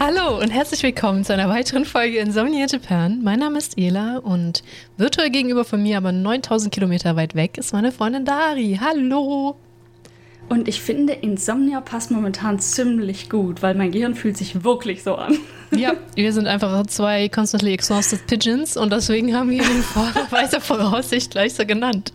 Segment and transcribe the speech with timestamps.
[0.00, 3.20] Hallo und herzlich willkommen zu einer weiteren Folge Insomnia Japan.
[3.22, 4.62] Mein Name ist Ela und
[4.96, 8.78] virtuell gegenüber von mir, aber 9000 Kilometer weit weg, ist meine Freundin Dari.
[8.80, 9.56] Hallo!
[10.48, 15.16] Und ich finde, Insomnia passt momentan ziemlich gut, weil mein Gehirn fühlt sich wirklich so
[15.16, 15.36] an.
[15.70, 20.62] Ja, wir sind einfach zwei constantly exhausted Pigeons und deswegen haben wir ihn vor weiser
[20.62, 22.14] Voraussicht gleich so genannt.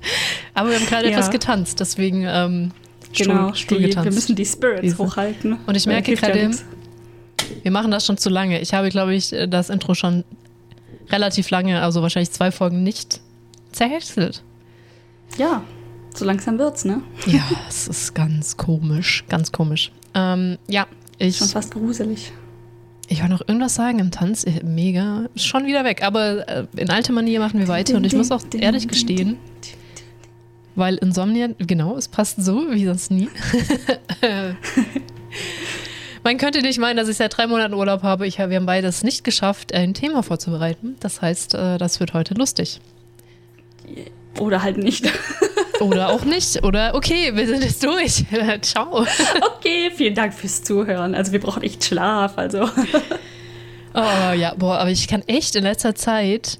[0.55, 1.11] Aber wir haben gerade ja.
[1.11, 2.71] etwas getanzt, deswegen ähm,
[3.15, 4.05] genau, Stuhl, Stuhl die, getanzt.
[4.05, 4.97] Wir müssen die Spirits Diese.
[4.97, 5.57] hochhalten.
[5.67, 6.49] Und ich merke gerade,
[7.61, 8.59] wir machen das schon zu lange.
[8.59, 10.23] Ich habe, glaube ich, das Intro schon
[11.09, 13.21] relativ lange, also wahrscheinlich zwei Folgen nicht
[13.71, 14.41] zerhäckselt.
[15.37, 15.63] Ja,
[16.17, 17.01] so langsam wird's, ne?
[17.25, 19.91] Ja, es ist ganz komisch, ganz komisch.
[20.13, 21.37] Ähm, ja, ich.
[21.37, 22.31] Schon fast gruselig.
[23.07, 24.45] Ich wollte noch irgendwas sagen im Tanz.
[24.63, 25.25] Mega.
[25.35, 26.03] Schon wieder weg.
[26.03, 27.95] Aber äh, in alter Manier machen wir weiter.
[27.97, 29.37] Und ich muss auch ehrlich gestehen,
[30.75, 33.29] weil Insomnia, genau, es passt so wie sonst nie.
[36.23, 38.25] Man könnte nicht meinen, dass ich seit drei Monaten Urlaub habe.
[38.25, 40.95] Ich, wir haben beides nicht geschafft, ein Thema vorzubereiten.
[41.01, 42.79] Das heißt, äh, das wird heute lustig.
[44.39, 45.11] Oder halt nicht.
[45.79, 46.63] Oder auch nicht.
[46.63, 48.25] Oder okay, wir sind jetzt durch.
[48.61, 49.05] Ciao.
[49.57, 51.15] Okay, vielen Dank fürs Zuhören.
[51.15, 52.37] Also wir brauchen echt Schlaf.
[52.37, 52.69] Also.
[53.95, 56.57] Oh ja, boah, aber ich kann echt in letzter Zeit.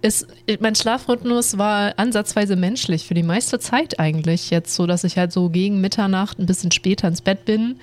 [0.00, 0.26] Ist,
[0.60, 5.32] mein Schlafrhythmus war ansatzweise menschlich für die meiste Zeit eigentlich jetzt so, dass ich halt
[5.32, 7.80] so gegen Mitternacht ein bisschen später ins Bett bin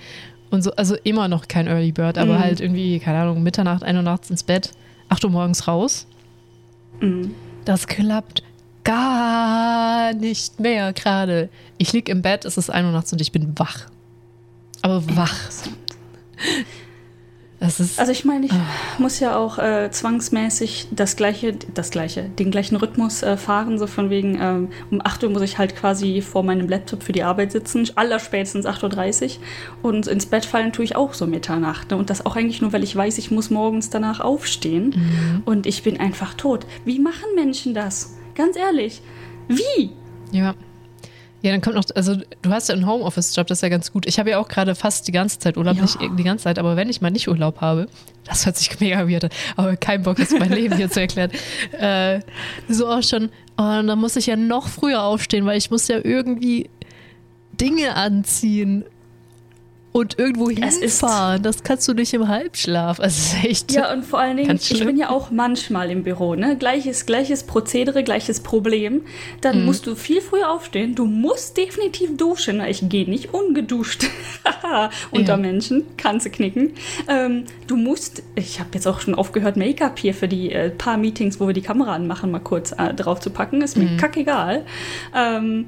[0.50, 2.38] und so, also immer noch kein Early Bird, aber mhm.
[2.38, 4.70] halt irgendwie, keine Ahnung, Mitternacht, 1 Uhr nachts ins Bett,
[5.08, 6.06] 8 Uhr morgens raus.
[7.00, 7.34] Mhm.
[7.64, 8.44] Das klappt
[8.84, 11.48] gar nicht mehr gerade.
[11.78, 13.86] Ich liege im Bett, es ist 1 Uhr nachts und ich bin wach.
[14.82, 15.34] Aber wach.
[17.60, 19.02] also ich meine, ich oh.
[19.02, 23.86] muss ja auch äh, zwangsmäßig das gleiche, das gleiche, den gleichen Rhythmus äh, fahren, so
[23.86, 27.22] von wegen, ähm, um 8 Uhr muss ich halt quasi vor meinem Laptop für die
[27.22, 29.36] Arbeit sitzen, allerspätestens 8.30
[29.82, 31.92] Uhr und ins Bett fallen tue ich auch so Mitternacht.
[31.92, 31.96] Ne?
[31.96, 35.42] Und das auch eigentlich nur, weil ich weiß, ich muss morgens danach aufstehen mhm.
[35.44, 36.66] und ich bin einfach tot.
[36.84, 38.16] Wie machen Menschen das?
[38.34, 39.00] Ganz ehrlich,
[39.48, 39.90] wie?
[40.30, 40.54] Ja.
[41.42, 44.06] Ja, dann kommt noch, also du hast ja einen Homeoffice-Job, das ist ja ganz gut.
[44.06, 45.82] Ich habe ja auch gerade fast die ganze Zeit Urlaub, ja.
[45.82, 47.88] nicht die ganze Zeit, aber wenn ich mal nicht Urlaub habe,
[48.24, 51.30] das hört sich mega weird an, aber kein Bock, jetzt mein Leben hier zu erklären.
[51.72, 52.20] Äh,
[52.68, 55.88] so auch schon, oh, und dann muss ich ja noch früher aufstehen, weil ich muss
[55.88, 56.70] ja irgendwie
[57.60, 58.84] Dinge anziehen
[59.92, 61.42] und irgendwo hinfahren.
[61.42, 62.98] Das kannst du nicht im Halbschlaf.
[62.98, 63.72] Also echt.
[63.72, 66.56] Ja, und vor allen Dingen, ich bin ja auch manchmal im Büro, ne?
[66.56, 69.02] Gleiches, gleiches Prozedere, gleiches Problem.
[69.42, 69.66] Dann mhm.
[69.66, 70.94] musst du viel früher aufstehen.
[70.94, 72.62] Du musst definitiv duschen.
[72.62, 74.06] Ich gehe nicht ungeduscht
[75.10, 75.36] unter ja.
[75.36, 75.84] Menschen.
[75.98, 76.72] Kannst du knicken.
[77.06, 80.96] Ähm, du musst, ich habe jetzt auch schon aufgehört, Make-up hier für die äh, paar
[80.96, 83.60] Meetings, wo wir die Kamera anmachen, mal kurz äh, drauf zu packen.
[83.60, 83.96] Ist mir mhm.
[83.98, 84.64] kackegal.
[85.14, 85.66] Ähm,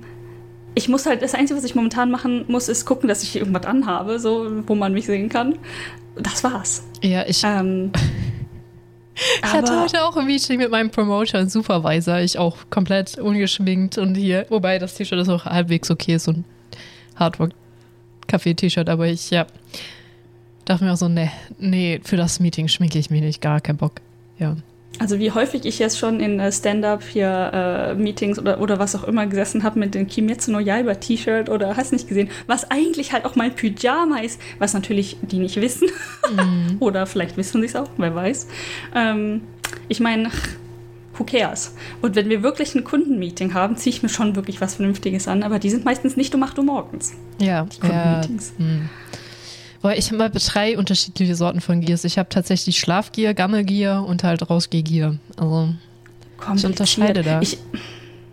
[0.75, 3.65] ich muss halt, das Einzige, was ich momentan machen muss, ist gucken, dass ich irgendwas
[3.65, 5.59] anhabe, so, wo man mich sehen kann.
[6.17, 6.85] Das war's.
[7.03, 7.43] Ja, ich.
[7.45, 7.93] Ähm,
[9.15, 12.21] ich hatte heute auch ein Meeting mit meinem Promoter und Supervisor.
[12.21, 16.45] Ich auch komplett ungeschminkt und hier, wobei das T-Shirt ist auch halbwegs okay, so ein
[17.17, 19.47] Hardwork-Café-T-Shirt, aber ich, ja,
[20.65, 23.77] dachte mir auch so, nee, nee, für das Meeting schminke ich mich nicht, gar keinen
[23.77, 24.01] Bock.
[24.39, 24.57] Ja.
[25.01, 28.95] Also wie häufig ich jetzt schon in äh, Stand-up hier äh, Meetings oder, oder was
[28.95, 32.71] auch immer gesessen habe mit dem Kimetsu no Yaiba T-Shirt oder hast nicht gesehen, was
[32.71, 35.89] eigentlich halt auch mein Pyjama ist, was natürlich die nicht wissen.
[36.31, 36.77] Mhm.
[36.81, 38.47] oder vielleicht wissen sie es auch, wer weiß.
[38.95, 39.43] Ähm,
[39.89, 40.31] ich meine,
[41.19, 41.75] who cares?
[42.01, 45.43] Und wenn wir wirklich ein Kundenmeeting haben, ziehe ich mir schon wirklich was Vernünftiges an,
[45.43, 47.15] aber die sind meistens nicht um 8 Uhr morgens.
[47.39, 47.65] Ja.
[47.65, 48.53] Die Kundenmeetings.
[48.59, 48.65] Ja.
[48.65, 48.89] Mhm.
[49.85, 52.05] Boah, ich habe mal drei unterschiedliche Sorten von Gears.
[52.05, 55.19] Ich habe tatsächlich Schlafgier, Gammelgier und halt Rausgehgier.
[55.37, 55.75] Also
[56.57, 57.43] ich unterscheide da.
[57.43, 57.59] Ich,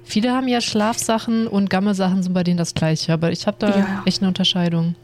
[0.06, 3.78] Viele haben ja Schlafsachen und Gammelsachen sind bei denen das gleiche, aber ich habe da
[3.78, 4.04] ja.
[4.06, 4.96] echt eine Unterscheidung.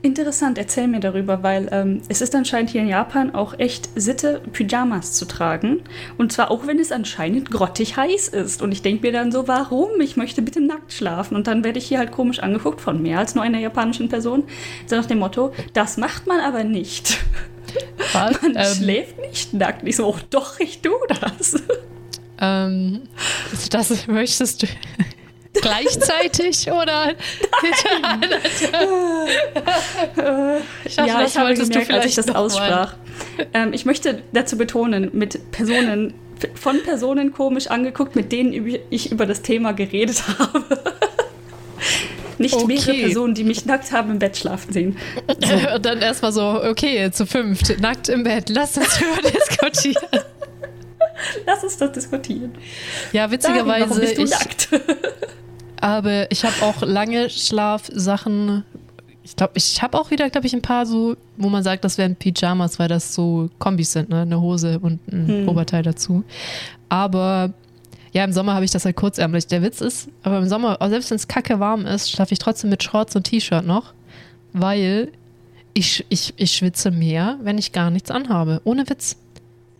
[0.00, 4.40] Interessant, erzähl mir darüber, weil ähm, es ist anscheinend hier in Japan auch echt Sitte,
[4.52, 5.82] Pyjamas zu tragen.
[6.16, 8.62] Und zwar auch, wenn es anscheinend grottig heiß ist.
[8.62, 10.00] Und ich denke mir dann so, warum?
[10.00, 11.34] Ich möchte bitte nackt schlafen.
[11.34, 14.44] Und dann werde ich hier halt komisch angeguckt von mehr als nur einer japanischen Person.
[14.86, 17.18] So nach dem Motto, das macht man aber nicht.
[18.12, 18.40] Was?
[18.40, 19.86] Man ähm, schläft nicht nackt.
[19.86, 21.56] Ich so, oh, doch, ich tue das.
[22.40, 23.02] Ähm,
[23.70, 24.66] das möchtest du
[25.54, 27.14] gleichzeitig oder
[30.84, 32.94] ich dachte, ja, ich habe gemerkt, als ich das aussprach.
[33.52, 36.14] Ähm, ich möchte dazu betonen, mit Personen
[36.54, 40.64] von Personen komisch angeguckt, mit denen ich über das Thema geredet habe.
[42.38, 42.66] Nicht okay.
[42.66, 44.96] mehrere Personen, die mich nackt haben im Bett schlafen sehen.
[45.26, 45.54] So.
[45.74, 50.24] Und dann erstmal so, okay, zu fünft, nackt im Bett, lass uns darüber diskutieren.
[51.46, 52.52] Lass uns das diskutieren.
[53.12, 54.00] Ja, witzigerweise.
[54.00, 54.68] Darin, ich, nackt?
[55.80, 58.64] aber ich habe auch lange Schlafsachen.
[59.22, 61.98] Ich glaube, ich habe auch wieder, glaube ich, ein paar so, wo man sagt, das
[61.98, 64.22] wären Pyjamas, weil das so Kombis sind, ne?
[64.22, 65.48] Eine Hose und ein hm.
[65.48, 66.24] Oberteil dazu.
[66.88, 67.52] Aber
[68.12, 69.46] ja, im Sommer habe ich das halt kurzärmlich.
[69.46, 72.70] Der Witz ist, aber im Sommer, selbst wenn es kacke warm ist, schlafe ich trotzdem
[72.70, 73.92] mit Shorts und T-Shirt noch,
[74.52, 75.12] weil
[75.74, 78.60] ich, ich, ich schwitze mehr, wenn ich gar nichts anhabe.
[78.64, 79.16] Ohne Witz.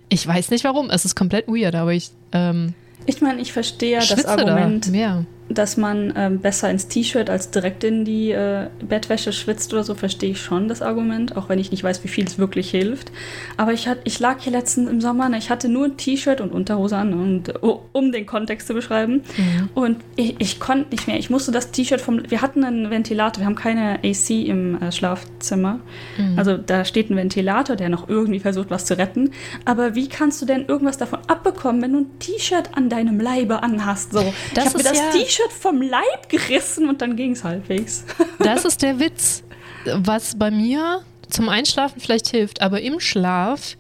[0.08, 0.90] Ich weiß nicht warum.
[0.90, 2.10] Es ist komplett weird, aber ich.
[2.32, 2.75] Ähm,
[3.06, 4.87] ich meine, ich verstehe das Argument.
[4.87, 9.73] Da mehr dass man ähm, besser ins T-Shirt als direkt in die äh, Bettwäsche schwitzt
[9.73, 12.39] oder so, verstehe ich schon das Argument, auch wenn ich nicht weiß, wie viel es
[12.39, 13.11] wirklich hilft.
[13.56, 16.41] Aber ich, hat, ich lag hier letztens im Sommer, ne, ich hatte nur ein T-Shirt
[16.41, 19.23] und Unterhose an, und, uh, um den Kontext zu beschreiben.
[19.37, 19.71] Mhm.
[19.75, 21.19] Und ich, ich konnte nicht mehr.
[21.19, 22.31] Ich musste das T-Shirt vom.
[22.31, 25.81] Wir hatten einen Ventilator, wir haben keine AC im äh, Schlafzimmer.
[26.19, 26.39] Mhm.
[26.39, 29.31] Also da steht ein Ventilator, der noch irgendwie versucht, was zu retten.
[29.65, 33.62] Aber wie kannst du denn irgendwas davon abbekommen, wenn du ein T-Shirt an deinem Leibe
[33.62, 34.12] anhast?
[34.12, 34.21] So,
[34.55, 37.44] das ich habe mir das ja T-Shirt T-Shirt vom Leib gerissen und dann ging es
[37.44, 38.05] halbwegs.
[38.38, 39.43] Das ist der Witz,
[39.85, 43.76] was bei mir zum Einschlafen vielleicht hilft, aber im Schlaf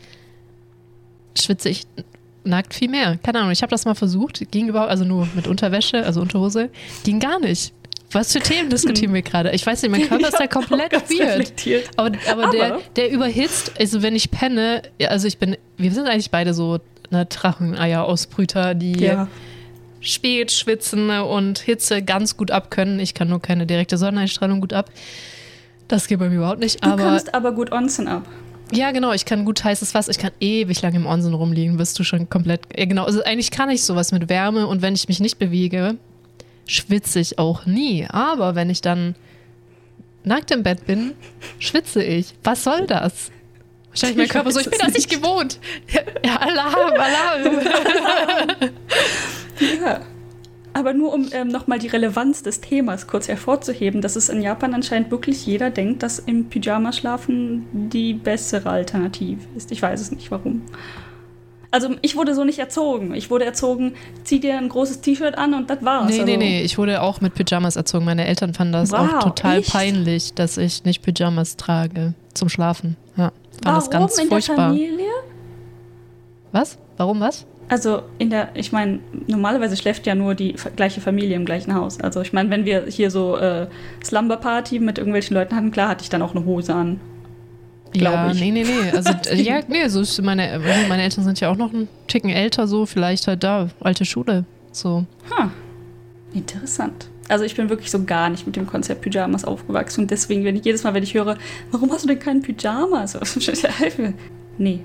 [1.38, 1.86] schwitze ich
[2.44, 3.18] nackt viel mehr.
[3.22, 6.70] Keine Ahnung, ich habe das mal versucht, ging überhaupt, also nur mit Unterwäsche, also Unterhose,
[7.04, 7.72] ging gar nicht.
[8.10, 9.50] Was für Themen diskutieren wir gerade?
[9.52, 11.52] Ich weiß nicht, mein Körper ist da komplett weird.
[11.96, 16.08] Aber, aber, aber, Der, der überhitzt, also wenn ich penne, also ich bin, wir sind
[16.08, 16.78] eigentlich beide so
[17.10, 19.28] eine Dracheneier-Ausbrüter, die ja.
[20.00, 23.00] Spätschwitzen und Hitze ganz gut abkönnen.
[23.00, 24.90] Ich kann nur keine direkte Sonneneinstrahlung gut ab.
[25.88, 26.84] Das geht bei mir überhaupt nicht.
[26.84, 28.28] Du kannst aber gut Onsen ab.
[28.70, 29.12] Ja, genau.
[29.12, 30.10] Ich kann gut heißes Wasser.
[30.10, 32.60] Ich kann ewig lang im Onsen rumliegen, wirst du schon komplett.
[32.76, 33.04] Ja, genau.
[33.04, 35.96] Also eigentlich kann ich sowas mit Wärme und wenn ich mich nicht bewege,
[36.66, 38.06] schwitze ich auch nie.
[38.08, 39.14] Aber wenn ich dann
[40.24, 41.12] nackt im Bett bin,
[41.58, 42.34] schwitze ich.
[42.44, 43.30] Was soll das?
[43.88, 45.58] Wahrscheinlich mein Körper so, ich bin das nicht gewohnt.
[46.24, 47.58] Ja, Alarm, Alarm.
[49.60, 50.00] Ja.
[50.74, 54.74] Aber nur um ähm, nochmal die Relevanz des Themas kurz hervorzuheben, dass es in Japan
[54.74, 59.72] anscheinend wirklich jeder denkt, dass im Pyjama schlafen die bessere Alternative ist.
[59.72, 60.62] Ich weiß es nicht, warum.
[61.70, 63.14] Also ich wurde so nicht erzogen.
[63.14, 63.94] Ich wurde erzogen,
[64.24, 66.06] zieh dir ein großes T-Shirt an und das war's.
[66.06, 66.62] Nee, also, nee, nee.
[66.62, 68.04] Ich wurde auch mit Pyjamas erzogen.
[68.04, 69.72] Meine Eltern fanden das wow, auch total echt?
[69.72, 72.96] peinlich, dass ich nicht Pyjamas trage zum Schlafen.
[73.16, 74.56] Ja, fand Warum das ganz in furchtbar.
[74.56, 75.10] Der Familie?
[76.52, 76.78] Was?
[76.96, 77.46] Warum was?
[77.68, 82.00] Also in der, ich meine, normalerweise schläft ja nur die gleiche Familie im gleichen Haus.
[82.00, 83.66] Also ich meine, wenn wir hier so äh,
[84.02, 86.98] Slumber Party mit irgendwelchen Leuten hatten, klar hatte ich dann auch eine Hose an.
[87.94, 88.40] Ja, ich.
[88.40, 88.90] nee, nee, nee.
[88.96, 92.66] Also ja, nee, so ist meine, meine Eltern sind ja auch noch ein Ticken älter,
[92.66, 94.44] so vielleicht halt da, alte Schule.
[94.72, 95.04] So.
[95.36, 95.50] Ha.
[96.32, 97.08] Interessant.
[97.28, 100.56] Also ich bin wirklich so gar nicht mit dem Konzept Pyjamas aufgewachsen und deswegen, wenn
[100.56, 101.36] ich jedes Mal, wenn ich höre,
[101.70, 103.18] warum hast du denn keinen Pyjamas?
[104.58, 104.80] nee,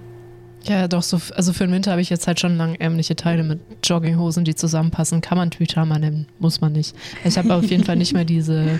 [0.66, 3.60] ja, doch, so, also für den Winter habe ich jetzt halt schon langärmliche Teile mit
[3.84, 5.22] Jogginghosen, die zusammenpassen.
[5.22, 6.96] Kann man Pyjama nennen, muss man nicht.
[7.24, 8.80] Ich habe auf jeden Fall nicht mehr diese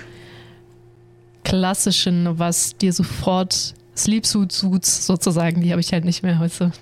[1.44, 6.72] klassischen, was dir sofort Sleepsuit-Suits sozusagen, die habe ich halt nicht mehr heute.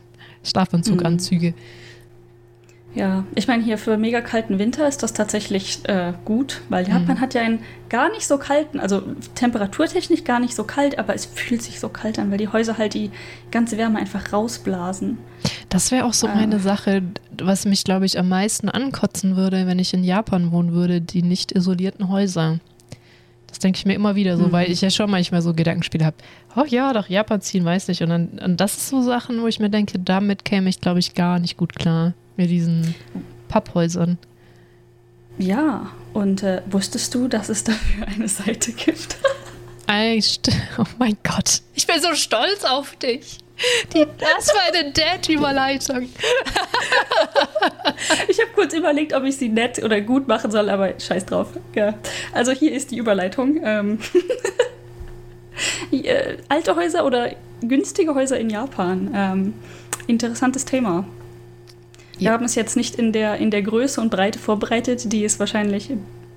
[0.45, 1.51] Schlafanzug-Anzüge.
[1.51, 1.55] Mhm.
[2.95, 7.17] Ja, ich meine, hier für mega kalten Winter ist das tatsächlich äh, gut, weil Japan
[7.17, 7.21] mhm.
[7.21, 9.03] hat ja einen gar nicht so kalten, also
[9.35, 12.77] temperaturtechnisch gar nicht so kalt, aber es fühlt sich so kalt an, weil die Häuser
[12.77, 13.11] halt die
[13.51, 15.17] ganze Wärme einfach rausblasen.
[15.71, 16.35] Das wäre auch so äh.
[16.35, 17.03] meine Sache,
[17.41, 21.23] was mich, glaube ich, am meisten ankotzen würde, wenn ich in Japan wohnen würde, die
[21.23, 22.61] nicht isolierten Häuser.
[23.53, 24.53] Das denke ich mir immer wieder so, mhm.
[24.53, 26.17] weil ich ja schon manchmal so Gedankenspiele habe.
[26.57, 28.01] Oh ja, doch Japan ziehen, weiß nicht.
[28.01, 31.01] Und dann und das ist so Sachen, wo ich mir denke, damit käme ich, glaube
[31.01, 32.95] ich, gar nicht gut klar mit diesen
[33.49, 34.17] Papphäusern.
[35.37, 39.19] Ja, und äh, wusstest du, dass es dafür eine Seite gibt?
[40.79, 43.37] oh mein Gott, ich bin so stolz auf dich.
[43.95, 46.03] Die, das war eine Dad-Überleitung.
[48.29, 51.49] ich habe kurz überlegt, ob ich sie nett oder gut machen soll, aber scheiß drauf.
[51.75, 51.95] Ja.
[52.33, 53.61] Also hier ist die Überleitung.
[53.65, 53.99] Ähm
[55.93, 59.11] äh, alte Häuser oder günstige Häuser in Japan.
[59.15, 59.55] Ähm,
[60.07, 61.05] interessantes Thema.
[62.19, 62.33] Wir ja.
[62.33, 65.91] haben es jetzt nicht in der, in der Größe und Breite vorbereitet, die es wahrscheinlich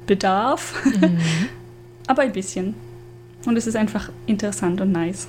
[0.08, 1.20] bedarf, mhm.
[2.08, 2.75] aber ein bisschen.
[3.46, 5.27] Und es ist einfach interessant und nice.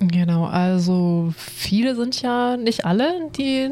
[0.00, 3.70] Genau, also viele sind ja nicht alle, die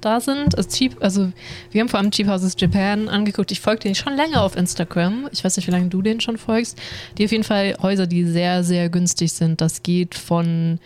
[0.00, 0.56] da sind.
[0.56, 1.32] Also, Cheap, also
[1.72, 3.50] wir haben vor allem Cheap Houses Japan angeguckt.
[3.50, 5.28] Ich folge denen schon länger auf Instagram.
[5.32, 6.78] Ich weiß nicht, wie lange du denen schon folgst.
[7.18, 9.60] Die auf jeden Fall Häuser, die sehr, sehr günstig sind.
[9.60, 10.78] Das geht von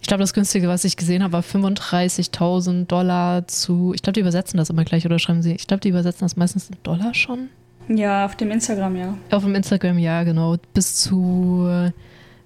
[0.00, 3.92] ich glaube, das günstige, was ich gesehen habe, war 35.000 Dollar zu.
[3.94, 5.52] Ich glaube, die übersetzen das immer gleich oder schreiben sie.
[5.52, 7.50] Ich glaube, die übersetzen das meistens in Dollar schon.
[7.88, 9.14] Ja, auf dem Instagram, ja.
[9.30, 10.56] Auf dem Instagram, ja, genau.
[10.72, 11.92] Bis zu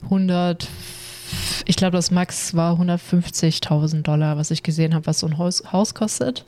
[0.03, 0.69] 100,
[1.67, 5.63] ich glaube, das Max war 150.000 Dollar, was ich gesehen habe, was so ein Haus,
[5.73, 6.45] Haus kostet.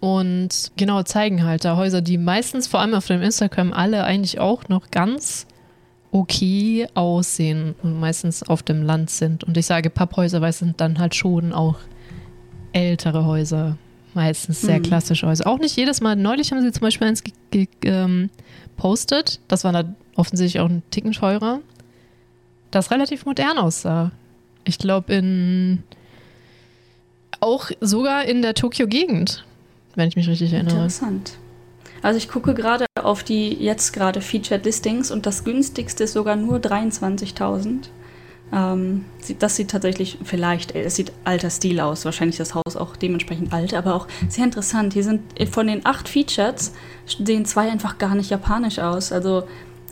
[0.00, 4.40] Und genau, zeigen halt da Häuser, die meistens, vor allem auf dem Instagram, alle eigentlich
[4.40, 5.46] auch noch ganz
[6.12, 9.44] okay aussehen und meistens auf dem Land sind.
[9.44, 11.76] Und ich sage Papphäuser, weil es sind dann halt schon auch
[12.72, 13.76] ältere Häuser.
[14.12, 14.82] Meistens sehr mhm.
[14.82, 15.46] klassische Häuser.
[15.46, 16.16] Auch nicht jedes Mal.
[16.16, 19.34] Neulich haben sie zum Beispiel eins gepostet.
[19.34, 21.60] Ähm, das war dann offensichtlich auch ein Ticken teurer.
[22.70, 24.12] Das relativ modern aussah.
[24.64, 25.82] Ich glaube in
[27.40, 29.44] auch sogar in der Tokio-Gegend,
[29.94, 30.74] wenn ich mich richtig erinnere.
[30.74, 31.38] Interessant.
[32.02, 36.36] Also ich gucke gerade auf die jetzt gerade Featured Listings und das günstigste ist sogar
[36.36, 37.88] nur 23.000.
[38.52, 39.04] Ähm,
[39.38, 43.74] das sieht tatsächlich vielleicht, es sieht alter Stil aus, wahrscheinlich das Haus auch dementsprechend alt,
[43.74, 44.94] aber auch sehr interessant.
[44.94, 46.72] Hier sind von den acht Features
[47.06, 49.12] sehen zwei einfach gar nicht japanisch aus.
[49.12, 49.44] Also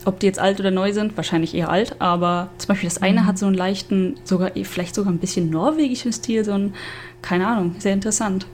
[0.09, 3.21] ob die jetzt alt oder neu sind, wahrscheinlich eher alt, aber zum Beispiel das eine
[3.21, 3.25] mhm.
[3.25, 6.73] hat so einen leichten, sogar vielleicht sogar ein bisschen norwegischen Stil, so ein,
[7.21, 8.45] keine Ahnung, sehr interessant.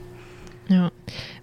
[0.68, 0.90] Ja.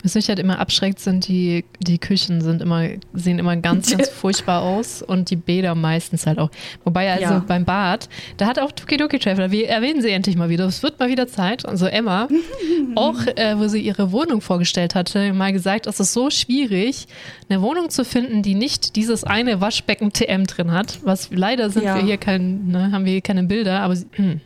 [0.01, 4.09] Was mich halt immer abschreckt, sind die, die Küchen sind immer, sehen immer ganz, ganz
[4.13, 6.49] furchtbar aus und die Bäder meistens halt auch.
[6.83, 7.39] Wobei also ja.
[7.39, 10.99] beim Bad, da hat auch Tokidoki Traveler, wir erwähnen sie endlich mal wieder, es wird
[10.99, 11.65] mal wieder Zeit.
[11.65, 12.27] Also Emma,
[12.95, 17.07] auch äh, wo sie ihre Wohnung vorgestellt hatte, mal gesagt, es ist so schwierig,
[17.49, 20.99] eine Wohnung zu finden, die nicht dieses eine Waschbecken TM drin hat.
[21.03, 21.95] Was leider sind ja.
[21.95, 24.41] wir hier kein, ne, haben wir hier keine Bilder, aber sie, hm,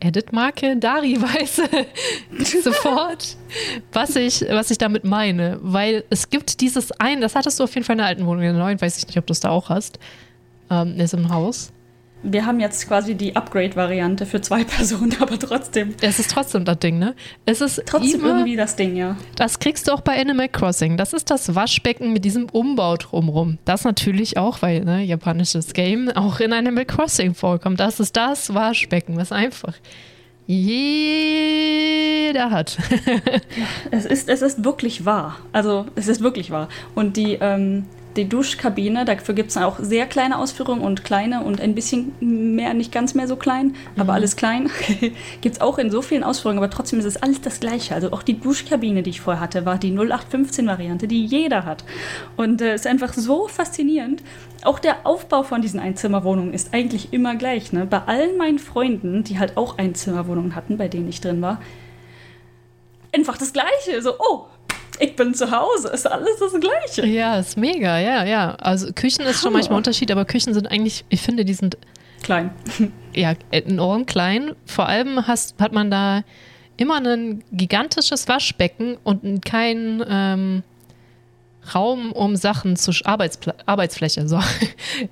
[0.00, 1.62] Edit-Marke, Dari weiß
[2.62, 3.36] sofort,
[3.92, 5.58] was ich, was ich damit meine.
[5.62, 8.42] Weil es gibt dieses ein, das hattest du auf jeden Fall in der alten Wohnung,
[8.42, 9.98] in der neuen weiß ich nicht, ob du es da auch hast,
[10.70, 11.72] ähm, ist im Haus
[12.22, 15.94] wir haben jetzt quasi die Upgrade-Variante für zwei Personen, aber trotzdem.
[16.00, 17.14] Es ist trotzdem das Ding, ne?
[17.46, 19.16] Es ist trotzdem immer, irgendwie das Ding, ja.
[19.36, 20.96] Das kriegst du auch bei Animal Crossing.
[20.96, 23.58] Das ist das Waschbecken mit diesem Umbau drumrum.
[23.64, 27.80] Das natürlich auch, weil, ne, japanisches Game auch in Animal Crossing vorkommt.
[27.80, 29.74] Das ist das Waschbecken, was einfach
[30.46, 32.78] jeder hat.
[33.90, 35.36] es, ist, es ist wirklich wahr.
[35.52, 36.68] Also, es ist wirklich wahr.
[36.94, 37.84] Und die, ähm,
[38.18, 42.74] die Duschkabine, dafür gibt es auch sehr kleine Ausführungen und kleine und ein bisschen mehr,
[42.74, 44.00] nicht ganz mehr so klein, mhm.
[44.00, 44.68] aber alles klein.
[45.40, 47.94] gibt es auch in so vielen Ausführungen, aber trotzdem ist es alles das Gleiche.
[47.94, 51.84] Also auch die Duschkabine, die ich vorher hatte, war die 0815-Variante, die jeder hat.
[52.36, 54.22] Und es äh, ist einfach so faszinierend.
[54.64, 57.72] Auch der Aufbau von diesen Einzimmerwohnungen ist eigentlich immer gleich.
[57.72, 57.86] Ne?
[57.86, 61.60] Bei allen meinen Freunden, die halt auch Einzimmerwohnungen hatten, bei denen ich drin war,
[63.12, 64.02] einfach das Gleiche.
[64.02, 64.46] So, oh,
[64.98, 67.06] ich bin zu Hause, ist alles das Gleiche.
[67.06, 68.54] Ja, ist mega, ja, ja.
[68.56, 71.76] Also Küchen ist schon manchmal Unterschied, aber Küchen sind eigentlich, ich finde, die sind
[72.22, 72.50] klein.
[73.14, 74.54] Ja, enorm klein.
[74.64, 76.22] Vor allem hast, hat man da
[76.76, 80.62] immer ein gigantisches Waschbecken und kein ähm,
[81.74, 84.28] Raum, um Sachen zu Arbeitspl Arbeitsfläche.
[84.28, 84.40] So.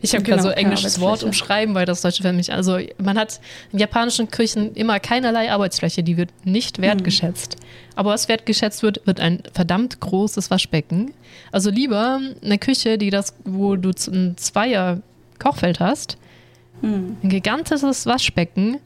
[0.00, 2.52] Ich habe genau, so englisches Wort umschreiben, weil das deutsche für mich.
[2.52, 3.40] Also man hat
[3.72, 7.54] in japanischen Küchen immer keinerlei Arbeitsfläche, die wird nicht wertgeschätzt.
[7.54, 7.66] Hm.
[7.96, 11.12] Aber was wertgeschätzt wird, wird ein verdammt großes Waschbecken.
[11.52, 15.00] Also lieber eine Küche, die das, wo du ein Zweier
[15.38, 16.18] Kochfeld hast,
[16.80, 17.16] hm.
[17.22, 18.78] ein gigantisches Waschbecken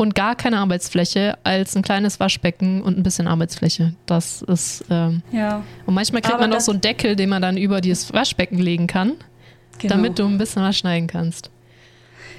[0.00, 3.92] und gar keine Arbeitsfläche als ein kleines Waschbecken und ein bisschen Arbeitsfläche.
[4.06, 4.82] Das ist.
[4.88, 5.62] Ähm, ja.
[5.84, 8.56] Und manchmal kriegt Aber man auch so einen Deckel, den man dann über dieses Waschbecken
[8.56, 9.12] legen kann,
[9.78, 9.96] genau.
[9.96, 11.50] damit du ein bisschen was schneiden kannst.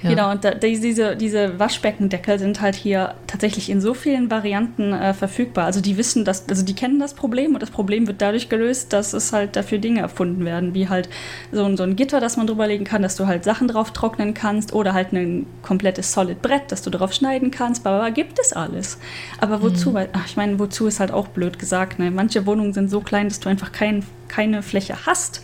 [0.02, 0.10] Ja.
[0.10, 5.14] Genau, und da, diese, diese Waschbeckendeckel sind halt hier tatsächlich in so vielen Varianten äh,
[5.14, 5.66] verfügbar.
[5.66, 8.92] Also die wissen das, also die kennen das Problem und das Problem wird dadurch gelöst,
[8.92, 11.08] dass es halt dafür Dinge erfunden werden, wie halt
[11.52, 14.34] so, ein, so ein Gitter, das man drüberlegen kann, dass du halt Sachen drauf trocknen
[14.34, 17.86] kannst oder halt ein komplettes Solid Brett, das du drauf schneiden kannst.
[17.86, 18.98] Aber gibt es alles.
[19.38, 19.90] Aber wozu?
[19.90, 20.08] Mhm.
[20.12, 21.98] Ach, ich meine, wozu ist halt auch blöd gesagt.
[21.98, 22.10] Ne?
[22.10, 25.42] Manche Wohnungen sind so klein, dass du einfach kein, keine Fläche hast.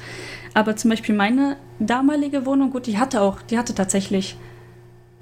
[0.59, 4.37] Aber zum Beispiel meine damalige Wohnung, gut, die hatte auch, die hatte tatsächlich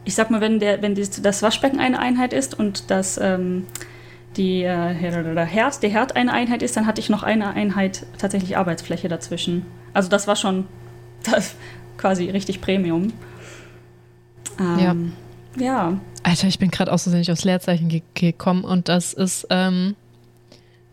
[0.06, 3.66] ich sag mal, wenn, der, wenn das Waschbecken eine Einheit ist und das, ähm,
[4.36, 8.56] die, äh, Herd, der Herd eine Einheit ist, dann hatte ich noch eine Einheit tatsächlich
[8.56, 9.66] Arbeitsfläche dazwischen.
[9.92, 10.66] Also das war schon
[11.24, 11.56] das,
[11.98, 13.12] quasi richtig Premium.
[14.60, 15.12] Ähm,
[15.58, 15.64] ja.
[15.64, 16.00] ja.
[16.22, 19.96] Alter, ich bin gerade aus Versehen aufs Leerzeichen ge gekommen und das ist, ähm,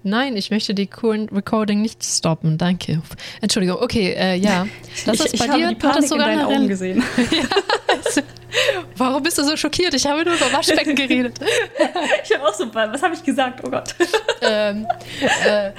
[0.03, 2.57] Nein, ich möchte die Current Recording nicht stoppen.
[2.57, 3.01] Danke.
[3.41, 3.77] Entschuldigung.
[3.81, 4.67] Okay, äh, ja.
[5.05, 5.65] Das ich, ist bei ich dir.
[5.65, 7.03] Habe die Panik das sogar in deinen Augen gesehen.
[7.31, 8.23] ja.
[8.97, 9.93] Warum bist du so schockiert?
[9.93, 11.39] Ich habe nur über Waschbecken geredet.
[12.23, 13.61] ich habe auch so, was habe ich gesagt?
[13.65, 13.95] Oh Gott.
[14.41, 14.85] ähm,
[15.47, 15.71] äh,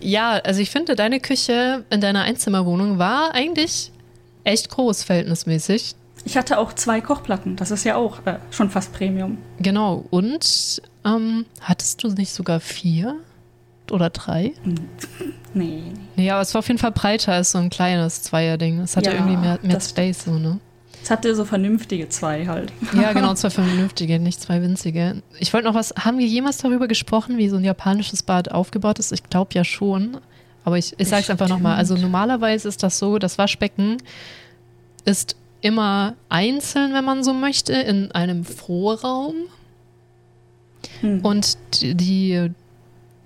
[0.00, 3.92] ja, also ich finde, deine Küche in deiner Einzimmerwohnung war eigentlich
[4.44, 5.94] echt groß, verhältnismäßig.
[6.24, 7.56] Ich hatte auch zwei Kochplatten.
[7.56, 9.38] Das ist ja auch äh, schon fast Premium.
[9.58, 10.04] Genau.
[10.10, 13.16] Und ähm, hattest du nicht sogar vier?
[13.92, 14.52] Oder drei.
[15.54, 15.82] Nee.
[16.16, 18.80] Ja, aber es war auf jeden Fall breiter als so ein kleines Zweierding.
[18.80, 20.60] Es hatte Ja, irgendwie mehr, mehr Space, so, ne?
[21.02, 22.72] Es hatte so vernünftige zwei halt.
[22.92, 25.22] Ja, genau, zwei vernünftige, nicht zwei winzige.
[25.38, 28.98] Ich wollte noch was, haben wir jemals darüber gesprochen, wie so ein japanisches Bad aufgebaut
[28.98, 29.12] ist?
[29.12, 30.18] Ich glaube ja schon.
[30.64, 31.76] Aber ich, ich sage es einfach nochmal.
[31.76, 33.96] Also normalerweise ist das so, das Waschbecken
[35.04, 39.34] ist immer einzeln, wenn man so möchte, in einem Vorraum.
[41.00, 41.20] Hm.
[41.22, 42.50] Und die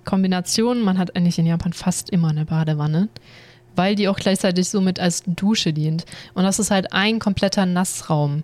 [0.05, 3.09] Kombination, man hat eigentlich in Japan fast immer eine Badewanne,
[3.75, 6.05] weil die auch gleichzeitig so mit als Dusche dient.
[6.33, 8.43] Und das ist halt ein kompletter Nassraum.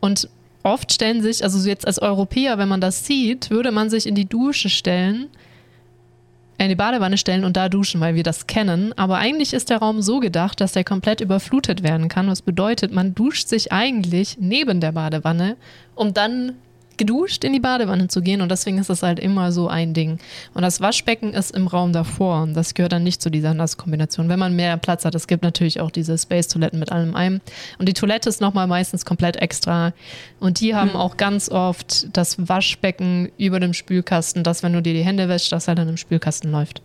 [0.00, 0.28] Und
[0.62, 4.06] oft stellen sich, also so jetzt als Europäer, wenn man das sieht, würde man sich
[4.06, 8.46] in die Dusche stellen, äh, in die Badewanne stellen und da duschen, weil wir das
[8.46, 8.92] kennen.
[8.96, 12.26] Aber eigentlich ist der Raum so gedacht, dass der komplett überflutet werden kann.
[12.28, 15.56] Was bedeutet, man duscht sich eigentlich neben der Badewanne,
[15.94, 16.54] um dann
[16.98, 18.40] geduscht in die Badewanne zu gehen.
[18.40, 20.18] Und deswegen ist das halt immer so ein Ding.
[20.54, 22.42] Und das Waschbecken ist im Raum davor.
[22.42, 24.28] Und das gehört dann nicht zu dieser Nasskombination.
[24.28, 27.40] Wenn man mehr Platz hat, es gibt natürlich auch diese Space-Toiletten mit allem einem.
[27.78, 29.92] Und die Toilette ist nochmal meistens komplett extra.
[30.40, 34.92] Und die haben auch ganz oft das Waschbecken über dem Spülkasten, dass wenn du dir
[34.94, 36.82] die Hände wäschst, das halt dann im Spülkasten läuft.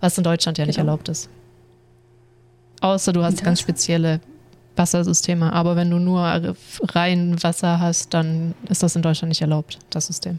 [0.00, 0.88] Was in Deutschland ja nicht Genau.
[0.92, 1.28] erlaubt ist.
[2.80, 4.20] Außer du hast ganz spezielle
[4.76, 5.52] Wassersysteme.
[5.52, 10.06] Aber wenn du nur rein Wasser hast, dann ist das in Deutschland nicht erlaubt, das
[10.06, 10.38] System.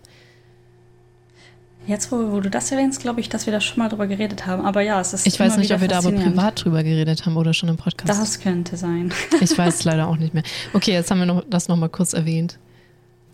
[1.88, 4.46] Jetzt, wo, wo du das erwähnst, glaube ich, dass wir da schon mal drüber geredet
[4.46, 4.66] haben.
[4.66, 7.38] Aber ja, es ist Ich weiß nicht, ob wir da aber privat drüber geredet haben
[7.38, 8.10] oder schon im Podcast.
[8.10, 9.14] Das könnte sein.
[9.40, 10.44] Ich weiß es leider auch nicht mehr.
[10.74, 12.60] Okay, jetzt haben wir noch, das nochmal kurz erwähnt.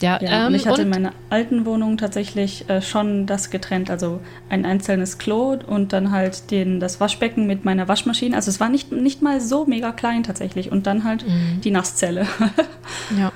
[0.04, 3.50] Ja, Ja, ähm, und ich hatte in und- meiner alten Wohnung tatsächlich äh, schon das
[3.50, 4.20] getrennt, also
[4.50, 8.36] ein einzelnes Klo und dann halt den, das Waschbecken mit meiner Waschmaschine.
[8.36, 10.72] Also es war nicht, nicht mal so mega klein tatsächlich.
[10.72, 11.62] Und dann halt Mhm.
[11.62, 12.28] die Nasszelle.
[13.18, 13.32] Ja.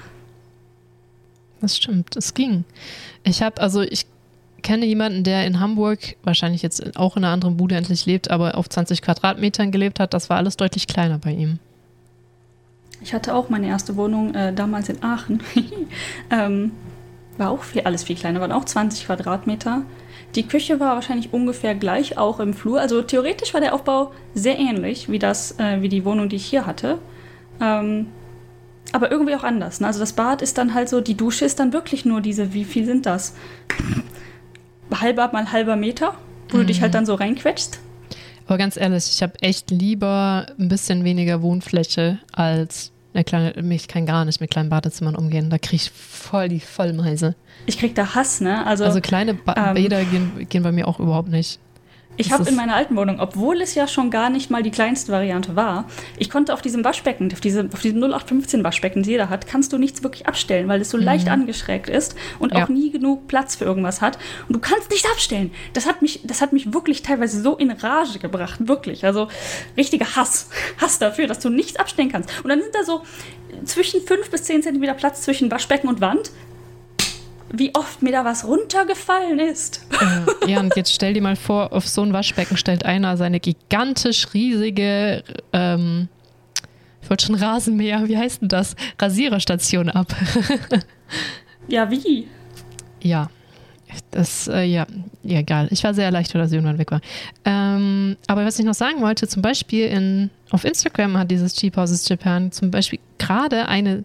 [1.61, 2.65] Das stimmt, es ging.
[3.23, 4.05] Ich habe, also ich
[4.61, 8.57] kenne jemanden, der in Hamburg, wahrscheinlich jetzt auch in einer anderen Bude endlich lebt, aber
[8.57, 10.13] auf 20 Quadratmetern gelebt hat.
[10.13, 11.59] Das war alles deutlich kleiner bei ihm.
[13.01, 15.43] Ich hatte auch meine erste Wohnung äh, damals in Aachen.
[16.29, 16.71] ähm,
[17.37, 19.83] war auch viel, alles viel kleiner, waren auch 20 Quadratmeter.
[20.35, 22.79] Die Küche war wahrscheinlich ungefähr gleich, auch im Flur.
[22.79, 26.45] Also theoretisch war der Aufbau sehr ähnlich wie, das, äh, wie die Wohnung, die ich
[26.45, 26.97] hier hatte.
[27.61, 28.07] Ähm,
[28.91, 29.79] aber irgendwie auch anders.
[29.79, 29.87] Ne?
[29.87, 32.65] Also das Bad ist dann halt so, die Dusche ist dann wirklich nur diese, wie
[32.65, 33.35] viel sind das?
[34.93, 36.13] Halber mal halber Meter,
[36.49, 37.79] wo du dich halt dann so reinquetschst.
[38.47, 43.87] Aber ganz ehrlich, ich habe echt lieber ein bisschen weniger Wohnfläche als eine kleine, ich
[43.87, 45.49] kann gar nicht mit kleinen Badezimmern umgehen.
[45.49, 47.35] Da kriege ich voll die Vollmeise.
[47.65, 48.65] Ich krieg da Hass, ne?
[48.65, 51.59] Also, Also kleine ba ähm, Bäder gehen, gehen bei mir auch überhaupt nicht.
[52.17, 55.11] Ich habe in meiner alten Wohnung, obwohl es ja schon gar nicht mal die kleinste
[55.11, 55.85] Variante war,
[56.17, 59.71] ich konnte auf diesem Waschbecken, auf diesem, auf diesem 0815 Waschbecken, das jeder hat, kannst
[59.71, 62.63] du nichts wirklich abstellen, weil es so leicht angeschrägt ist und Ja.
[62.63, 64.17] auch nie genug Platz für irgendwas hat.
[64.47, 65.51] Und du kannst nichts abstellen.
[65.73, 69.05] Das hat mich, das hat mich wirklich teilweise so in Rage gebracht, wirklich.
[69.05, 69.27] Also
[69.75, 70.49] richtiger Hass.
[70.81, 72.29] Hass dafür, dass du nichts abstellen kannst.
[72.43, 73.03] Und dann sind da so
[73.65, 76.31] zwischen 5 bis 10 Zentimeter Platz zwischen Waschbecken und Wand.
[77.51, 79.85] Wie oft mir da was runtergefallen ist.
[80.01, 83.39] Äh, ja, und jetzt stell dir mal vor, auf so ein Waschbecken stellt einer seine
[83.39, 86.09] gigantisch riesige, ähm,
[87.01, 88.75] ich wollte schon Rasenmäher, wie heißt denn das?
[88.99, 90.13] Rasiererstation ab.
[91.69, 92.27] Ja, wie?
[93.01, 93.29] ja.
[94.11, 94.85] Das, äh, ja,
[95.23, 95.67] ja, egal.
[95.71, 97.01] Ich war sehr erleichtert, dass sie irgendwann weg war.
[97.45, 101.77] Ähm, aber was ich noch sagen wollte, zum Beispiel in, auf Instagram hat dieses Cheap
[101.77, 104.03] Houses Japan zum Beispiel gerade eine,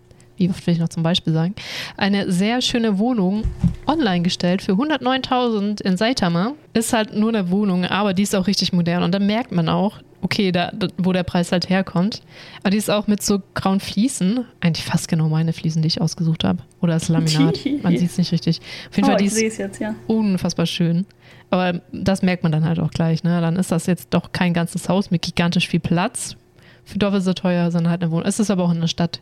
[0.48, 1.54] wie oft will ich noch zum Beispiel sagen,
[1.96, 3.44] eine sehr schöne Wohnung
[3.86, 6.52] online gestellt für 109.000 in Saitama.
[6.74, 9.02] Ist halt nur eine Wohnung, aber die ist auch richtig modern.
[9.02, 12.22] Und dann merkt man auch, okay, da, da, wo der Preis halt herkommt.
[12.62, 14.44] Aber die ist auch mit so grauen Fliesen.
[14.60, 16.60] Eigentlich fast genau meine Fliesen, die ich ausgesucht habe.
[16.80, 17.58] Oder das Laminat.
[17.82, 18.60] Man sieht es nicht richtig.
[18.90, 19.94] Auf jeden Oh, Fall, die ist es jetzt, ja.
[20.06, 21.06] unfassbar schön.
[21.50, 23.24] Aber das merkt man dann halt auch gleich.
[23.24, 23.40] Ne?
[23.40, 26.36] Dann ist das jetzt doch kein ganzes Haus mit gigantisch viel Platz.
[26.84, 28.26] Für doppelt so teuer, sondern halt eine Wohnung.
[28.26, 29.20] Es ist aber auch in der Stadt.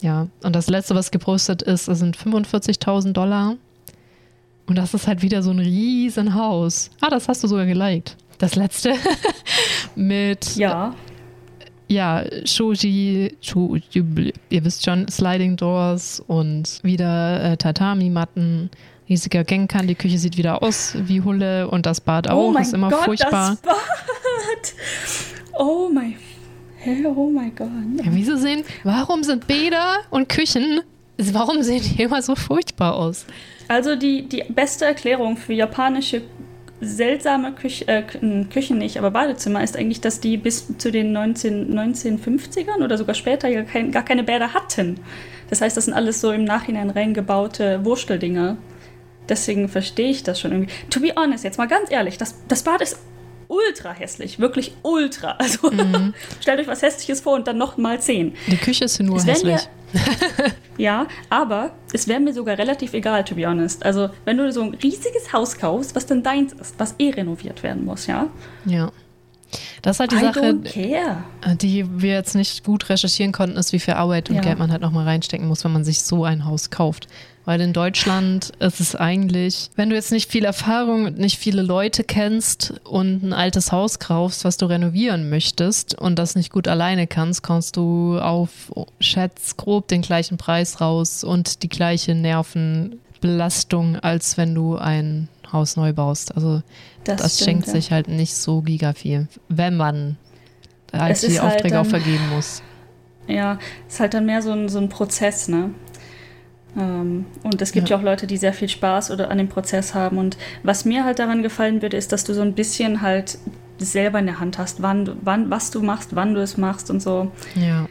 [0.00, 3.56] Ja, und das letzte, was gepostet ist, das sind 45.000 Dollar.
[4.66, 6.90] Und das ist halt wieder so ein riesen Haus.
[7.00, 8.16] Ah, das hast du sogar geliked.
[8.38, 8.94] Das letzte
[9.96, 10.94] mit Ja.
[11.88, 18.70] ja, Shoji, Shoji, ihr wisst schon, Sliding Doors und wieder äh, Tatami-Matten,
[19.08, 22.90] riesiger Genkan, die Küche sieht wieder aus wie Hulle und das Bad auch, ist immer
[22.90, 23.50] furchtbar.
[23.50, 23.76] das Bad.
[25.58, 26.14] Oh mein,
[26.82, 27.68] Hä, oh mein Gott.
[27.98, 30.80] Ja, wieso sehen, warum sind Bäder und Küchen,
[31.18, 33.26] warum sehen die immer so furchtbar aus?
[33.68, 36.22] Also die, die beste Erklärung für japanische
[36.80, 41.12] seltsame Küche, äh, Kü- Küchen nicht, aber Badezimmer ist eigentlich, dass die bis zu den
[41.12, 44.98] 19, 1950ern oder sogar später ja kein, gar keine Bäder hatten.
[45.50, 48.56] Das heißt, das sind alles so im Nachhinein reingebaute Wursteldinger.
[49.28, 50.72] deswegen verstehe ich das schon irgendwie.
[50.88, 52.98] To be honest, jetzt mal ganz ehrlich, das, das Bad ist
[53.50, 55.36] ultra hässlich, wirklich ultra.
[55.40, 56.14] Also mhm.
[56.40, 58.34] stellt euch was Hässliches vor und dann noch mal zehn.
[58.46, 59.60] Die Küche ist nur hässlich.
[59.92, 60.02] Mir,
[60.78, 63.84] ja, aber es wäre mir sogar relativ egal, to be honest.
[63.84, 67.62] Also wenn du so ein riesiges Haus kaufst, was dann deins ist, was eh renoviert
[67.62, 68.28] werden muss, ja?
[68.66, 68.92] Ja.
[69.82, 73.80] Das ist halt die I Sache, die wir jetzt nicht gut recherchieren konnten, ist, wie
[73.80, 74.42] viel Arbeit und ja.
[74.42, 77.08] Geld man halt nochmal reinstecken muss, wenn man sich so ein Haus kauft.
[77.50, 81.62] Weil in Deutschland ist es eigentlich, wenn du jetzt nicht viel Erfahrung und nicht viele
[81.62, 86.68] Leute kennst und ein altes Haus kaufst, was du renovieren möchtest und das nicht gut
[86.68, 93.96] alleine kannst, kommst du auf Schätz grob den gleichen Preis raus und die gleiche Nervenbelastung,
[93.96, 96.32] als wenn du ein Haus neu baust.
[96.36, 96.62] Also
[97.02, 97.72] das, das stimmt, schenkt ja.
[97.72, 100.18] sich halt nicht so giga viel, wenn man
[100.92, 102.62] halt die halt Aufträge halt dann, auch vergeben muss.
[103.26, 103.58] Ja,
[103.88, 105.70] es ist halt dann mehr so ein, so ein Prozess, ne?
[106.76, 107.96] Ähm, und es gibt ja.
[107.96, 108.00] ja.
[108.00, 110.18] auch Leute, die sehr viel Spaß oder an dem Prozess haben.
[110.18, 113.38] Und was mir halt daran gefallen würde, ist, dass du so ein bisschen halt
[113.78, 117.00] selber in der Hand hast, wann, wann, was du machst, wann du es machst und
[117.00, 117.32] so.
[117.54, 117.86] Ja.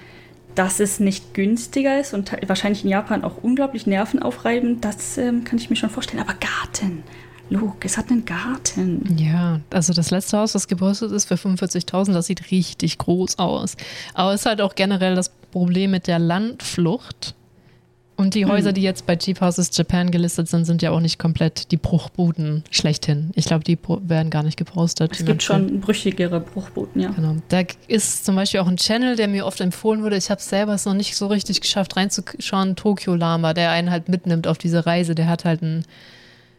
[0.56, 5.58] Dass es nicht günstiger ist und wahrscheinlich in Japan auch unglaublich nervenaufreibend, das ähm, kann
[5.58, 6.22] ich mir schon vorstellen.
[6.22, 7.04] Aber Garten,
[7.50, 9.16] Luke, es hat einen Garten.
[9.18, 13.76] Ja, also das letzte Haus, was gepostet ist für 45.000, das sieht richtig groß aus.
[14.14, 17.36] Aber es ist halt auch generell das Problem mit der Landflucht.
[18.20, 18.76] Und die Häuser, hm.
[18.76, 22.66] die jetzt bei Cheap Houses Japan gelistet sind, sind ja auch nicht komplett die Bruchbuden
[22.70, 23.32] schlechthin.
[23.34, 25.14] Ich glaube, die werden gar nicht gepostet.
[25.14, 27.12] Es gibt schon brüchigere Bruchbuden, ja.
[27.12, 27.38] Genau.
[27.48, 30.18] Da ist zum Beispiel auch ein Channel, der mir oft empfohlen wurde.
[30.18, 32.76] Ich habe es selber noch nicht so richtig geschafft reinzuschauen.
[32.76, 35.16] Tokyo Lama, der einen halt mitnimmt auf diese Reise.
[35.16, 35.86] Der hat halt ein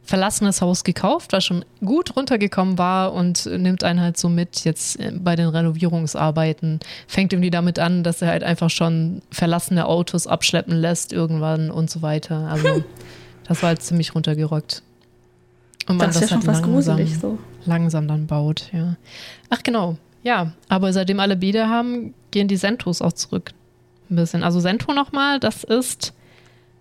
[0.03, 4.99] verlassenes Haus gekauft, was schon gut runtergekommen war und nimmt einen halt so mit jetzt
[4.99, 6.81] äh, bei den Renovierungsarbeiten.
[7.07, 11.91] Fängt irgendwie damit an, dass er halt einfach schon verlassene Autos abschleppen lässt irgendwann und
[11.91, 12.49] so weiter.
[12.51, 12.83] Also
[13.47, 14.83] das war halt ziemlich runtergerockt.
[15.89, 17.39] Und man das ist das ja halt langsam, gruselig so.
[17.67, 18.97] Langsam dann baut, ja.
[19.49, 20.53] Ach genau, ja.
[20.69, 23.53] Aber seitdem alle Bäder haben, gehen die Sentos auch zurück.
[24.09, 24.43] Ein bisschen.
[24.43, 26.15] Also Sento nochmal, das ist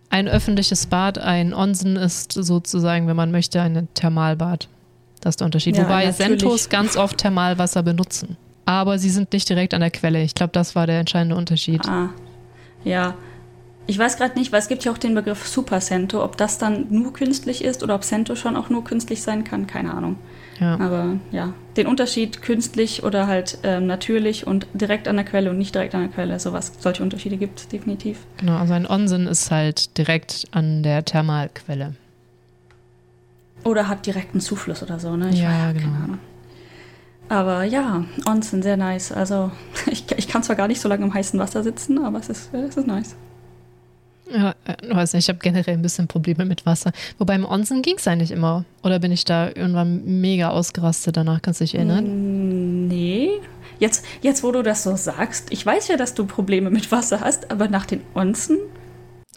[0.09, 4.67] ein öffentliches Bad, ein Onsen ist sozusagen, wenn man möchte, ein Thermalbad.
[5.21, 5.77] Das ist der Unterschied.
[5.77, 6.41] Ja, Wobei natürlich.
[6.41, 8.37] Sentos ganz oft Thermalwasser benutzen.
[8.65, 10.21] Aber sie sind nicht direkt an der Quelle.
[10.21, 11.87] Ich glaube, das war der entscheidende Unterschied.
[11.87, 12.09] Ah,
[12.83, 13.15] ja.
[13.87, 16.59] Ich weiß gerade nicht, weil es gibt ja auch den Begriff Super Sento, ob das
[16.59, 20.17] dann nur künstlich ist oder ob Sento schon auch nur künstlich sein kann, keine Ahnung.
[20.59, 20.79] Ja.
[20.79, 25.57] Aber ja, den Unterschied künstlich oder halt ähm, natürlich und direkt an der Quelle und
[25.57, 28.19] nicht direkt an der Quelle, sowas, solche Unterschiede gibt es definitiv.
[28.37, 31.95] Genau, also ein Onsen ist halt direkt an der Thermalquelle.
[33.63, 35.29] Oder hat direkten Zufluss oder so, ne?
[35.29, 36.17] Ich ja, weiß, genau.
[37.29, 39.11] Aber ja, Onsen, sehr nice.
[39.11, 39.51] Also
[39.85, 42.53] ich, ich kann zwar gar nicht so lange im heißen Wasser sitzen, aber es ist,
[42.53, 43.15] es ist nice.
[44.31, 46.91] Ja, äh, weiß nicht, ich habe generell ein bisschen Probleme mit Wasser.
[47.17, 48.65] Wobei im Onsen ging es eigentlich immer.
[48.83, 51.41] Oder bin ich da irgendwann mega ausgerastet danach?
[51.41, 52.05] Kannst du dich erinnern?
[52.05, 53.29] Mm, nee.
[53.79, 57.21] Jetzt, jetzt, wo du das so sagst, ich weiß ja, dass du Probleme mit Wasser
[57.21, 58.57] hast, aber nach den Onsen?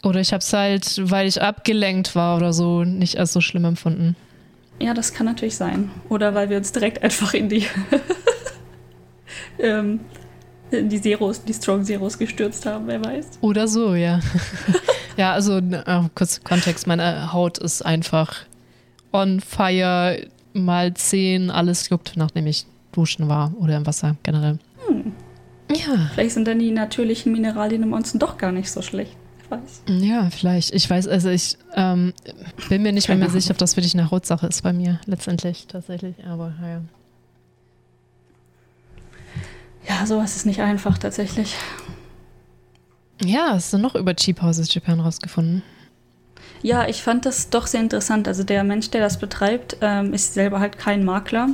[0.03, 3.65] Oder ich habe es halt, weil ich abgelenkt war oder so, nicht als so schlimm
[3.65, 4.17] empfunden.
[4.81, 5.91] Ja, das kann natürlich sein.
[6.09, 7.67] Oder weil wir uns direkt einfach in die
[9.61, 10.01] ähm,
[10.73, 13.27] die Zeros, die Strong Zeros gestürzt haben, wer weiß.
[13.41, 14.21] Oder so, ja.
[15.17, 18.47] ja, also äh, kurz Kontext, meine Haut ist einfach
[19.13, 24.59] on fire mal 10, alles juckt, nachdem ich duschen war oder im Wasser generell.
[24.87, 25.13] Hm.
[25.71, 26.11] Ja.
[26.13, 29.17] Vielleicht sind dann die natürlichen Mineralien im Onsen doch gar nicht so schlecht.
[29.49, 29.83] Weiß.
[29.87, 30.75] Ja, vielleicht.
[30.75, 32.15] Ich weiß, also ich ähm,
[32.71, 35.67] bin mir nicht mehr, mehr sicher, ob das wirklich eine Hautsache ist bei mir, letztendlich
[35.67, 36.15] tatsächlich.
[36.27, 36.81] Aber ja.
[39.89, 41.57] Ja, sowas ist nicht einfach tatsächlich.
[43.25, 45.63] Ja, hast du noch über Cheap Houses Japan rausgefunden?
[46.63, 48.29] Ja, ich fand das doch sehr interessant.
[48.29, 51.49] Also der Mensch, der das betreibt, ähm, ist selber halt kein Makler.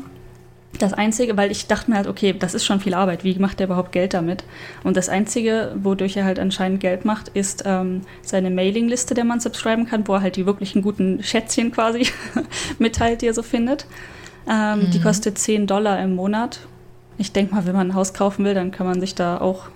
[0.79, 3.25] Das Einzige, weil ich dachte mir halt, okay, das ist schon viel Arbeit.
[3.25, 4.45] Wie macht er überhaupt Geld damit?
[4.85, 9.41] Und das Einzige, wodurch er halt anscheinend Geld macht, ist ähm, seine Mailingliste, der man
[9.41, 12.07] subscriben kann, wo er halt die wirklichen guten Schätzchen quasi
[12.79, 13.87] mitteilt, die er so findet.
[14.49, 14.91] Ähm, mhm.
[14.91, 16.61] Die kostet 10 Dollar im Monat
[17.19, 19.69] ich denke mal, wenn man ein Haus kaufen will, dann kann man sich da auch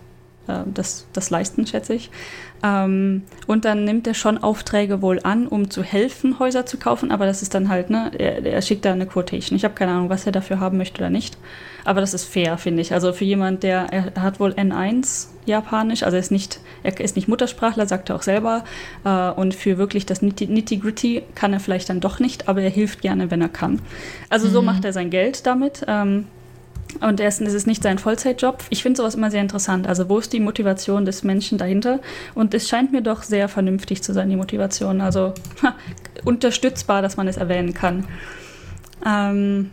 [0.46, 2.10] äh, das, das leisten, schätze ich.
[2.64, 7.10] Ähm, und dann nimmt er schon Aufträge wohl an, um zu helfen, Häuser zu kaufen,
[7.10, 9.56] aber das ist dann halt, ne, er, er schickt da eine Quotation.
[9.56, 11.36] Ich habe keine Ahnung, was er dafür haben möchte oder nicht.
[11.84, 12.92] Aber das ist fair, finde ich.
[12.92, 17.16] Also für jemand, der, er hat wohl N1 Japanisch, also er ist nicht, er ist
[17.16, 18.62] nicht Muttersprachler, sagt er auch selber.
[19.04, 23.02] Äh, und für wirklich das Nitty-Gritty kann er vielleicht dann doch nicht, aber er hilft
[23.02, 23.80] gerne, wenn er kann.
[24.28, 24.52] Also mhm.
[24.52, 25.84] so macht er sein Geld damit.
[25.88, 26.26] Ähm,
[27.00, 28.62] und erstens ist es nicht sein Vollzeitjob.
[28.70, 29.86] Ich finde sowas immer sehr interessant.
[29.86, 32.00] Also wo ist die Motivation des Menschen dahinter?
[32.34, 35.00] Und es scheint mir doch sehr vernünftig zu sein, die Motivation.
[35.00, 35.74] Also ha,
[36.24, 38.04] unterstützbar, dass man es erwähnen kann.
[39.06, 39.70] Ähm,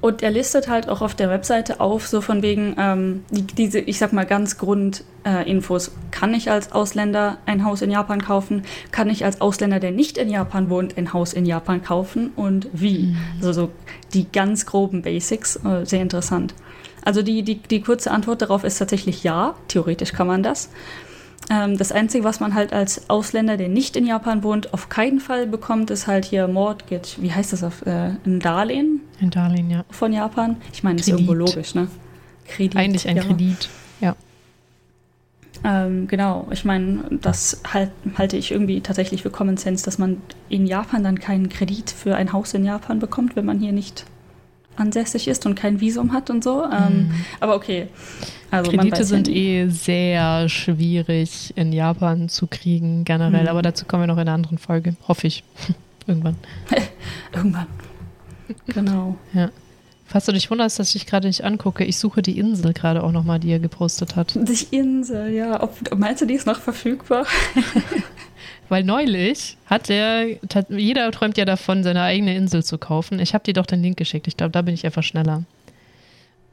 [0.00, 3.80] und er listet halt auch auf der Webseite auf, so von wegen, ähm, die, diese,
[3.80, 5.88] ich sag mal, ganz Grundinfos.
[5.88, 8.62] Äh, Kann ich als Ausländer ein Haus in Japan kaufen?
[8.92, 12.30] Kann ich als Ausländer, der nicht in Japan wohnt, ein Haus in Japan kaufen?
[12.36, 13.08] Und wie?
[13.08, 13.16] Mhm.
[13.38, 13.70] Also so
[14.14, 16.54] die ganz groben Basics, äh, sehr interessant.
[17.04, 20.70] Also die, die, die kurze Antwort darauf ist tatsächlich ja, theoretisch kann man das.
[21.50, 25.18] Ähm, das Einzige, was man halt als Ausländer, der nicht in Japan wohnt, auf keinen
[25.18, 27.16] Fall bekommt, ist halt hier Mortgage.
[27.18, 29.00] Wie heißt das auf äh, ein Darlehen?
[29.22, 29.84] Ein Darlehen, ja.
[29.88, 30.56] Von Japan.
[30.72, 31.86] Ich meine, das ist irgendwo logisch, ne?
[32.48, 32.76] Kredit.
[32.76, 33.22] Eigentlich ein ja.
[33.22, 33.68] Kredit,
[34.00, 34.16] ja.
[35.64, 40.16] Ähm, genau, ich meine, das halt, halte ich irgendwie tatsächlich für Common Sense, dass man
[40.48, 44.04] in Japan dann keinen Kredit für ein Haus in Japan bekommt, wenn man hier nicht
[44.74, 46.64] ansässig ist und kein Visum hat und so.
[46.64, 47.14] Ähm, mhm.
[47.38, 47.86] Aber okay.
[48.50, 53.42] Also Kredite sind ja eh sehr schwierig in Japan zu kriegen, generell.
[53.42, 53.48] Mhm.
[53.48, 54.96] Aber dazu kommen wir noch in einer anderen Folge.
[55.06, 55.44] Hoffe ich.
[56.08, 56.36] Irgendwann.
[57.32, 57.68] Irgendwann.
[58.66, 59.16] Genau.
[59.32, 59.50] ja.
[60.12, 63.12] Falls du dich wunderst, dass ich gerade nicht angucke, ich suche die Insel gerade auch
[63.12, 64.34] nochmal, die er gepostet hat.
[64.34, 65.62] Die Insel, ja.
[65.62, 67.24] Ob, meinst du, die ist noch verfügbar?
[68.68, 70.26] Weil neulich hat er,
[70.68, 73.20] jeder träumt ja davon, seine eigene Insel zu kaufen.
[73.20, 74.26] Ich habe dir doch den Link geschickt.
[74.26, 75.44] Ich glaube, da bin ich einfach schneller.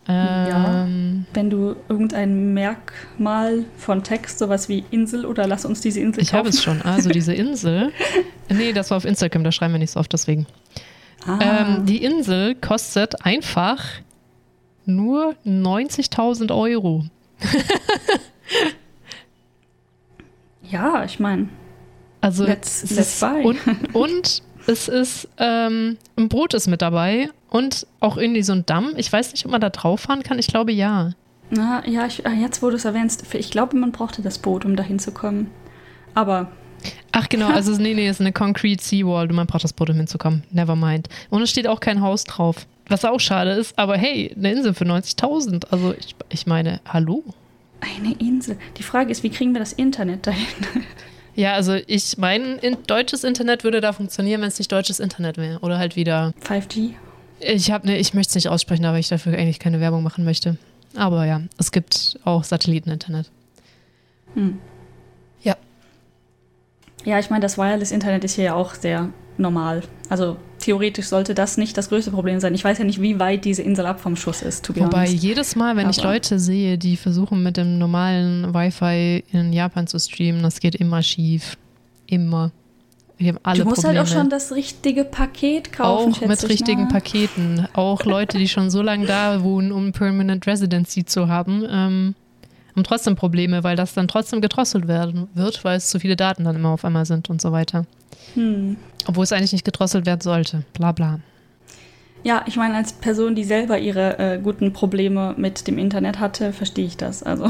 [0.08, 6.00] ja, ähm, wenn du irgendein Merkmal von Text, sowas wie Insel oder lass uns diese
[6.00, 6.50] Insel ich kaufen.
[6.50, 6.82] Ich habe es schon.
[6.82, 7.92] Also diese Insel.
[8.48, 10.46] nee, das war auf Instagram, da schreiben wir nicht so oft, deswegen.
[11.26, 11.40] Ah.
[11.42, 13.84] Ähm, die Insel kostet einfach
[14.86, 17.06] nur 90.000 Euro.
[20.70, 21.50] ja, ich meine,
[22.22, 23.44] also let's, let's buy.
[23.44, 23.60] Und,
[23.94, 28.94] und es ist ähm, ein Boot ist mit dabei und auch irgendwie so ein Damm.
[28.98, 30.40] Ich weiß nicht, ob man da drauf fahren kann.
[30.40, 31.12] Ich glaube ja.
[31.50, 34.66] Na, ja, ich, ah, jetzt wo du es erwähnst, ich glaube, man brauchte das Boot,
[34.66, 35.50] um da hinzukommen.
[36.14, 36.52] Aber.
[37.12, 39.98] Ach genau, also nee, nee, es ist eine Concrete Seawall man braucht das Boot, um
[39.98, 40.44] hinzukommen.
[40.52, 41.10] Never mind.
[41.30, 42.66] Und es steht auch kein Haus drauf.
[42.88, 45.66] Was auch schade ist, aber hey, eine Insel für 90.000.
[45.70, 47.24] Also ich, ich meine, hallo?
[47.82, 48.58] Eine Insel.
[48.78, 50.46] Die Frage ist, wie kriegen wir das Internet dahin?
[51.36, 55.38] Ja, also ich mein in deutsches Internet würde da funktionieren, wenn es nicht deutsches Internet
[55.38, 55.60] wäre.
[55.60, 56.34] Oder halt wieder.
[56.46, 56.96] 5G?
[57.40, 60.26] Ich habe ne, ich möchte es nicht aussprechen, aber ich dafür eigentlich keine Werbung machen
[60.26, 60.58] möchte.
[60.96, 63.32] Aber ja, es gibt auch Satelliteninternet.
[64.34, 64.60] Hm.
[67.06, 67.20] Ja.
[67.20, 69.84] Ich meine, das Wireless-Internet ist hier ja auch sehr normal.
[70.10, 72.54] Also theoretisch sollte das nicht das größte Problem sein.
[72.54, 74.70] Ich weiß ja nicht, wie weit diese Insel ab vom Schuss ist.
[74.70, 75.24] Wobei honest.
[75.24, 79.88] jedes Mal, wenn Aber ich Leute sehe, die versuchen mit dem normalen Wi-Fi in Japan
[79.88, 81.58] zu streamen, das geht immer schief.
[82.08, 82.52] Immer.
[83.18, 84.00] Wir haben alle du musst Probleme.
[84.00, 86.14] halt auch schon das richtige Paket kaufen.
[86.14, 86.92] Auch mit richtigen nach.
[86.92, 87.68] Paketen.
[87.74, 92.16] Auch Leute, die schon so lange da wohnen, um Permanent Residency zu haben, ähm,
[92.80, 96.46] haben trotzdem Probleme, weil das dann trotzdem gedrosselt werden wird, weil es zu viele Daten
[96.46, 97.86] dann immer auf einmal sind und so weiter.
[98.34, 98.78] Hm.
[99.06, 100.64] Obwohl es eigentlich nicht gedrosselt werden sollte.
[100.74, 101.20] Bla bla.
[102.24, 106.52] Ja, ich meine, als Person, die selber ihre äh, guten Probleme mit dem Internet hatte,
[106.52, 107.24] verstehe ich das.
[107.24, 107.46] Also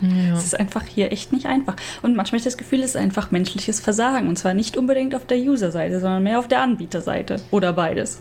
[0.00, 0.34] ja.
[0.34, 1.76] es ist einfach hier echt nicht einfach.
[2.00, 4.28] Und manchmal habe ich das Gefühl, es ist einfach menschliches Versagen.
[4.28, 7.36] Und zwar nicht unbedingt auf der User-Seite, sondern mehr auf der Anbieterseite.
[7.50, 8.20] Oder beides.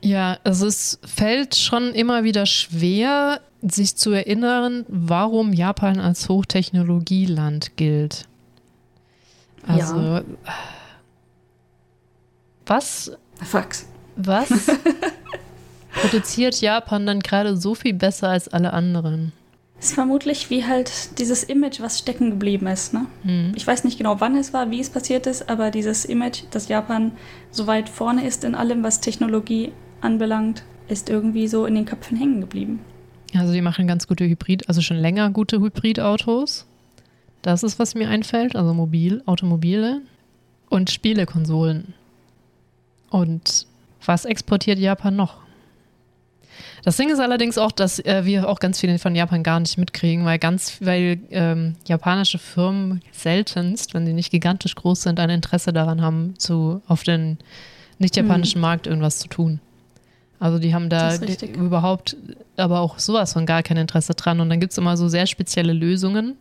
[0.00, 7.76] Ja, also es fällt schon immer wieder schwer, sich zu erinnern, warum Japan als Hochtechnologieland
[7.76, 8.26] gilt.
[9.66, 10.22] Also ja
[12.66, 13.12] was?
[13.42, 13.86] Fax.
[14.16, 14.48] Was
[15.92, 19.32] produziert Japan dann gerade so viel besser als alle anderen?
[19.78, 22.94] ist vermutlich wie halt dieses Image, was stecken geblieben ist.
[22.94, 23.06] Ne?
[23.24, 23.52] Mhm.
[23.54, 26.68] Ich weiß nicht genau, wann es war, wie es passiert ist, aber dieses Image, dass
[26.68, 27.12] Japan
[27.50, 32.16] so weit vorne ist in allem, was Technologie anbelangt, ist irgendwie so in den Köpfen
[32.16, 32.80] hängen geblieben.
[33.38, 36.66] Also die machen ganz gute Hybrid, also schon länger gute Hybridautos.
[37.42, 40.02] Das ist, was mir einfällt, also mobil, Automobile
[40.68, 41.94] und Spielekonsolen.
[43.10, 43.66] Und
[44.04, 45.38] was exportiert Japan noch?
[46.82, 49.76] Das Ding ist allerdings auch, dass äh, wir auch ganz viele von Japan gar nicht
[49.76, 55.30] mitkriegen, weil ganz, weil ähm, japanische Firmen seltenst, wenn sie nicht gigantisch groß sind, ein
[55.30, 57.38] Interesse daran haben, zu auf den
[57.98, 58.62] nicht-japanischen hm.
[58.62, 59.60] Markt irgendwas zu tun.
[60.38, 62.16] Also die haben da überhaupt
[62.56, 64.40] aber auch sowas von gar kein Interesse dran.
[64.40, 66.36] Und dann gibt es immer so sehr spezielle Lösungen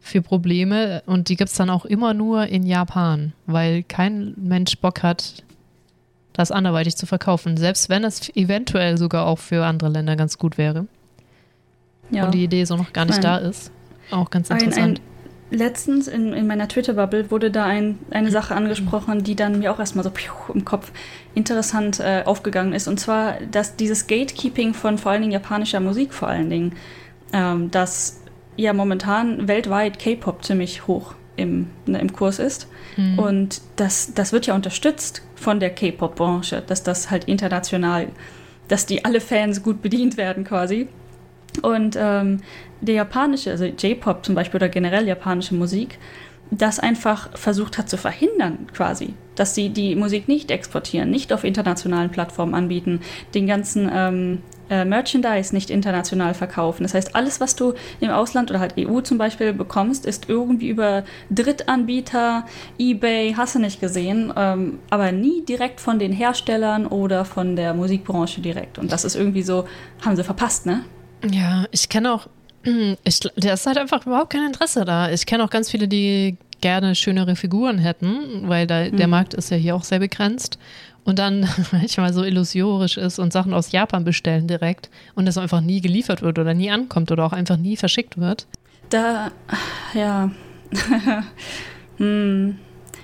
[0.00, 4.78] für Probleme und die gibt es dann auch immer nur in Japan, weil kein Mensch
[4.78, 5.44] Bock hat,
[6.32, 10.56] das anderweitig zu verkaufen, selbst wenn es eventuell sogar auch für andere Länder ganz gut
[10.56, 10.86] wäre.
[12.10, 12.24] Ja.
[12.24, 13.42] Und die Idee so noch gar nicht Nein.
[13.42, 13.70] da ist.
[14.10, 14.78] Auch ganz interessant.
[14.78, 15.09] Ein, ein,
[15.50, 19.78] letztens in, in meiner Twitter-Bubble wurde da ein, eine Sache angesprochen, die dann mir auch
[19.78, 20.12] erstmal so
[20.54, 20.92] im Kopf
[21.34, 22.88] interessant äh, aufgegangen ist.
[22.88, 26.72] Und zwar, dass dieses Gatekeeping von vor allen Dingen japanischer Musik vor allen Dingen,
[27.32, 28.20] ähm, dass
[28.56, 32.68] ja momentan weltweit K-Pop ziemlich hoch im, ne, im Kurs ist.
[32.96, 33.18] Mhm.
[33.18, 38.08] Und das, das wird ja unterstützt von der K-Pop-Branche, dass das halt international,
[38.68, 40.88] dass die alle Fans gut bedient werden quasi.
[41.62, 42.40] Und ähm,
[42.80, 45.98] der japanische, also J-Pop zum Beispiel oder generell japanische Musik,
[46.50, 51.44] das einfach versucht hat zu verhindern, quasi, dass sie die Musik nicht exportieren, nicht auf
[51.44, 53.00] internationalen Plattformen anbieten,
[53.34, 56.82] den ganzen ähm, äh, Merchandise nicht international verkaufen.
[56.82, 60.68] Das heißt, alles, was du im Ausland oder halt EU zum Beispiel bekommst, ist irgendwie
[60.68, 62.46] über Drittanbieter,
[62.78, 67.74] eBay, hast du nicht gesehen, ähm, aber nie direkt von den Herstellern oder von der
[67.74, 68.78] Musikbranche direkt.
[68.78, 69.66] Und das ist irgendwie so,
[70.04, 70.84] haben sie verpasst, ne?
[71.30, 72.28] Ja, ich kenne auch
[72.62, 75.10] ich, der ist halt einfach überhaupt kein Interesse da.
[75.10, 78.96] Ich kenne auch ganz viele, die gerne schönere Figuren hätten, weil da, mhm.
[78.96, 80.58] der Markt ist ja hier auch sehr begrenzt.
[81.04, 85.62] Und dann manchmal so illusorisch ist und Sachen aus Japan bestellen direkt und das einfach
[85.62, 88.46] nie geliefert wird oder nie ankommt oder auch einfach nie verschickt wird.
[88.90, 89.30] Da,
[89.94, 90.30] ja.
[91.96, 92.58] hm.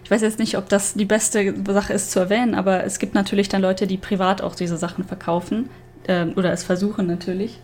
[0.05, 3.14] Ich weiß jetzt nicht, ob das die beste Sache ist zu erwähnen, aber es gibt
[3.14, 5.69] natürlich dann Leute, die privat auch diese Sachen verkaufen
[6.07, 7.59] äh, oder es versuchen natürlich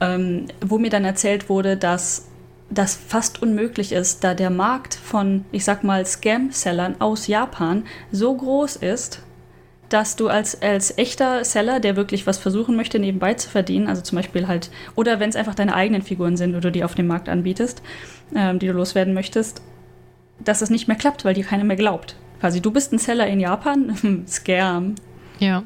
[0.00, 2.28] ähm, wo mir dann erzählt wurde, dass
[2.68, 8.34] das fast unmöglich ist, da der Markt von, ich sag mal, Scam-Sellern aus Japan so
[8.34, 9.22] groß ist,
[9.88, 14.02] dass du als, als echter Seller, der wirklich was versuchen möchte, nebenbei zu verdienen, also
[14.02, 17.06] zum Beispiel halt, oder wenn es einfach deine eigenen Figuren sind oder die auf dem
[17.06, 17.82] Markt anbietest,
[18.34, 19.62] ähm, die du loswerden möchtest,
[20.44, 22.16] dass es nicht mehr klappt, weil dir keiner mehr glaubt.
[22.40, 24.96] Quasi, du bist ein Seller in Japan, Scam.
[25.38, 25.62] Ja.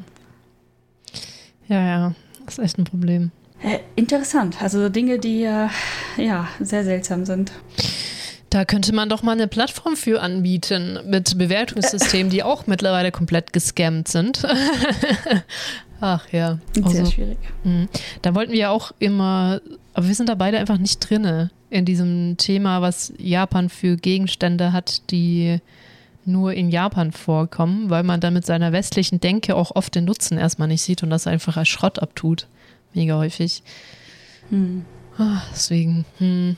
[1.67, 2.15] Ja, ja,
[2.45, 3.31] das ist echt ein Problem.
[3.63, 4.63] Äh, interessant.
[4.63, 5.69] Also Dinge, die äh,
[6.17, 7.53] ja sehr seltsam sind.
[8.49, 13.53] Da könnte man doch mal eine Plattform für anbieten mit Bewertungssystemen, die auch mittlerweile komplett
[13.53, 14.45] gescammt sind.
[16.01, 16.59] Ach ja.
[16.83, 17.39] Also, Sehr schwierig.
[17.63, 17.87] Mh.
[18.23, 19.61] Da wollten wir ja auch immer,
[19.95, 24.73] aber wir sind da beide einfach nicht drinne in diesem Thema, was Japan für Gegenstände
[24.73, 25.59] hat, die
[26.25, 30.39] nur in Japan vorkommen, weil man da mit seiner westlichen Denke auch oft den Nutzen
[30.39, 32.47] erstmal nicht sieht und das einfach als Schrott abtut
[32.95, 33.63] mega häufig.
[34.51, 34.85] Hm.
[35.19, 36.57] Ah, deswegen, hm,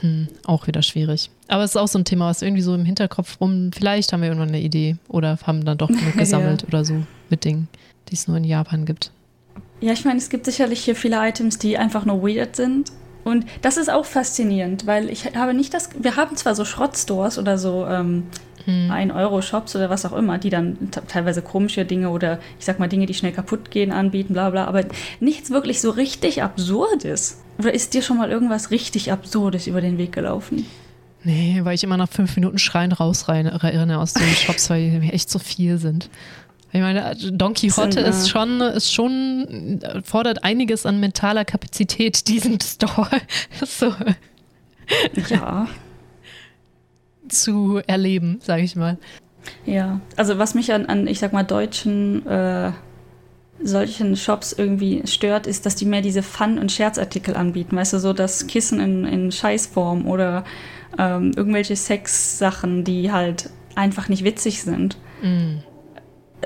[0.00, 1.30] hm, auch wieder schwierig.
[1.48, 4.20] Aber es ist auch so ein Thema, was irgendwie so im Hinterkopf rum, vielleicht haben
[4.22, 6.68] wir irgendwann eine Idee oder haben dann doch genug gesammelt ja.
[6.68, 7.68] oder so mit Dingen,
[8.08, 9.12] die es nur in Japan gibt.
[9.80, 12.92] Ja, ich meine, es gibt sicherlich hier viele Items, die einfach nur weird sind.
[13.24, 15.90] Und das ist auch faszinierend, weil ich habe nicht das.
[15.98, 18.24] Wir haben zwar so Schrottstores oder so ähm,
[18.64, 18.90] hm.
[18.90, 23.06] 1-Euro-Shops oder was auch immer, die dann teilweise komische Dinge oder ich sag mal Dinge,
[23.06, 24.84] die schnell kaputt gehen, anbieten, bla bla, aber
[25.20, 27.40] nichts wirklich so richtig Absurdes.
[27.58, 30.66] Oder ist dir schon mal irgendwas richtig Absurdes über den Weg gelaufen?
[31.22, 35.30] Nee, weil ich immer nach fünf Minuten schreien rausrenne aus den Shops, weil die echt
[35.30, 36.08] so viel sind.
[36.72, 43.10] Ich meine, Don Quixote ist schon, ist schon, fordert einiges an mentaler Kapazität, diesen Store.
[43.66, 43.92] so.
[45.28, 45.68] Ja
[47.30, 48.98] zu erleben, sage ich mal.
[49.64, 52.72] Ja, also was mich an, an ich sag mal, deutschen äh,
[53.62, 57.76] solchen Shops irgendwie stört, ist, dass die mehr diese Fun- und Scherzartikel anbieten.
[57.76, 60.44] Weißt du, so das Kissen in, in Scheißform oder
[60.98, 64.96] ähm, irgendwelche Sex-Sachen, die halt einfach nicht witzig sind.
[65.22, 65.58] Mm.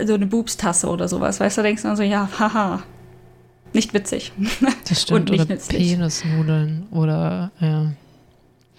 [0.04, 1.38] So eine Boobstasse oder sowas.
[1.38, 2.82] Weißt du, denkst du dann so, ja, haha,
[3.72, 4.32] nicht witzig.
[4.88, 7.92] Das stimmt, oder Penisnudeln oder, ja.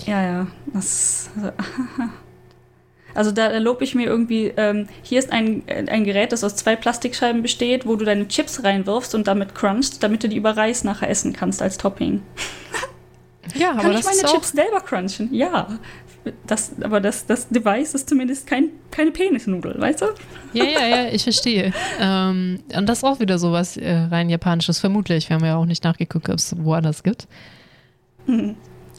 [0.06, 0.48] Ja, ja.
[0.74, 1.52] Das, also,
[3.16, 6.76] also da lobe ich mir irgendwie, ähm, hier ist ein, ein Gerät, das aus zwei
[6.76, 10.84] Plastikscheiben besteht, wo du deine Chips reinwirfst und damit crunchst, damit du die über Reis
[10.84, 12.22] nachher essen kannst als Topping.
[13.54, 15.34] Ja, aber Kann das ich meine ist Chips selber crunchen?
[15.34, 15.68] Ja.
[16.48, 20.06] Das, aber das, das Device ist zumindest kein, keine Penisnudel, weißt du?
[20.54, 21.72] Ja, ja, ja, ich verstehe.
[22.00, 25.30] ähm, und das ist auch wieder so was äh, rein Japanisches, vermutlich.
[25.30, 27.28] Wir haben ja auch nicht nachgeguckt, ob es woanders gibt.
[28.26, 28.56] Mhm.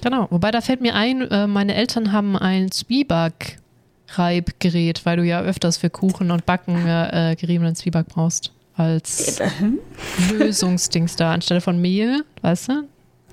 [0.07, 5.40] Genau, wobei da fällt mir ein, äh, meine Eltern haben ein Zwieback-Reibgerät, weil du ja
[5.40, 8.53] öfters für Kuchen und Backen äh, geriebenen Zwieback brauchst.
[8.77, 9.42] Als
[10.33, 12.85] Lösungsdings da, anstelle von Mehl, weißt du?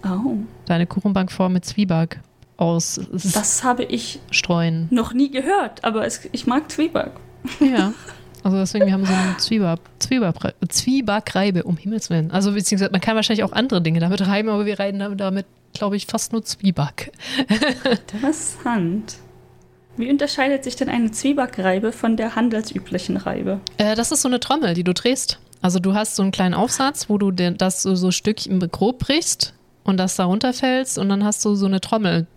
[0.03, 0.37] Oh.
[0.65, 2.19] Deine Kuchenbankform mit Zwieback
[2.57, 2.99] aus.
[3.11, 4.87] Das habe ich streuen.
[4.89, 7.11] noch nie gehört, aber es, ich mag Zwieback.
[7.59, 7.93] Ja.
[8.41, 12.31] Also deswegen, wir haben so eine Zwieback, Zwieback, Zwiebackreibe, um Himmels Willen.
[12.31, 15.95] Also beziehungsweise man kann wahrscheinlich auch andere Dinge damit reiben, aber wir reiben damit glaube
[15.95, 17.11] ich, fast nur Zwieback.
[18.13, 19.15] Interessant.
[19.95, 23.59] Wie unterscheidet sich denn eine Zwiebackreibe von der handelsüblichen Reibe?
[23.77, 25.39] Äh, das ist so eine Trommel, die du drehst.
[25.61, 29.53] Also du hast so einen kleinen Aufsatz, wo du das so, so Stückchen grob brichst
[29.83, 32.27] und das da runterfällst und dann hast du so eine Trommel.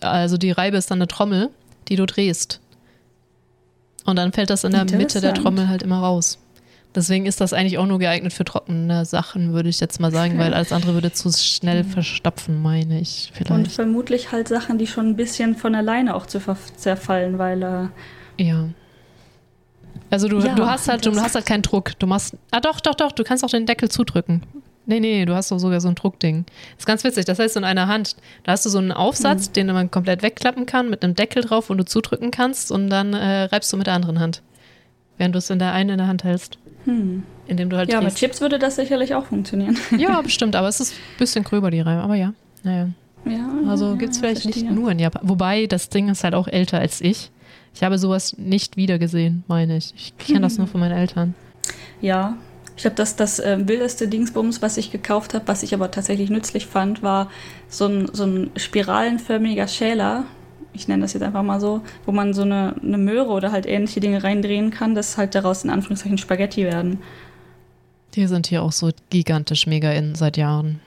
[0.00, 1.50] Also die Reibe ist dann eine Trommel,
[1.88, 2.60] die du drehst.
[4.04, 6.38] Und dann fällt das in der Mitte der Trommel halt immer raus.
[6.94, 10.38] Deswegen ist das eigentlich auch nur geeignet für trockene Sachen, würde ich jetzt mal sagen,
[10.38, 13.72] weil alles andere würde zu schnell verstopfen, meine ich Und vielleicht.
[13.72, 16.40] vermutlich halt Sachen, die schon ein bisschen von alleine auch zu
[16.76, 18.68] zerfallen, weil äh, Ja.
[20.10, 21.98] Also du, Ja, du hast halt, du hast halt keinen Druck.
[21.98, 22.36] Du machst.
[22.52, 24.42] Ah doch, doch, doch, du kannst auch den Deckel zudrücken.
[24.86, 26.44] Nee, nee, du hast doch sogar so ein Druckding.
[26.44, 27.24] Das ist ganz witzig.
[27.24, 30.22] Das heißt, so in einer Hand, da hast du so einen Aufsatz, den man komplett
[30.22, 33.76] wegklappen kann, mit einem Deckel drauf, wo du zudrücken kannst und dann äh, reibst du
[33.78, 34.42] mit der anderen Hand.
[35.16, 36.58] Während du es in der einen in der Hand hältst.
[36.86, 38.14] Indem du halt ja, mit.
[38.14, 39.76] Chips würde das sicherlich auch funktionieren.
[39.98, 42.02] Ja, bestimmt, aber es ist ein bisschen gröber, die Reibe.
[42.02, 42.32] Aber ja,
[42.62, 42.88] naja.
[43.26, 44.64] ja, Also ja, gibt es vielleicht verstehe.
[44.64, 45.22] nicht nur in Japan.
[45.28, 47.30] Wobei, das Ding ist halt auch älter als ich.
[47.74, 49.92] Ich habe sowas nicht wiedergesehen, meine ich.
[49.96, 51.34] Ich kenne das nur von meinen Eltern.
[52.00, 52.36] Ja,
[52.76, 56.30] ich glaube, das, das äh, wildeste Dingsbums, was ich gekauft habe, was ich aber tatsächlich
[56.30, 57.30] nützlich fand, war
[57.68, 60.24] so ein, so ein spiralenförmiger Schäler.
[60.74, 63.66] Ich nenne das jetzt einfach mal so, wo man so eine, eine Möhre oder halt
[63.66, 66.98] ähnliche Dinge reindrehen kann, dass halt daraus in Anführungszeichen Spaghetti werden.
[68.14, 70.80] Die sind hier auch so gigantisch mega in seit Jahren.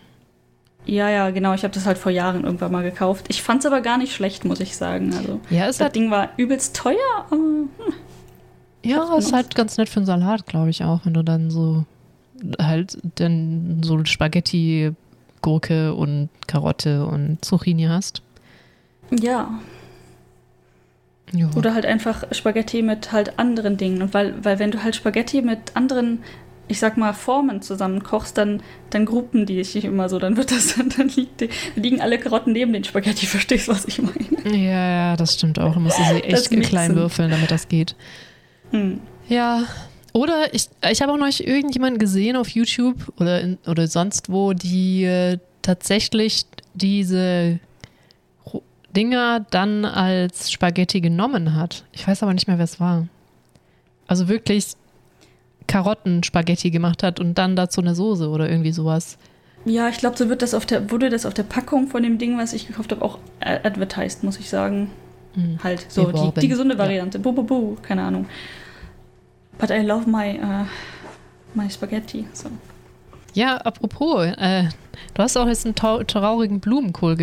[0.86, 1.54] Ja, ja, genau.
[1.54, 3.26] Ich habe das halt vor Jahren irgendwann mal gekauft.
[3.28, 5.14] Ich fand es aber gar nicht schlecht, muss ich sagen.
[5.14, 6.96] Also, Ja, ist das halt, Ding war übelst teuer,
[7.30, 7.38] aber
[8.84, 11.86] ja, ist halt ganz nett für einen Salat, glaube ich auch, wenn du dann so
[12.62, 14.92] halt dann so Spaghetti,
[15.42, 18.22] Gurke und Karotte und Zucchini hast.
[19.12, 19.60] ja.
[21.34, 21.50] Ja.
[21.56, 24.02] Oder halt einfach Spaghetti mit halt anderen Dingen.
[24.02, 26.24] Und weil, weil wenn du halt Spaghetti mit anderen,
[26.68, 30.20] ich sag mal, Formen zusammen kochst, dann, dann gruppen die sich immer so.
[30.20, 33.86] Dann wird das, dann liegt die, liegen alle Karotten neben den Spaghetti, verstehst du, was
[33.86, 34.56] ich meine?
[34.56, 35.74] ja, ja, das stimmt auch.
[35.74, 37.96] Du musst sie echt klein würfeln, damit das geht.
[38.72, 39.02] Hm.
[39.28, 39.64] Ja.
[40.14, 44.54] Oder ich, ich habe auch noch irgendjemanden gesehen auf YouTube oder, in, oder sonst wo,
[44.54, 47.60] die äh, tatsächlich diese
[48.98, 51.86] Dinger dann als Spaghetti genommen hat.
[51.94, 53.08] Ich weiß aber nicht mehr, wer es war.
[54.08, 54.74] Also wirklich
[55.68, 59.20] Karottenspaghetti gemacht hat und dann dazu eine Soße oder irgendwie sowas.
[59.66, 62.18] Ja, ich glaube, so wird das auf der, wurde das auf der Packung von dem
[62.18, 64.90] Ding, was ich gekauft habe, auch advertised, muss ich sagen.
[65.34, 65.60] Hm.
[65.64, 66.80] Halt, so die, die gesunde Ja.
[66.80, 67.20] Variante.
[67.20, 68.26] Bu, bu, bu, keine Ahnung.
[69.60, 70.66] But I love my, uh,
[71.54, 72.26] my Spaghetti.
[72.34, 72.50] So.
[73.34, 74.70] Ja, apropos, äh,
[75.14, 77.16] du hast auch jetzt einen traurigen Blumenkohl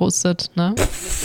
[0.00, 0.74] gepostet, ne?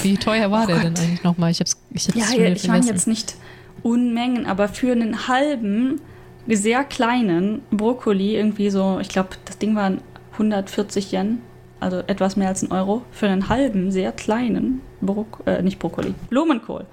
[0.02, 0.86] Wie teuer war Oh der Gott.
[0.86, 1.52] denn eigentlich nochmal?
[1.52, 2.88] Ich hab's, ich hab's Ja, schon ich meine vergessen.
[2.88, 3.36] jetzt nicht
[3.84, 6.00] Unmengen, aber für einen halben,
[6.48, 10.00] sehr kleinen Brokkoli, irgendwie so, ich glaube, das Ding waren
[10.34, 11.42] 140 Yen,
[11.80, 16.14] also etwas mehr als ein Euro, für einen halben, sehr kleinen, Brok äh, nicht Brokkoli,
[16.30, 16.86] Blumenkohl.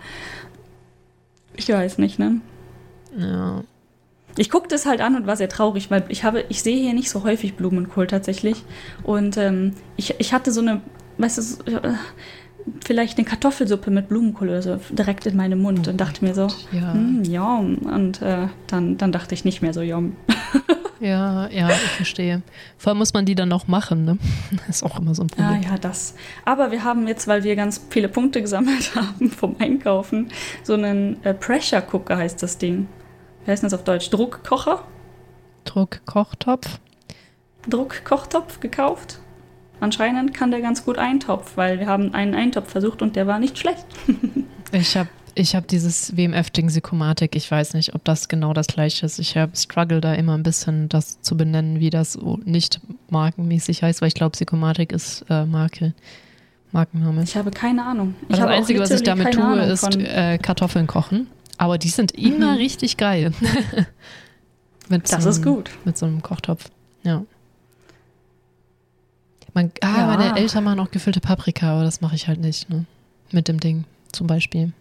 [1.56, 2.40] Ich weiß nicht, ne?
[3.16, 3.62] Ja.
[4.36, 6.94] Ich guckte es halt an und war sehr traurig, weil ich habe, ich sehe hier
[6.94, 8.62] nicht so häufig Blumenkohl tatsächlich.
[9.02, 10.80] Und ähm, ich, ich hatte so eine,
[11.18, 11.92] weißt du, so, äh,
[12.84, 16.92] vielleicht eine Kartoffelsuppe mit Blumenkohl so direkt in meinem Mund und dachte mir so, Ja.
[16.92, 17.76] hm, yum.
[17.78, 20.16] Und äh, dann, dann dachte ich nicht mehr so, yum.
[21.00, 22.42] Ja, ja, ich verstehe.
[22.76, 24.18] Vor allem muss man die dann noch machen, ne?
[24.66, 25.62] Das ist auch immer so ein Ah Problem.
[25.70, 26.16] ja, das.
[26.44, 30.26] Aber wir haben jetzt, weil wir ganz viele Punkte gesammelt haben vom Einkaufen,
[30.64, 32.88] so einen äh, Pressure Cooker heißt das Ding.
[33.44, 34.10] Wie heißt das auf Deutsch?
[34.10, 34.82] Druckkocher?
[35.64, 36.80] Druck, Kochtopf.
[37.68, 39.20] Druckkochtopf gekauft.
[39.80, 43.38] Anscheinend kann der ganz gut Eintopf, weil wir haben einen Eintopf versucht und der war
[43.38, 43.84] nicht schlecht.
[44.70, 47.34] Ich habe ich hab dieses WMF-Ding Sikomatik.
[47.36, 49.18] Ich weiß nicht, ob das genau das gleiche ist.
[49.18, 54.02] Ich habe struggle da immer ein bisschen, das zu benennen, wie das nicht markenmäßig heißt,
[54.02, 55.94] weil ich glaube, Sikomatik ist äh, Marke,
[56.72, 57.22] Markenname.
[57.22, 58.14] Ich habe keine Ahnung.
[58.22, 61.28] Ich das habe auch Einzige, was ich damit tue, Ahnung ist äh, Kartoffeln kochen.
[61.56, 62.58] Aber die sind immer Mhm.
[62.58, 63.32] richtig geil.
[64.88, 65.70] mit Das so ist gut.
[65.84, 66.66] Mit so einem Kochtopf.
[67.04, 67.22] Ja.
[69.58, 70.06] Man, ah, Ja.
[70.06, 72.70] meine Eltern machen auch gefüllte Paprika, aber das mache ich halt nicht.
[72.70, 72.84] Ne?
[73.32, 74.72] Mit dem Ding zum Beispiel.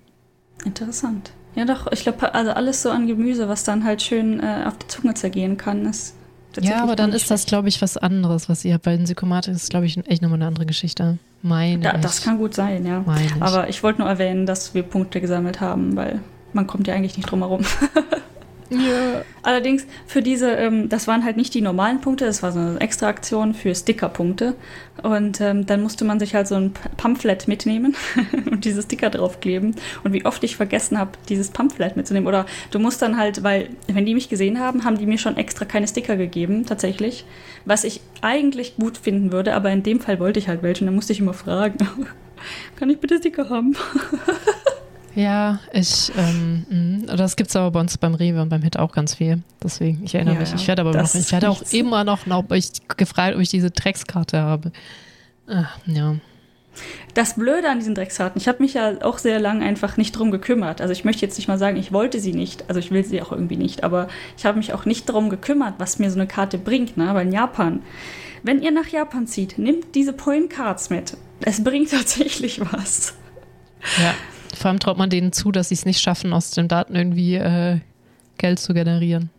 [0.66, 1.32] Interessant.
[1.56, 4.78] Ja, doch, ich glaube, also alles so an Gemüse, was dann halt schön äh, auf
[4.78, 6.14] die Zunge zergehen kann, ist.
[6.62, 8.84] Ja, aber dann ist das, glaube ich, was anderes, was ihr habt.
[8.84, 11.18] Bei den Sikomatik ist, glaube ich, echt nochmal eine andere Geschichte.
[11.42, 13.02] Meine Ja, das kann gut sein, ja.
[13.04, 13.30] Meine.
[13.40, 16.20] Aber ich wollte nur erwähnen, dass wir Punkte gesammelt haben, weil
[16.54, 17.64] man kommt ja eigentlich nicht drum herum.
[18.70, 19.24] ja.
[19.44, 22.80] Allerdings für diese, ähm, das waren halt nicht die normalen Punkte, das war so eine
[22.82, 24.56] extra Aktion für Stickerpunkte.
[25.04, 27.96] Und ähm, dann musste man sich halt so ein Pamphlet mitnehmen
[28.52, 29.76] und diese Sticker draufkleben.
[30.04, 32.28] Und wie oft ich vergessen habe, dieses Pamphlet mitzunehmen.
[32.28, 35.38] Oder du musst dann halt, weil, wenn die mich gesehen haben, haben die mir schon
[35.38, 37.26] extra keine Sticker gegeben, tatsächlich.
[37.66, 40.88] Was ich eigentlich gut finden würde, aber in dem Fall wollte ich halt welche und
[40.88, 41.78] dann musste ich immer fragen.
[42.76, 43.76] Kann ich bitte Sticker haben?
[45.18, 47.16] Ja, ich, ähm, mh.
[47.16, 49.42] das gibt es aber bei uns beim Rewe und beim Hit auch ganz viel.
[49.64, 50.54] Deswegen, ich erinnere Ja, mich.
[50.54, 53.72] Ich werde aber noch, ich werde auch immer noch, noch ich gefragt, ob ich diese
[53.72, 54.72] Dreckskarte habe.
[55.48, 56.18] Ah, ja.
[57.16, 60.30] Das Blöde an diesen Dreckskarten, ich habe mich ja auch sehr lange einfach nicht drum
[60.30, 60.82] gekümmert.
[60.82, 62.66] Also ich möchte jetzt nicht mal sagen, ich wollte sie nicht.
[62.68, 63.84] Also ich will sie auch irgendwie nicht.
[63.84, 66.96] Aber ich habe mich auch nicht darum gekümmert, was mir so eine Karte bringt.
[66.96, 67.10] Ne?
[67.10, 67.82] Aber in Japan,
[68.44, 71.18] wenn ihr nach Japan zieht, nehmt diese Point Cards mit.
[71.42, 73.16] Es bringt tatsächlich was.
[74.00, 74.14] Ja,
[74.56, 77.36] vor allem traut man denen zu, dass sie es nicht schaffen, aus den Daten irgendwie
[77.36, 77.80] äh,
[78.38, 79.30] Geld zu generieren.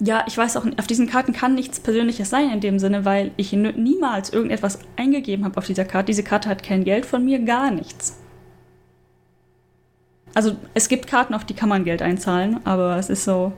[0.00, 3.30] Ja, ich weiß auch, auf diesen Karten kann nichts Persönliches sein in dem Sinne, weil
[3.36, 6.06] ich niemals irgendetwas eingegeben habe auf dieser Karte.
[6.06, 8.18] Diese Karte hat kein Geld von mir, gar nichts.
[10.34, 13.52] Also es gibt Karten, auf die kann man Geld einzahlen, aber es ist so,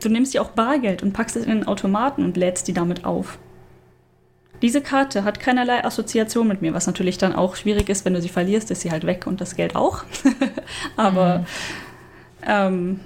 [0.00, 3.04] du nimmst dir auch Bargeld und packst es in den Automaten und lädst die damit
[3.04, 3.38] auf.
[4.62, 8.20] Diese Karte hat keinerlei Assoziation mit mir, was natürlich dann auch schwierig ist, wenn du
[8.20, 10.04] sie verlierst, ist sie halt weg und das Geld auch.
[10.96, 11.46] aber mhm.
[12.46, 13.00] ähm,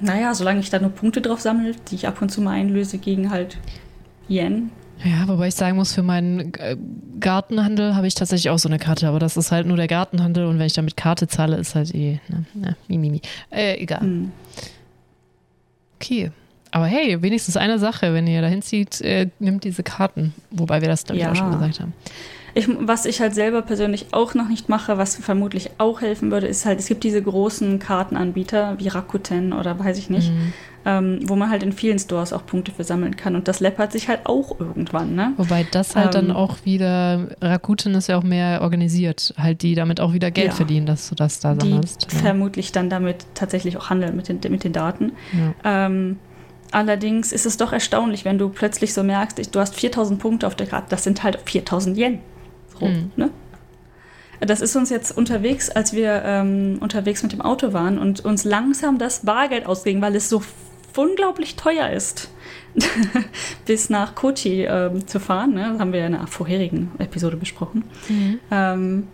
[0.00, 2.98] naja, solange ich da nur Punkte drauf sammle, die ich ab und zu mal einlöse
[2.98, 3.58] gegen halt
[4.28, 4.70] Yen.
[5.04, 6.76] Ja, wobei ich sagen muss, für meinen äh,
[7.18, 10.46] Gartenhandel habe ich tatsächlich auch so eine Karte, aber das ist halt nur der Gartenhandel
[10.46, 13.20] und wenn ich damit Karte zahle, ist halt eh, ne, ne, mi, mi, mi.
[13.50, 14.00] Äh, egal.
[14.00, 14.32] Hm.
[15.96, 16.30] Okay.
[16.72, 20.34] Aber hey, wenigstens eine Sache, wenn ihr da hinzieht, äh, nimmt diese Karten.
[20.50, 21.30] Wobei wir das, glaube ich, ja.
[21.30, 21.92] auch schon gesagt haben.
[22.54, 26.46] Ich, was ich halt selber persönlich auch noch nicht mache, was vermutlich auch helfen würde,
[26.46, 30.52] ist halt, es gibt diese großen Kartenanbieter wie Rakuten oder weiß ich nicht, mhm.
[30.84, 33.36] ähm, wo man halt in vielen Stores auch Punkte für sammeln kann.
[33.36, 35.32] Und das läppert sich halt auch irgendwann, ne?
[35.38, 39.74] Wobei das halt ähm, dann auch wieder, Rakuten ist ja auch mehr organisiert, halt die
[39.74, 42.08] damit auch wieder Geld ja, verdienen, dass du das da sammelst.
[42.10, 42.22] Die ja.
[42.22, 45.12] vermutlich dann damit tatsächlich auch handeln mit den, mit den Daten.
[45.64, 45.86] Ja.
[45.86, 46.18] Ähm,
[46.72, 50.54] allerdings ist es doch erstaunlich, wenn du plötzlich so merkst, du hast 4000 Punkte auf
[50.54, 52.18] der Karte, das sind halt 4000 Yen.
[52.78, 53.10] So, mhm.
[53.16, 53.30] ne?
[54.40, 58.42] Das ist uns jetzt unterwegs, als wir ähm, unterwegs mit dem Auto waren und uns
[58.42, 60.42] langsam das Bargeld ausging, weil es so
[60.96, 62.28] unglaublich teuer ist,
[63.66, 65.54] bis nach Kochi ähm, zu fahren.
[65.54, 65.68] Ne?
[65.70, 67.84] Das haben wir ja in einer vorherigen Episode besprochen.
[68.08, 68.40] Mhm.
[68.50, 69.06] Ähm,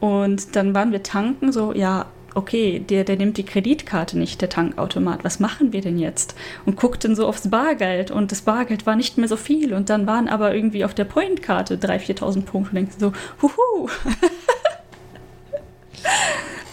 [0.00, 2.06] und dann waren wir tanken, so, ja,
[2.36, 6.36] okay, der, der nimmt die Kreditkarte nicht, der Tankautomat, was machen wir denn jetzt?
[6.66, 10.06] Und guckten so aufs Bargeld und das Bargeld war nicht mehr so viel und dann
[10.06, 13.86] waren aber irgendwie auf der Pointkarte 3.000, 4.000 Punkte und denkst so, huhu,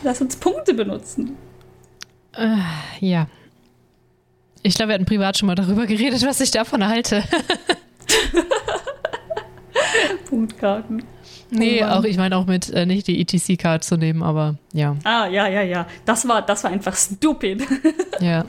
[0.03, 1.37] lass uns Punkte benutzen.
[2.35, 2.57] Äh,
[2.99, 3.27] ja.
[4.63, 7.23] Ich glaube, wir hatten privat schon mal darüber geredet, was ich davon halte.
[10.29, 11.03] Punktkarten.
[11.53, 14.95] Nee, oh auch ich meine auch mit äh, nicht die ETC-Card zu nehmen, aber ja.
[15.03, 15.87] Ah, ja, ja, ja.
[16.05, 17.63] Das war, das war einfach stupid.
[18.19, 18.45] ja.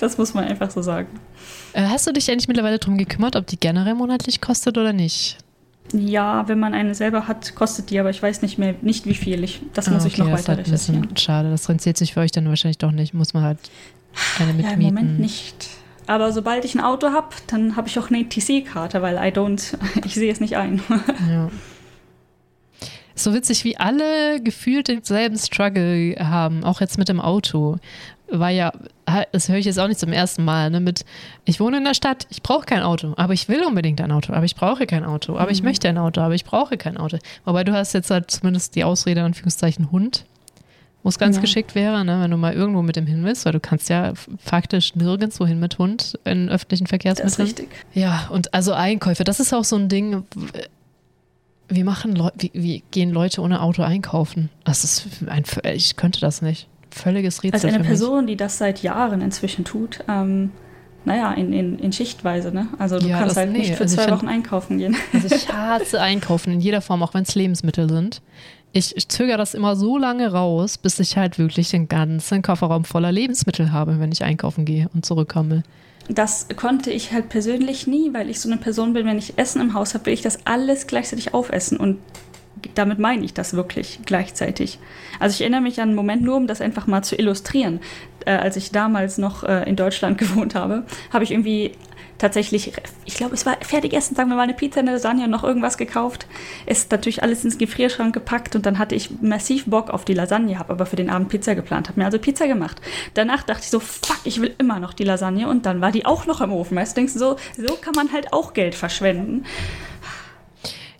[0.00, 1.08] Das muss man einfach so sagen.
[1.72, 5.38] Äh, hast du dich eigentlich mittlerweile darum gekümmert, ob die generell monatlich kostet oder nicht?
[5.92, 9.14] Ja, wenn man eine selber hat, kostet die, aber ich weiß nicht mehr, nicht wie
[9.14, 9.44] viel.
[9.44, 11.16] Ich, das muss ah, okay, ich noch weiter halt recherchieren.
[11.16, 13.12] Schade, das rentiert sich für euch dann wahrscheinlich doch nicht.
[13.14, 13.58] Muss man halt
[14.38, 14.80] eine mitmieten.
[14.80, 15.68] Ja, im Moment nicht.
[16.06, 19.76] Aber sobald ich ein Auto habe, dann habe ich auch eine ETC-Karte, weil I don't,
[20.04, 20.80] ich sehe es nicht ein.
[21.28, 21.50] ja
[23.14, 27.76] so witzig, wie alle gefühlt denselben Struggle haben, auch jetzt mit dem Auto.
[28.30, 28.72] War ja,
[29.32, 31.04] das höre ich jetzt auch nicht zum ersten Mal, ne, mit,
[31.44, 34.32] ich wohne in der Stadt, ich brauche kein Auto, aber ich will unbedingt ein Auto,
[34.32, 35.52] aber ich brauche kein Auto, aber mhm.
[35.52, 37.18] ich möchte ein Auto, aber ich brauche kein Auto.
[37.44, 40.24] Wobei du hast jetzt halt zumindest die Ausrede, Anführungszeichen, Hund,
[41.02, 41.42] wo es ganz ja.
[41.42, 44.14] geschickt wäre, ne, wenn du mal irgendwo mit dem hin willst, weil du kannst ja
[44.38, 47.28] faktisch nirgendwo hin mit Hund in öffentlichen Verkehrsmitteln.
[47.28, 47.68] Das ist richtig.
[47.92, 50.24] Ja, und also Einkäufe, das ist auch so ein Ding,
[51.68, 54.50] wie machen Leute, wie, wie, gehen Leute ohne Auto einkaufen?
[54.64, 55.44] Das ist ein,
[55.74, 56.68] ich könnte das nicht.
[56.90, 57.54] Völliges Rätsel.
[57.54, 60.52] Als eine Person, die das seit Jahren inzwischen tut, ähm,
[61.04, 62.68] naja, in, in, in Schichtweise, ne?
[62.78, 63.58] Also du ja, kannst halt nee.
[63.58, 64.96] nicht für also zwei find, Wochen einkaufen gehen.
[65.12, 68.22] Also ich hasse einkaufen in jeder Form, auch wenn es Lebensmittel sind.
[68.72, 72.84] Ich, ich zögere das immer so lange raus, bis ich halt wirklich den ganzen Kofferraum
[72.84, 75.62] voller Lebensmittel habe, wenn ich einkaufen gehe und zurückkomme
[76.08, 79.60] das konnte ich halt persönlich nie, weil ich so eine Person bin, wenn ich Essen
[79.60, 81.78] im Haus habe, will ich das alles gleichzeitig aufessen.
[81.78, 81.98] Und
[82.74, 84.78] damit meine ich das wirklich gleichzeitig.
[85.18, 87.80] Also ich erinnere mich an einen Moment nur, um das einfach mal zu illustrieren.
[88.26, 91.72] Äh, als ich damals noch äh, in Deutschland gewohnt habe, habe ich irgendwie
[92.24, 92.72] tatsächlich,
[93.04, 95.44] ich glaube, es war fertig essen, sagen wir mal eine Pizza, eine Lasagne und noch
[95.44, 96.26] irgendwas gekauft.
[96.64, 100.58] Ist natürlich alles ins Gefrierschrank gepackt und dann hatte ich massiv Bock auf die Lasagne,
[100.58, 102.80] habe aber für den Abend Pizza geplant, habe mir also Pizza gemacht.
[103.12, 106.06] Danach dachte ich so, fuck, ich will immer noch die Lasagne und dann war die
[106.06, 106.78] auch noch im Ofen.
[106.78, 109.44] Weißt du, denkst so, so kann man halt auch Geld verschwenden.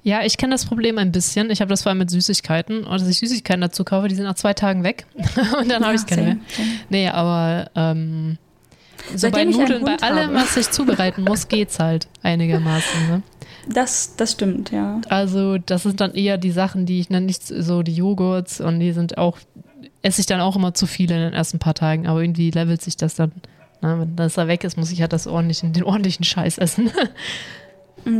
[0.02, 1.48] Ja, ich kenne das Problem ein bisschen.
[1.48, 2.84] Ich habe das vor allem mit Süßigkeiten.
[2.84, 5.06] Und dass ich Süßigkeiten dazu kaufe, die sind nach zwei Tagen weg.
[5.58, 6.36] und dann habe ich keine mehr.
[6.90, 8.36] Nee, aber ähm,
[9.14, 10.34] so bei Nudeln, bei allem, habe.
[10.34, 13.08] was ich zubereiten muss, geht's halt einigermaßen.
[13.08, 13.22] Ne?
[13.68, 15.00] Das, das stimmt, ja.
[15.08, 18.80] Also, das sind dann eher die Sachen, die ich dann nicht so die Joghurts und
[18.80, 19.38] die sind auch,
[20.02, 22.82] esse ich dann auch immer zu viel in den ersten paar Tagen, aber irgendwie levelt
[22.82, 23.32] sich das dann.
[23.80, 24.02] Na, ne?
[24.02, 26.90] wenn das da weg ist, muss ich halt das ordentlichen, den ordentlichen Scheiß essen.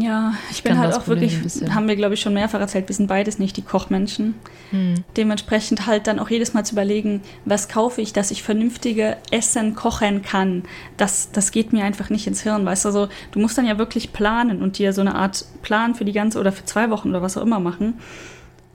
[0.01, 1.39] Ja, ich bin halt auch wirklich,
[1.70, 4.35] haben wir glaube ich schon mehrfach erzählt, wir sind beides nicht die Kochmenschen.
[4.70, 5.05] Hm.
[5.16, 9.74] Dementsprechend halt dann auch jedes Mal zu überlegen, was kaufe ich, dass ich vernünftige Essen
[9.74, 10.62] kochen kann.
[10.97, 13.76] Das, das geht mir einfach nicht ins Hirn, weißt du, also du musst dann ja
[13.76, 17.11] wirklich planen und dir so eine Art Plan für die ganze oder für zwei Wochen
[17.11, 17.95] oder was auch immer machen.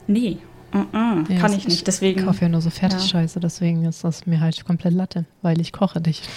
[0.06, 0.38] Nee,
[0.74, 1.86] uh -uh, ja, kann ich nicht.
[1.86, 2.20] Deswegen.
[2.20, 3.40] Ich kaufe ja nur so Fertigscheiße, ja.
[3.40, 6.28] deswegen ist das mir halt komplett Latte, weil ich koche nicht.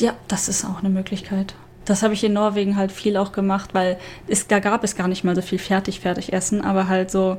[0.00, 1.54] Ja, das ist auch eine Möglichkeit.
[1.90, 5.08] Das habe ich in Norwegen halt viel auch gemacht, weil es, da gab es gar
[5.08, 7.38] nicht mal so viel Fertig-Fertig-Essen, aber halt so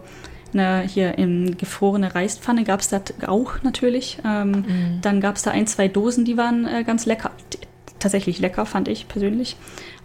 [0.54, 4.18] eine, hier in gefrorene Reispfanne gab es das auch natürlich.
[4.26, 5.00] Ähm, mhm.
[5.02, 7.32] Dann gab es da ein, zwei Dosen, die waren äh, ganz lecker.
[8.00, 9.56] Tatsächlich lecker, fand ich persönlich.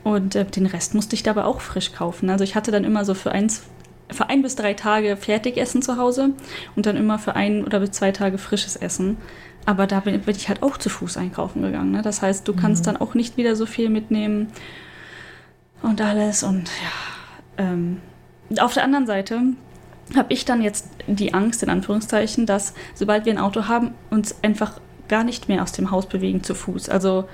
[0.05, 2.31] Und äh, den Rest musste ich dabei auch frisch kaufen.
[2.31, 3.65] Also ich hatte dann immer so für eins,
[4.13, 6.31] für ein bis drei Tage Fertigessen zu Hause
[6.77, 9.17] und dann immer für ein oder bis zwei Tage frisches Essen.
[9.67, 11.91] Aber da bin, bin, ich halt auch zu Fuß einkaufen gegangen.
[11.91, 12.03] Ne?
[12.03, 12.87] Das heißt, du kannst mhm.
[12.87, 14.49] dann auch nicht wieder so viel mitnehmen
[15.83, 16.43] und alles.
[16.43, 16.71] Und
[17.59, 18.01] ja, ähm,
[18.59, 19.41] auf der anderen Seite
[20.15, 24.37] habe ich dann jetzt die Angst, in Anführungszeichen, dass sobald wir ein Auto haben, uns
[24.43, 26.89] einfach gar nicht mehr aus dem Haus bewegen zu Fuß.
[26.89, 27.29] Also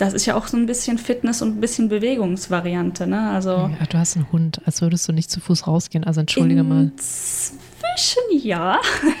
[0.00, 3.06] das ist ja auch so ein bisschen Fitness und ein bisschen Bewegungsvariante.
[3.06, 3.30] Ne?
[3.30, 6.04] Also, ja, du hast einen Hund, als würdest du nicht zu Fuß rausgehen.
[6.04, 6.84] Also entschuldige mal.
[6.84, 8.78] Inzwischen ja.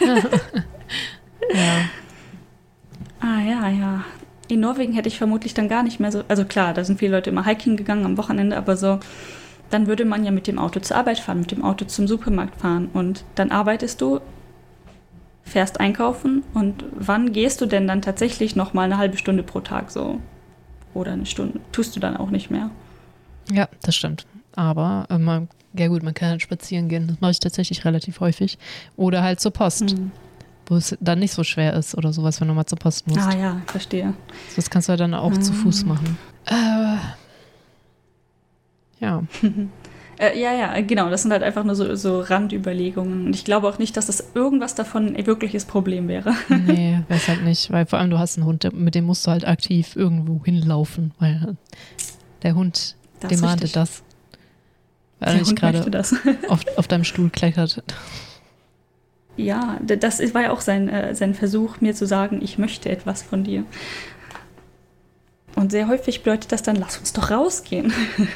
[1.54, 1.80] ja.
[3.20, 4.04] Ah ja, ja.
[4.48, 6.24] In Norwegen hätte ich vermutlich dann gar nicht mehr so.
[6.26, 8.98] Also klar, da sind viele Leute immer hiking gegangen am Wochenende, aber so,
[9.70, 12.60] dann würde man ja mit dem Auto zur Arbeit fahren, mit dem Auto zum Supermarkt
[12.60, 14.20] fahren und dann arbeitest du,
[15.44, 19.60] fährst einkaufen und wann gehst du denn dann tatsächlich noch mal eine halbe Stunde pro
[19.60, 20.20] Tag so?
[20.92, 21.60] Oder eine Stunde?
[21.70, 22.70] Tust du dann auch nicht mehr.
[23.52, 24.26] Ja, das stimmt.
[24.56, 27.06] Aber äh, man, ja gut, man kann halt spazieren gehen.
[27.06, 28.58] Das mache ich tatsächlich relativ häufig.
[28.96, 29.96] Oder halt zur Post.
[29.96, 30.10] Mhm
[30.70, 33.20] wo es dann nicht so schwer ist oder sowas, wenn du mal zur Post musst.
[33.20, 34.14] Ah ja, verstehe.
[34.54, 35.42] Das kannst du dann auch mhm.
[35.42, 36.16] zu Fuß machen.
[36.46, 36.96] Äh,
[39.00, 39.24] ja.
[40.18, 41.10] äh, ja, ja, genau.
[41.10, 43.26] Das sind halt einfach nur so, so Randüberlegungen.
[43.26, 46.36] Und ich glaube auch nicht, dass das irgendwas davon ein wirkliches Problem wäre.
[46.48, 47.72] nee, weiß halt nicht.
[47.72, 51.10] Weil vor allem du hast einen Hund, mit dem musst du halt aktiv irgendwo hinlaufen,
[51.18, 51.56] weil
[52.44, 54.04] der Hund das demandet das.
[55.18, 55.84] Weil er nicht gerade
[56.48, 57.82] auf, auf deinem Stuhl klettert
[59.40, 63.22] ja, das war ja auch sein, äh, sein Versuch, mir zu sagen, ich möchte etwas
[63.22, 63.64] von dir.
[65.56, 67.92] Und sehr häufig bedeutet das dann, lass uns doch rausgehen.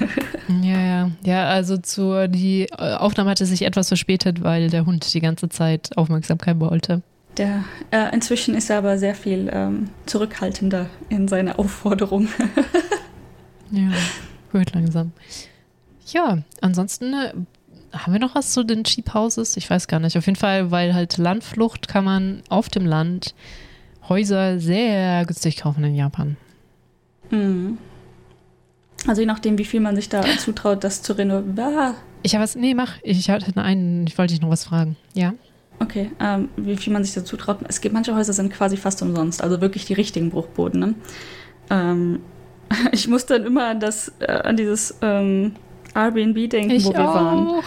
[0.63, 1.11] ja, ja.
[1.23, 5.49] Ja, also zu, die äh, Aufnahme hatte sich etwas verspätet, weil der Hund die ganze
[5.49, 7.03] Zeit Aufmerksamkeit wollte.
[7.37, 12.29] Der, äh, inzwischen ist er aber sehr viel ähm, zurückhaltender in seiner Aufforderung.
[13.71, 13.91] ja,
[14.53, 15.13] wird langsam.
[16.07, 17.33] Ja, ansonsten äh,
[17.95, 19.57] haben wir noch was zu den Cheap Houses?
[19.57, 20.17] Ich weiß gar nicht.
[20.19, 23.35] Auf jeden Fall, weil halt Landflucht kann man auf dem Land
[24.09, 26.37] Häuser sehr günstig kaufen in Japan.
[27.31, 27.79] Mhm.
[29.07, 31.59] Also je nachdem, wie viel man sich da zutraut, das zu renovieren.
[31.59, 31.95] Ah.
[32.23, 32.95] Ich habe was, nee, mach.
[33.03, 34.97] Ich hatte einen, ich wollte dich noch was fragen.
[35.15, 35.35] Ja.
[35.81, 37.59] Okay, ähm, wie viel man sich da zutraut.
[37.69, 40.81] Es gibt manche Häuser sind quasi fast umsonst, also wirklich die richtigen Bruchboden.
[40.81, 40.95] Ne?
[41.69, 42.21] Ähm,
[42.93, 45.57] ich muss dann immer an das, äh, an dieses ähm,
[45.95, 47.15] Airbnb denken, ich wo wir auch.
[47.15, 47.63] waren.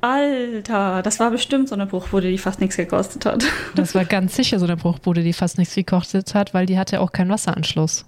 [0.00, 3.44] Alter, das war bestimmt so eine Bruchbude, die fast nichts gekostet hat.
[3.76, 7.00] Das war ganz sicher so eine Bruchbude, die fast nichts gekostet hat, weil die hatte
[7.00, 8.04] auch keinen Wasseranschluss.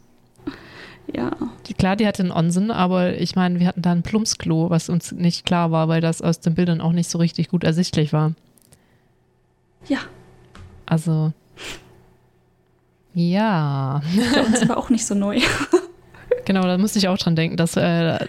[1.13, 1.31] Ja.
[1.67, 4.89] Die, klar, die hatte einen Onsen, aber ich meine, wir hatten da ein Plumpsklo, was
[4.89, 8.13] uns nicht klar war, weil das aus den Bildern auch nicht so richtig gut ersichtlich
[8.13, 8.33] war.
[9.87, 9.99] Ja.
[10.87, 11.33] Also.
[13.15, 14.03] Ja.
[14.35, 15.41] Bei uns aber auch nicht so neu.
[16.45, 17.57] Genau, da musste ich auch dran denken.
[17.57, 17.81] Dass, äh,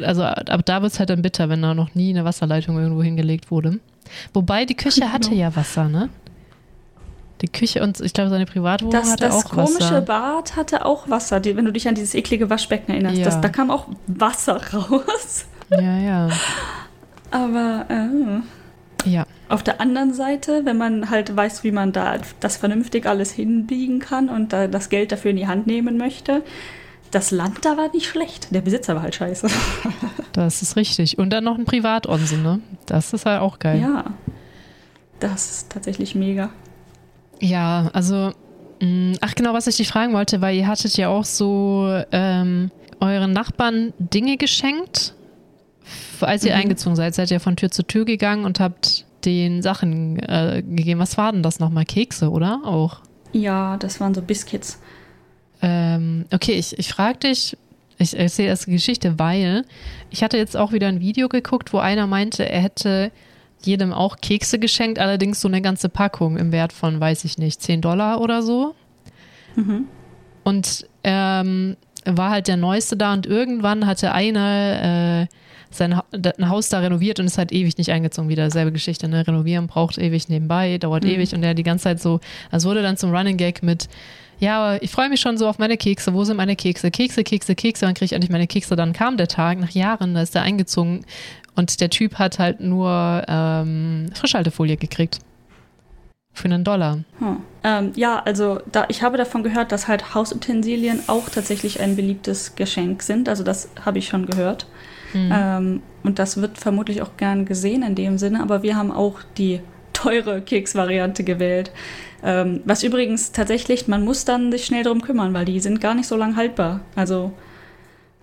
[0.03, 3.03] also ab da wird es halt dann bitter, wenn da noch nie eine Wasserleitung irgendwo
[3.03, 3.79] hingelegt wurde.
[4.33, 5.41] Wobei die Küche hatte genau.
[5.41, 6.09] ja Wasser, ne?
[7.41, 9.79] Die Küche und ich glaube, seine Privatwohnung das, hatte das auch Wasser.
[9.79, 11.39] Das komische Bad hatte auch Wasser.
[11.39, 13.25] Die, wenn du dich an dieses eklige Waschbecken erinnerst, ja.
[13.25, 15.45] das, da kam auch Wasser raus.
[15.69, 16.29] Ja, ja.
[17.31, 19.25] Aber äh, ja.
[19.49, 23.99] auf der anderen Seite, wenn man halt weiß, wie man da das vernünftig alles hinbiegen
[23.99, 26.41] kann und da das Geld dafür in die Hand nehmen möchte,
[27.11, 28.53] das Land da war nicht schlecht.
[28.53, 29.47] Der Besitzer war halt scheiße.
[30.33, 31.17] Das ist richtig.
[31.17, 32.59] Und dann noch ein Privatonsen, ne?
[32.87, 33.79] Das ist halt auch geil.
[33.79, 34.03] Ja.
[35.21, 36.49] Das ist tatsächlich mega.
[37.39, 38.33] Ja, also,
[38.81, 42.69] mm, ach genau, was ich dich fragen wollte, weil ihr hattet ja auch so ähm,
[42.99, 45.13] euren Nachbarn Dinge geschenkt,
[46.19, 46.61] als ihr mhm.
[46.63, 47.15] eingezogen seid.
[47.15, 50.99] Seid ihr von Tür zu Tür gegangen und habt den Sachen äh, gegeben.
[50.99, 51.85] Was waren das nochmal?
[51.85, 52.61] Kekse, oder?
[52.65, 52.99] Auch?
[53.31, 54.79] Ja, das waren so Biscuits.
[55.67, 57.57] Ähm, okay, ich, ich frage dich,
[57.97, 59.65] ich erzähle erst eine Geschichte, weil
[60.11, 63.11] ich hatte jetzt auch wieder ein Video geguckt, wo einer meinte, er hätte
[63.63, 67.63] jedem auch Kekse geschenkt, allerdings so eine ganze Packung im Wert von, weiß ich nicht,
[67.63, 68.75] 10 Dollar oder so.
[69.55, 69.85] Mhm.
[70.43, 75.35] Und ähm, war halt der Neueste da und irgendwann hatte einer äh,
[75.71, 78.29] sein ha ein Haus da renoviert und ist halt ewig nicht eingezogen.
[78.29, 79.25] Wieder selbe Geschichte, ne?
[79.25, 81.09] Renovieren braucht ewig nebenbei, dauert mhm.
[81.09, 82.19] ewig und der die ganze Zeit so,
[82.51, 83.89] es wurde dann zum Running Gag mit,
[84.39, 86.13] ja, ich freue mich schon so auf meine Kekse.
[86.13, 86.91] Wo sind meine Kekse?
[86.91, 87.85] Kekse, Kekse, Kekse.
[87.85, 88.75] Dann kriege ich endlich meine Kekse.
[88.75, 91.05] Dann kam der Tag, nach Jahren, da ist er eingezogen
[91.55, 95.19] und der Typ hat halt nur ähm, Frischhaltefolie gekriegt.
[96.33, 96.99] Für einen Dollar.
[97.19, 97.37] Hm.
[97.63, 102.55] Ähm, ja, also da, ich habe davon gehört, dass halt Hausutensilien auch tatsächlich ein beliebtes
[102.55, 103.29] Geschenk sind.
[103.29, 104.67] Also das habe ich schon gehört.
[105.13, 105.29] Hm.
[105.33, 108.41] Ähm, und das wird vermutlich auch gern gesehen in dem Sinne.
[108.41, 109.61] Aber wir haben auch die
[109.93, 111.71] teure Keksvariante gewählt.
[112.25, 115.93] Ähm, was übrigens tatsächlich, man muss dann sich schnell drum kümmern, weil die sind gar
[115.93, 116.81] nicht so lang haltbar.
[116.95, 117.31] Also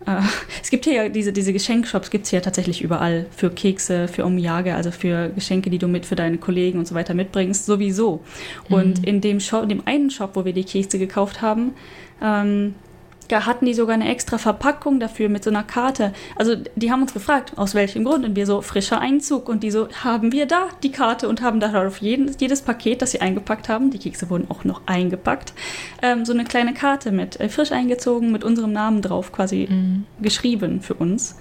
[0.07, 0.21] äh,
[0.63, 4.25] es gibt hier ja diese, diese Geschenkshops, gibt es hier tatsächlich überall für Kekse, für
[4.25, 8.21] Umjage, also für Geschenke, die du mit für deine Kollegen und so weiter mitbringst, sowieso.
[8.69, 8.75] Mhm.
[8.75, 11.75] Und in dem Shop, in dem einen Shop, wo wir die Kekse gekauft haben,
[12.21, 12.75] ähm,
[13.33, 16.13] da hatten die sogar eine extra Verpackung dafür mit so einer Karte.
[16.37, 18.27] Also die haben uns gefragt, aus welchem Grund.
[18.27, 19.49] Und wir so, frischer Einzug.
[19.49, 23.01] Und die so, haben wir da die Karte und haben da auf jeden, jedes Paket,
[23.01, 25.55] das sie eingepackt haben, die Kekse wurden auch noch eingepackt,
[26.03, 30.05] ähm, so eine kleine Karte mit äh, frisch eingezogen, mit unserem Namen drauf quasi mhm.
[30.21, 31.37] geschrieben für uns.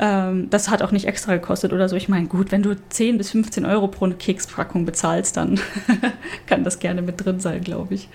[0.00, 1.94] Ähm, das hat auch nicht extra gekostet oder so.
[1.94, 5.60] Ich meine, gut, wenn du 10 bis 15 Euro pro Kekspackung bezahlst, dann
[6.46, 8.08] kann das gerne mit drin sein, glaube ich.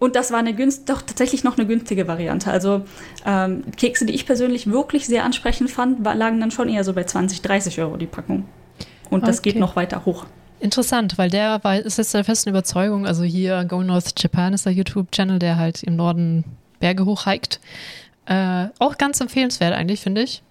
[0.00, 2.50] Und das war eine günst doch tatsächlich noch eine günstige Variante.
[2.50, 2.82] Also
[3.24, 7.04] ähm, Kekse, die ich persönlich wirklich sehr ansprechend fand, lagen dann schon eher so bei
[7.04, 8.46] 20, 30 Euro die Packung.
[9.10, 9.50] Und das okay.
[9.50, 10.24] geht noch weiter hoch.
[10.58, 14.66] Interessant, weil der war, ist jetzt der festen Überzeugung, also hier Go North Japan ist
[14.66, 16.44] der YouTube-Channel, der halt im Norden
[16.80, 17.60] Berge hochhiked.
[18.24, 20.42] Äh, auch ganz empfehlenswert eigentlich, finde ich.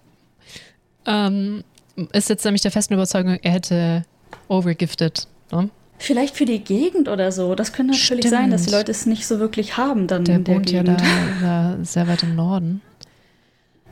[1.06, 1.64] Ähm,
[2.12, 4.04] ist jetzt nämlich der festen Überzeugung, er hätte
[4.48, 5.26] overgifted.
[5.50, 5.70] Ne?
[6.02, 7.54] Vielleicht für die Gegend oder so.
[7.54, 8.40] Das könnte natürlich Stimmt.
[8.42, 10.88] sein, dass die Leute es nicht so wirklich haben dann der in der wohnt Gegend.
[10.88, 10.96] Ja
[11.42, 12.80] da, da sehr weit im Norden.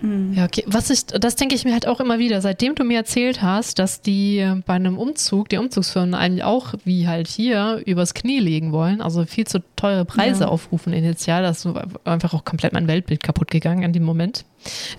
[0.01, 0.35] Mhm.
[0.35, 0.65] Ja, okay.
[0.67, 3.79] Was ich, das denke ich mir halt auch immer wieder, seitdem du mir erzählt hast,
[3.79, 8.73] dass die bei einem Umzug, die Umzugsfirmen eigentlich auch wie halt hier übers Knie legen
[8.73, 10.49] wollen, also viel zu teure Preise ja.
[10.49, 11.75] aufrufen initial, das ist
[12.05, 14.45] einfach auch komplett mein Weltbild kaputt gegangen in dem Moment.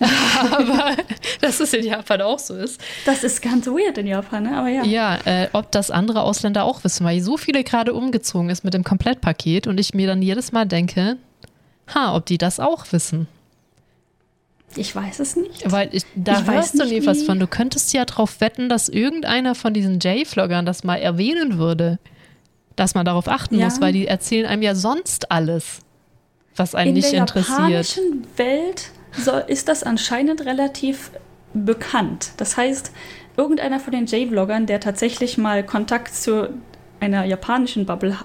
[0.50, 0.96] Aber
[1.40, 2.80] dass es in Japan auch so ist.
[3.04, 4.56] Das ist ganz weird in Japan, ne?
[4.56, 4.84] aber ja.
[4.84, 8.72] Ja, äh, ob das andere Ausländer auch wissen, weil so viele gerade umgezogen ist mit
[8.72, 11.18] dem Komplettpaket und ich mir dann jedes Mal denke,
[11.94, 13.28] ha, ob die das auch wissen.
[14.76, 15.70] Ich weiß es nicht.
[15.70, 17.40] Weil ich, da ich hörst du nie was von.
[17.40, 21.98] Du könntest ja darauf wetten, dass irgendeiner von diesen J-Vloggern das mal erwähnen würde.
[22.76, 23.64] Dass man darauf achten ja.
[23.64, 25.80] muss, weil die erzählen einem ja sonst alles,
[26.56, 27.58] was einen In nicht interessiert.
[27.58, 31.10] In der japanischen Welt soll, ist das anscheinend relativ
[31.52, 32.30] bekannt.
[32.36, 32.92] Das heißt,
[33.36, 36.48] irgendeiner von den J-Vloggern, der tatsächlich mal Kontakt zu
[37.00, 38.16] einer japanischen Bubble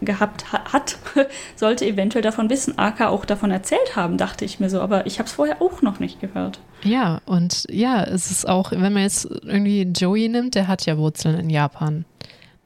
[0.00, 0.98] gehabt hat,
[1.56, 2.78] sollte eventuell davon wissen.
[2.78, 5.82] Aka auch davon erzählt haben, dachte ich mir so, aber ich habe es vorher auch
[5.82, 6.60] noch nicht gehört.
[6.82, 10.96] Ja, und ja, es ist auch, wenn man jetzt irgendwie Joey nimmt, der hat ja
[10.98, 12.04] Wurzeln in Japan.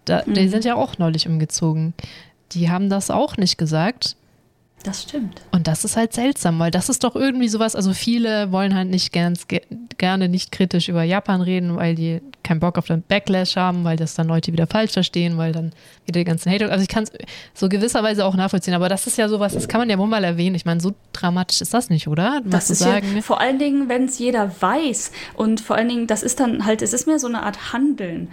[0.04, 0.34] Da, mhm.
[0.34, 1.94] Die sind ja auch neulich umgezogen.
[2.52, 4.16] Die haben das auch nicht gesagt.
[4.84, 5.42] Das stimmt.
[5.52, 8.88] Und das ist halt seltsam, weil das ist doch irgendwie sowas, also viele wollen halt
[8.88, 9.46] nicht ganz,
[9.98, 13.96] gerne nicht kritisch über Japan reden, weil die keinen Bock auf den Backlash haben, weil
[13.96, 15.72] das dann Leute wieder falsch verstehen, weil dann
[16.06, 17.12] wieder die ganzen Hater, also ich kann es
[17.54, 20.24] so gewisserweise auch nachvollziehen, aber das ist ja sowas, das kann man ja wohl mal
[20.24, 20.56] erwähnen.
[20.56, 22.40] Ich meine, so dramatisch ist das nicht, oder?
[22.44, 23.14] Was das ist sagen.
[23.14, 26.66] Ja, vor allen Dingen, wenn es jeder weiß und vor allen Dingen, das ist dann
[26.66, 28.28] halt, es ist mehr so eine Art Handeln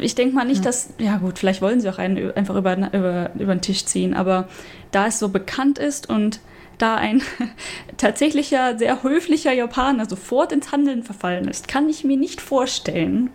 [0.00, 0.64] ich denke mal nicht, ja.
[0.64, 4.14] dass, ja gut, vielleicht wollen sie auch einen einfach über, über, über den Tisch ziehen,
[4.14, 4.48] aber
[4.90, 6.40] da es so bekannt ist und
[6.78, 7.22] da ein
[7.96, 13.30] tatsächlicher, sehr höflicher Japaner sofort ins Handeln verfallen ist, kann ich mir nicht vorstellen,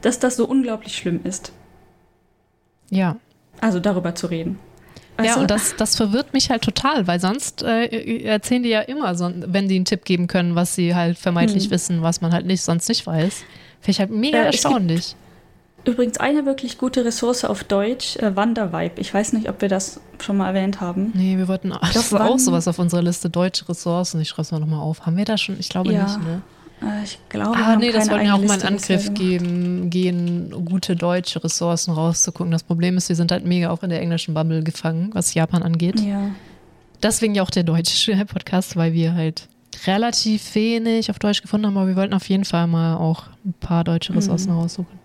[0.00, 1.52] dass das so unglaublich schlimm ist.
[2.90, 3.16] Ja.
[3.60, 4.58] Also darüber zu reden.
[5.16, 8.82] Weißt ja, und das, das verwirrt mich halt total, weil sonst äh, erzählen die ja
[8.82, 11.70] immer, so, wenn die einen Tipp geben können, was sie halt vermeintlich hm.
[11.72, 13.42] wissen, was man halt nicht sonst nicht weiß.
[13.80, 15.16] Finde ich halt mega äh, erstaunlich.
[15.84, 19.00] Übrigens eine wirklich gute Ressource auf Deutsch, äh, Wandervibe.
[19.00, 21.12] Ich weiß nicht, ob wir das schon mal erwähnt haben.
[21.14, 24.20] Nee, wir wollten ach, das war auch sowas auf unserer Liste, deutsche Ressourcen.
[24.20, 25.06] Ich schreibe es mal nochmal auf.
[25.06, 25.58] Haben wir das schon?
[25.58, 26.04] Ich glaube ja.
[26.04, 26.42] nicht, ne?
[26.82, 30.96] Äh, ich glaube, ah, nee, das wollten ja auch mal einen Angriff geben, gehen, gute
[30.96, 32.50] deutsche Ressourcen rauszugucken.
[32.50, 35.62] Das Problem ist, wir sind halt mega auch in der englischen Bubble gefangen, was Japan
[35.62, 36.00] angeht.
[36.00, 36.30] Ja.
[37.02, 39.48] Deswegen ja auch der deutsche Podcast, weil wir halt
[39.86, 43.54] relativ wenig auf Deutsch gefunden haben, aber wir wollten auf jeden Fall mal auch ein
[43.54, 44.58] paar deutsche Ressourcen mhm.
[44.58, 44.97] raussuchen.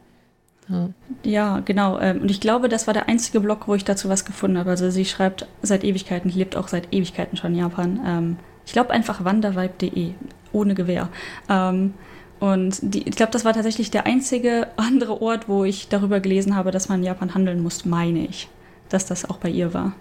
[1.23, 1.99] Ja, genau.
[1.99, 4.69] Ähm, und ich glaube, das war der einzige Blog, wo ich dazu was gefunden habe.
[4.69, 7.99] Also sie schreibt seit Ewigkeiten, lebt auch seit Ewigkeiten schon in Japan.
[8.05, 10.11] Ähm, ich glaube einfach wandervibe.de,
[10.51, 11.09] ohne Gewehr.
[11.49, 11.93] Ähm,
[12.39, 16.55] und die, ich glaube, das war tatsächlich der einzige andere Ort, wo ich darüber gelesen
[16.55, 18.49] habe, dass man in Japan handeln muss, meine ich,
[18.89, 19.93] dass das auch bei ihr war.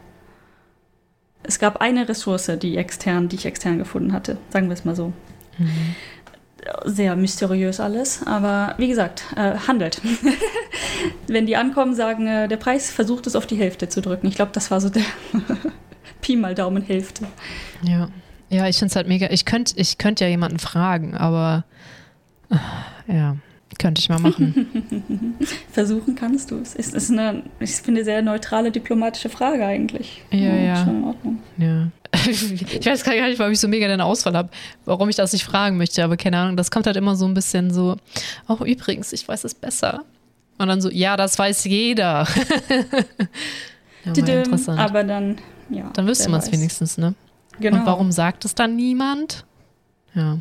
[1.44, 4.38] es gab eine Ressource, die extern, die ich extern gefunden hatte.
[4.50, 5.12] Sagen wir es mal so.
[5.58, 5.94] Mhm.
[6.84, 10.00] Sehr mysteriös alles, aber wie gesagt, äh, handelt.
[11.26, 14.28] Wenn die ankommen, sagen, äh, der Preis versucht es auf die Hälfte zu drücken.
[14.28, 15.02] Ich glaube, das war so der
[16.20, 17.26] Pi mal Daumen Hälfte.
[17.82, 18.08] Ja.
[18.48, 19.28] Ja, ich finde es halt mega.
[19.30, 21.64] Ich könnte ich könnt ja jemanden fragen, aber
[22.50, 23.36] äh, ja,
[23.82, 25.36] könnte ich mal machen.
[25.72, 26.74] Versuchen kannst du es.
[26.74, 30.22] Es ist eine, ich finde, sehr neutrale diplomatische Frage eigentlich.
[30.30, 30.56] Ja, ja.
[30.56, 30.84] ja.
[30.84, 31.42] Schon in Ordnung.
[31.58, 31.88] ja.
[32.26, 34.50] ich weiß gar nicht, warum ich so mega den Ausfall habe,
[34.84, 37.32] warum ich das nicht fragen möchte, aber keine Ahnung, das kommt halt immer so ein
[37.32, 37.96] bisschen so,
[38.48, 40.04] oh übrigens, ich weiß es besser.
[40.58, 42.28] Und dann so, ja, das weiß jeder.
[44.04, 44.78] ja, interessant.
[44.78, 45.38] Aber dann,
[45.70, 45.90] ja.
[45.94, 47.14] Dann wüsste man es wenigstens, ne?
[47.58, 47.78] Genau.
[47.78, 49.46] Und warum sagt es dann niemand?
[50.14, 50.38] Ja.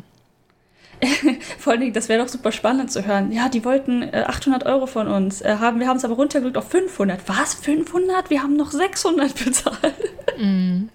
[1.58, 3.32] Vor allen Dingen, das wäre doch super spannend zu hören.
[3.32, 5.40] Ja, die wollten äh, 800 Euro von uns.
[5.40, 7.20] Äh, haben, wir haben es aber runtergedrückt auf 500.
[7.28, 7.54] Was?
[7.54, 8.30] 500?
[8.30, 9.94] Wir haben noch 600 bezahlt.
[10.38, 10.88] Mm.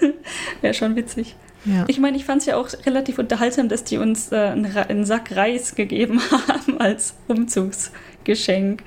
[0.60, 1.36] wäre schon witzig.
[1.64, 1.84] Ja.
[1.88, 5.04] Ich meine, ich fand es ja auch relativ unterhaltsam, dass die uns äh, einen, einen
[5.04, 8.82] Sack Reis gegeben haben als Umzugsgeschenk.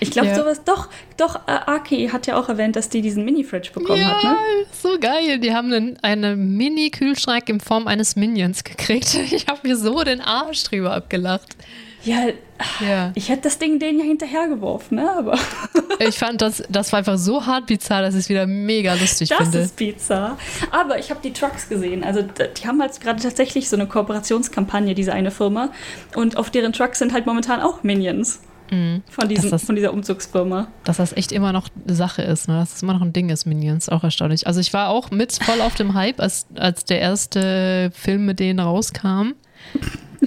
[0.00, 0.34] Ich glaube, ja.
[0.34, 4.16] sowas, doch, doch, äh, Aki hat ja auch erwähnt, dass die diesen Mini-Fridge bekommen ja,
[4.16, 4.36] hat, ne?
[4.72, 5.38] so geil.
[5.38, 9.18] Die haben einen, einen Mini-Kühlschrank in Form eines Minions gekriegt.
[9.34, 11.56] Ich habe mir so den Arsch drüber abgelacht.
[12.04, 12.26] Ja,
[12.80, 15.10] ja, ich hätte das Ding denen ja hinterhergeworfen, ne?
[15.10, 15.38] Aber
[15.98, 19.30] ich fand, das, das war einfach so hart bizarr, dass ich es wieder mega lustig
[19.30, 19.58] das finde.
[19.58, 20.38] Das ist bizarr.
[20.70, 22.04] Aber ich habe die Trucks gesehen.
[22.04, 25.70] Also, die haben halt gerade tatsächlich so eine Kooperationskampagne, diese eine Firma.
[26.14, 28.40] Und auf deren Trucks sind halt momentan auch Minions.
[28.74, 29.02] Mhm.
[29.08, 30.68] Von, diesen, das, von dieser Umzugsfirma.
[30.84, 32.58] Dass das echt immer noch eine Sache ist, ne?
[32.58, 33.88] dass es immer noch ein Ding ist, Minions.
[33.88, 34.46] Auch erstaunlich.
[34.46, 38.40] Also ich war auch mit voll auf dem Hype, als, als der erste Film mit
[38.40, 39.32] denen rauskam.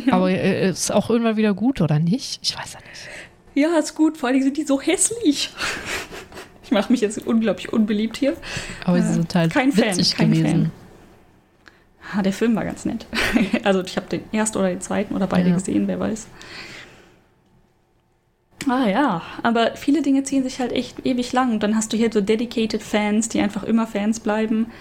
[0.06, 0.14] Ja.
[0.14, 2.40] Aber äh, ist auch irgendwann wieder gut, oder nicht?
[2.44, 3.10] Ich weiß ja nicht.
[3.56, 4.16] Ja, ist gut.
[4.16, 5.50] Vor allem sind die so hässlich.
[6.64, 8.36] Ich mache mich jetzt unglaublich unbeliebt hier.
[8.86, 10.46] Aber sie sind halt kein Fan, kein gewesen.
[10.46, 10.72] Fan.
[12.14, 13.06] Ah, der Film war ganz nett.
[13.64, 15.56] Also ich habe den ersten oder den zweiten oder beide ja.
[15.56, 16.28] gesehen, wer weiß.
[18.68, 21.52] Ah ja, aber viele Dinge ziehen sich halt echt ewig lang.
[21.52, 24.72] Und dann hast du hier so dedicated Fans, die einfach immer Fans bleiben.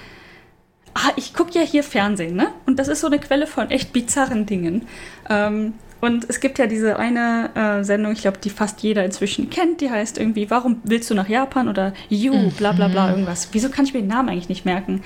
[0.95, 2.49] Ah, ich gucke ja hier Fernsehen, ne?
[2.65, 4.87] Und das ist so eine Quelle von echt bizarren Dingen.
[5.29, 9.51] Ähm, und es gibt ja diese eine äh, Sendung, ich glaube, die fast jeder inzwischen
[9.51, 11.69] kennt, die heißt irgendwie, warum willst du nach Japan?
[11.69, 13.13] Oder You, bla bla bla, mhm.
[13.13, 13.49] irgendwas.
[13.53, 15.03] Wieso kann ich mir den Namen eigentlich nicht merken?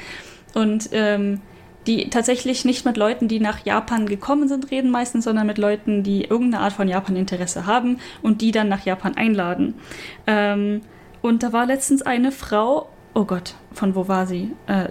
[0.55, 1.41] Und ähm,
[1.87, 6.03] die tatsächlich nicht mit Leuten, die nach Japan gekommen sind, reden meistens, sondern mit Leuten,
[6.03, 9.74] die irgendeine Art von Japan-Interesse haben und die dann nach Japan einladen.
[10.26, 10.83] Ähm,
[11.22, 14.53] und da war letztens eine Frau, oh Gott, von wo war sie?
[14.66, 14.89] Äh,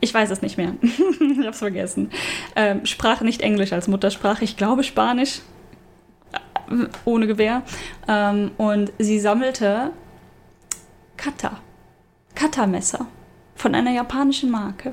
[0.00, 0.74] ich weiß es nicht mehr.
[0.82, 2.10] ich hab's vergessen.
[2.54, 5.40] Ähm, sprach nicht Englisch als Muttersprache, ich glaube Spanisch,
[6.70, 7.62] äh, ohne Gewehr.
[8.06, 9.92] Ähm, und sie sammelte
[11.16, 11.60] Kata.
[12.34, 13.06] Kata-Messer
[13.56, 14.92] von einer japanischen Marke.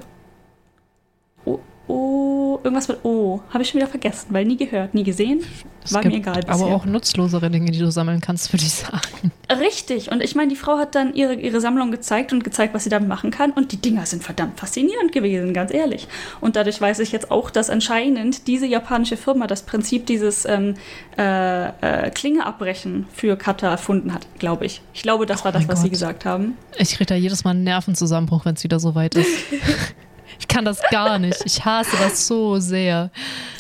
[1.46, 2.24] Oh, oh
[2.64, 3.42] irgendwas mit O.
[3.50, 5.42] Habe ich schon wieder vergessen, weil nie gehört, nie gesehen.
[5.84, 6.36] Es War mir egal.
[6.36, 6.54] Bisher.
[6.54, 9.32] Aber auch nutzlosere Dinge, die du sammeln kannst, würde ich sagen.
[9.60, 10.12] Richtig.
[10.12, 12.90] Und ich meine, die Frau hat dann ihre, ihre Sammlung gezeigt und gezeigt, was sie
[12.90, 13.52] damit machen kann.
[13.52, 16.08] Und die Dinger sind verdammt faszinierend gewesen, ganz ehrlich.
[16.40, 20.76] Und dadurch weiß ich jetzt auch, dass anscheinend diese japanische Firma das Prinzip dieses ähm,
[21.18, 24.82] äh, äh, Klinge abbrechen für Kata erfunden hat, glaube ich.
[24.94, 25.84] Ich glaube, das oh war das, was Gott.
[25.84, 26.58] sie gesagt haben.
[26.78, 29.28] Ich kriege da jedes Mal einen Nervenzusammenbruch, wenn es wieder so weit ist.
[30.44, 31.42] Ich kann das gar nicht.
[31.46, 33.12] Ich hasse das so sehr.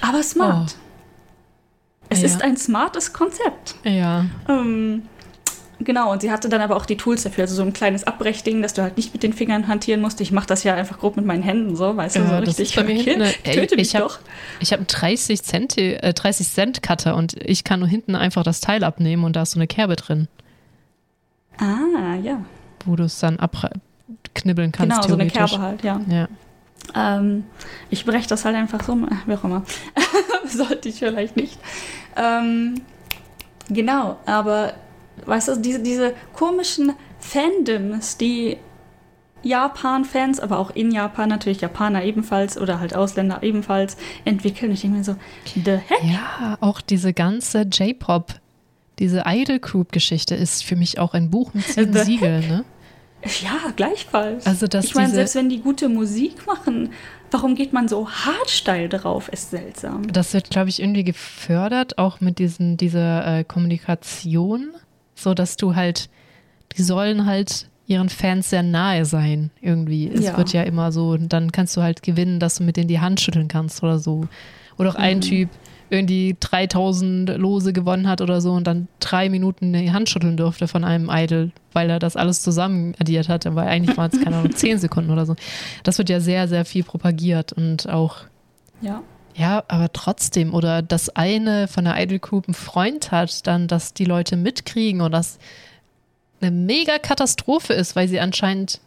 [0.01, 0.75] Aber smart.
[0.75, 0.79] Oh.
[2.09, 2.25] Es ja.
[2.25, 3.75] ist ein smartes Konzept.
[3.85, 4.25] Ja.
[4.49, 5.03] Ähm,
[5.79, 7.45] genau, und sie hatte dann aber auch die Tools dafür.
[7.45, 10.19] Also so ein kleines Abbrechding, dass du halt nicht mit den Fingern hantieren musst.
[10.19, 12.75] Ich mache das ja einfach grob mit meinen Händen so, weißt du, ja, so richtig.
[12.75, 14.09] mir hinten, eine, ey, ich habe
[14.61, 18.59] hab einen 30 Cent, äh, 30 Cent Cutter und ich kann nur hinten einfach das
[18.59, 20.27] Teil abnehmen und da ist so eine Kerbe drin.
[21.59, 22.43] Ah, ja.
[22.83, 25.01] Wo du es dann abknibbeln kannst.
[25.01, 26.01] Genau, so eine Kerbe halt, ja.
[26.09, 26.27] Ja.
[26.95, 27.45] Ähm,
[27.89, 29.63] ich breche das halt einfach so, wie auch immer.
[30.45, 31.57] Sollte ich vielleicht nicht.
[32.15, 32.81] Ähm,
[33.69, 34.73] genau, aber
[35.25, 38.57] weißt du, diese, diese komischen Fandoms, die
[39.43, 44.71] Japan-Fans, aber auch in Japan natürlich Japaner ebenfalls oder halt Ausländer ebenfalls entwickeln.
[44.71, 45.15] Ich denke mir so,
[45.53, 46.03] the heck?
[46.03, 48.35] Ja, auch diese ganze J-Pop,
[48.99, 52.65] diese Idol Group-Geschichte ist für mich auch ein Buch mit zehn Siegeln, ne?
[53.41, 54.45] Ja, gleichfalls.
[54.45, 56.89] Also, dass ich meine, selbst wenn die gute Musik machen,
[57.31, 60.11] warum geht man so hardstyle drauf, ist seltsam.
[60.11, 64.71] Das wird, glaube ich, irgendwie gefördert, auch mit diesen, dieser äh, Kommunikation,
[65.15, 66.09] so dass du halt,
[66.77, 70.09] die sollen halt ihren Fans sehr nahe sein, irgendwie.
[70.09, 70.37] Es ja.
[70.37, 73.19] wird ja immer so, dann kannst du halt gewinnen, dass du mit denen die Hand
[73.19, 74.27] schütteln kannst oder so.
[74.77, 75.21] Oder auch ein mhm.
[75.21, 75.49] Typ,
[75.93, 80.67] irgendwie 3000 Lose gewonnen hat oder so und dann drei Minuten die Hand schütteln durfte
[80.67, 84.37] von einem Idol, weil er das alles zusammen addiert hatte, weil eigentlich waren es, keine
[84.37, 85.35] Ahnung, zehn Sekunden oder so.
[85.83, 88.17] Das wird ja sehr, sehr viel propagiert und auch.
[88.81, 89.01] Ja.
[89.35, 93.95] Ja, aber trotzdem, oder dass eine von der Idol Group einen Freund hat, dann, dass
[93.95, 95.39] die Leute mitkriegen und das
[96.39, 98.79] eine mega Katastrophe ist, weil sie anscheinend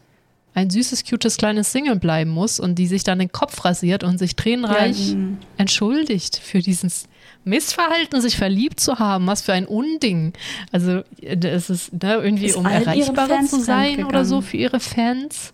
[0.53, 4.17] ein süßes, cutes kleines Single bleiben muss und die sich dann den Kopf rasiert und
[4.17, 5.15] sich tränenreich Ja,
[5.57, 7.07] entschuldigt für dieses
[7.43, 9.27] Missverhalten, sich verliebt zu haben.
[9.27, 10.33] Was für ein Unding.
[10.71, 15.53] Also es ist ne, irgendwie, Ist um erreichbarer zu sein oder so für ihre Fans.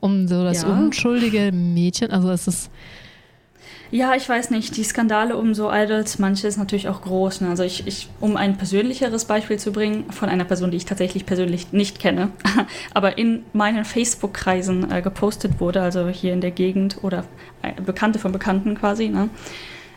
[0.00, 0.68] Um so das Ja.
[0.68, 2.70] unschuldige Mädchen, also es ist
[3.92, 4.76] Ja, ich weiß nicht.
[4.76, 7.40] Die Skandale um so Idols, manche ist natürlich auch groß.
[7.40, 7.48] Ne?
[7.48, 11.26] Also ich, ich, um ein persönlicheres Beispiel zu bringen, von einer Person, die ich tatsächlich
[11.26, 12.30] persönlich nicht kenne,
[12.94, 17.24] aber in meinen Facebook-Kreisen äh, gepostet wurde, also hier in der Gegend oder
[17.62, 19.28] äh, Bekannte von Bekannten quasi, ne?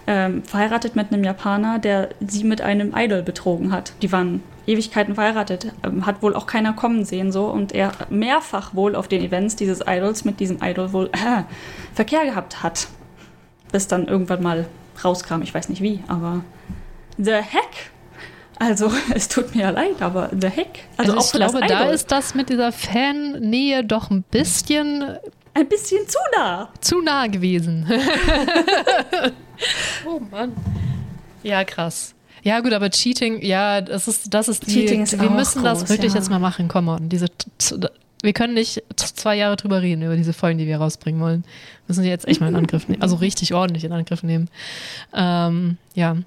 [0.08, 3.94] ähm, verheiratet mit einem Japaner, der sie mit einem Idol betrogen hat.
[4.02, 8.74] Die waren Ewigkeiten verheiratet, ähm, hat wohl auch keiner kommen sehen so und er mehrfach
[8.74, 11.44] wohl auf den Events dieses Idols mit diesem Idol wohl äh,
[11.94, 12.88] Verkehr gehabt hat
[13.74, 14.66] bis dann irgendwann mal
[15.04, 15.42] rauskam.
[15.42, 16.46] Ich weiß nicht wie, aber
[17.18, 17.92] the heck?
[18.60, 20.86] Also, es tut mir ja leid, aber the heck?
[20.96, 25.18] Also, auch ich glaube, da ist das mit dieser Fannähe doch ein bisschen
[25.56, 26.70] ein bisschen zu nah.
[26.80, 27.86] zu nah gewesen.
[30.06, 30.54] oh Mann.
[31.44, 32.16] Ja, krass.
[32.42, 34.72] Ja, gut, aber Cheating, ja, das ist, das ist die.
[34.72, 36.20] Cheating ist wir müssen das wirklich ja.
[36.20, 36.68] jetzt mal machen.
[36.68, 37.08] Komm on.
[37.08, 37.28] Diese,
[38.24, 41.44] wir können nicht zwei Jahre drüber reden, über diese Folgen, die wir rausbringen wollen.
[41.88, 43.02] Müssen die jetzt echt mal in Angriff nehmen.
[43.02, 44.50] Also richtig ordentlich in Angriff nehmen.
[45.14, 46.18] Ähm, ja.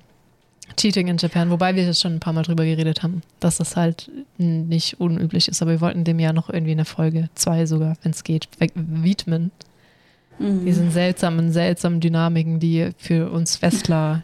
[0.76, 3.76] Cheating in Japan, wobei wir jetzt schon ein paar Mal drüber geredet haben, dass das
[3.76, 5.62] halt nicht unüblich ist.
[5.62, 9.52] Aber wir wollten dem ja noch irgendwie eine Folge, zwei sogar, wenn es geht, widmen.
[10.38, 10.66] Mhm.
[10.66, 14.22] Diesen seltsamen, seltsamen Dynamiken, die für uns Westler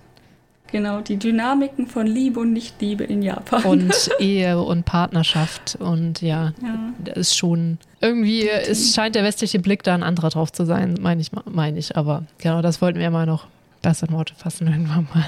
[0.72, 3.62] Genau, die Dynamiken von Liebe und Nicht-Liebe in Japan.
[3.64, 6.92] und Ehe und Partnerschaft und ja, ja.
[7.04, 10.94] das ist schon irgendwie, es scheint der westliche Blick da ein anderer drauf zu sein,
[11.00, 11.96] meine ich, meine ich.
[11.96, 13.46] Aber genau, das wollten wir mal noch
[13.82, 15.26] besser in Worte fassen irgendwann mal.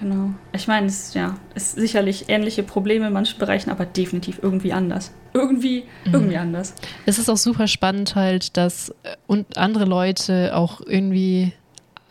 [0.00, 0.30] Genau.
[0.52, 5.12] Ich meine, es ja, ist sicherlich ähnliche Probleme in manchen Bereichen, aber definitiv irgendwie anders.
[5.34, 6.14] Irgendwie, Mhm.
[6.14, 6.74] irgendwie anders.
[7.04, 11.52] Es ist auch super spannend halt, dass äh, und andere Leute auch irgendwie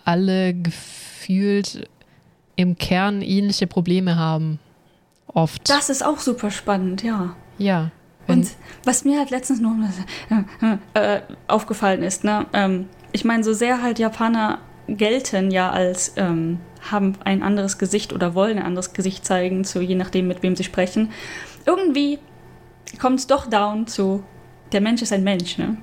[0.06, 1.88] alle gefühlt
[2.56, 4.60] im Kern ähnliche Probleme haben.
[5.28, 5.70] Oft.
[5.70, 7.36] Das ist auch super spannend, ja.
[7.58, 7.92] ja.
[8.28, 8.52] Und
[8.84, 9.76] was mir halt letztens nur
[10.94, 16.60] äh, aufgefallen ist, ne, ähm, ich meine, so sehr halt Japaner gelten ja als ähm,
[16.92, 20.56] haben ein anderes Gesicht oder wollen ein anderes Gesicht zeigen, so je nachdem, mit wem
[20.56, 21.12] sie sprechen.
[21.66, 22.20] Irgendwie
[23.00, 24.24] kommt es doch down zu,
[24.72, 25.78] der Mensch ist ein Mensch, ne?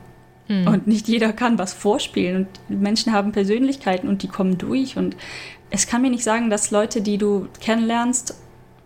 [0.46, 0.66] Hm.
[0.66, 2.48] Und nicht jeder kann was vorspielen.
[2.68, 4.96] Und Menschen haben Persönlichkeiten und die kommen durch.
[4.96, 5.16] Und
[5.70, 8.34] es kann mir nicht sagen, dass Leute, die du kennenlernst,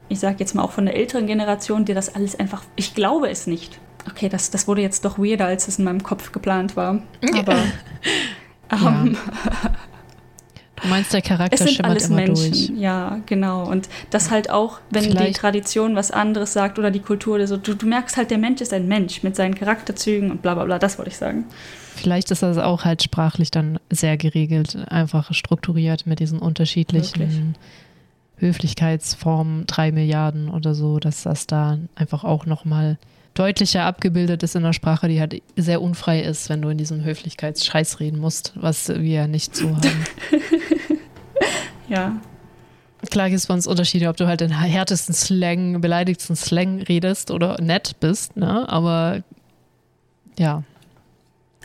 [0.08, 2.62] ich sage jetzt mal auch von der älteren Generation, dir das alles einfach.
[2.76, 3.80] Ich glaube es nicht.
[4.08, 7.02] Okay, das, das wurde jetzt doch weirder, als es in meinem Kopf geplant war.
[7.36, 7.56] Aber
[8.70, 9.16] ähm,
[10.84, 12.50] Du meinst, der Charakter es sind schimmert alles immer Menschen.
[12.52, 12.70] durch.
[12.80, 13.66] Ja, genau.
[13.68, 17.46] Und das halt auch, wenn die Vielleicht- Tradition was anderes sagt oder die Kultur oder
[17.48, 20.54] so, du, du merkst halt, der Mensch ist ein Mensch mit seinen Charakterzügen und bla
[20.54, 20.78] bla bla.
[20.78, 21.46] Das wollte ich sagen.
[21.96, 27.40] Vielleicht ist das auch halt sprachlich dann sehr geregelt, einfach strukturiert mit diesen unterschiedlichen Möglich.
[28.36, 32.98] Höflichkeitsformen, drei Milliarden oder so, dass das da einfach auch nochmal
[33.34, 37.04] deutlicher abgebildet ist in der Sprache, die halt sehr unfrei ist, wenn du in diesem
[37.04, 40.04] Höflichkeitsscheiß reden musst, was wir ja nicht so haben.
[41.88, 42.16] Ja.
[43.10, 47.30] Klar gibt es bei uns Unterschiede, ob du halt den härtesten Slang, beleidigsten Slang redest
[47.30, 48.66] oder nett bist, ne?
[48.68, 49.22] Aber
[50.38, 50.62] ja,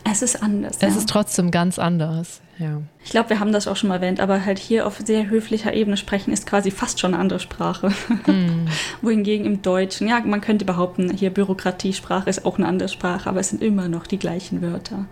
[0.03, 0.75] Es ist anders.
[0.75, 0.87] es ja.
[0.89, 2.41] ist trotzdem ganz anders.
[2.59, 2.81] Ja.
[3.03, 5.73] Ich glaube, wir haben das auch schon mal erwähnt, aber halt hier auf sehr höflicher
[5.73, 7.91] Ebene sprechen ist quasi fast schon eine andere Sprache.
[8.25, 8.67] Hm.
[9.01, 13.39] Wohingegen im Deutschen, ja, man könnte behaupten, hier Bürokratiesprache ist auch eine andere Sprache, aber
[13.39, 15.05] es sind immer noch die gleichen Wörter.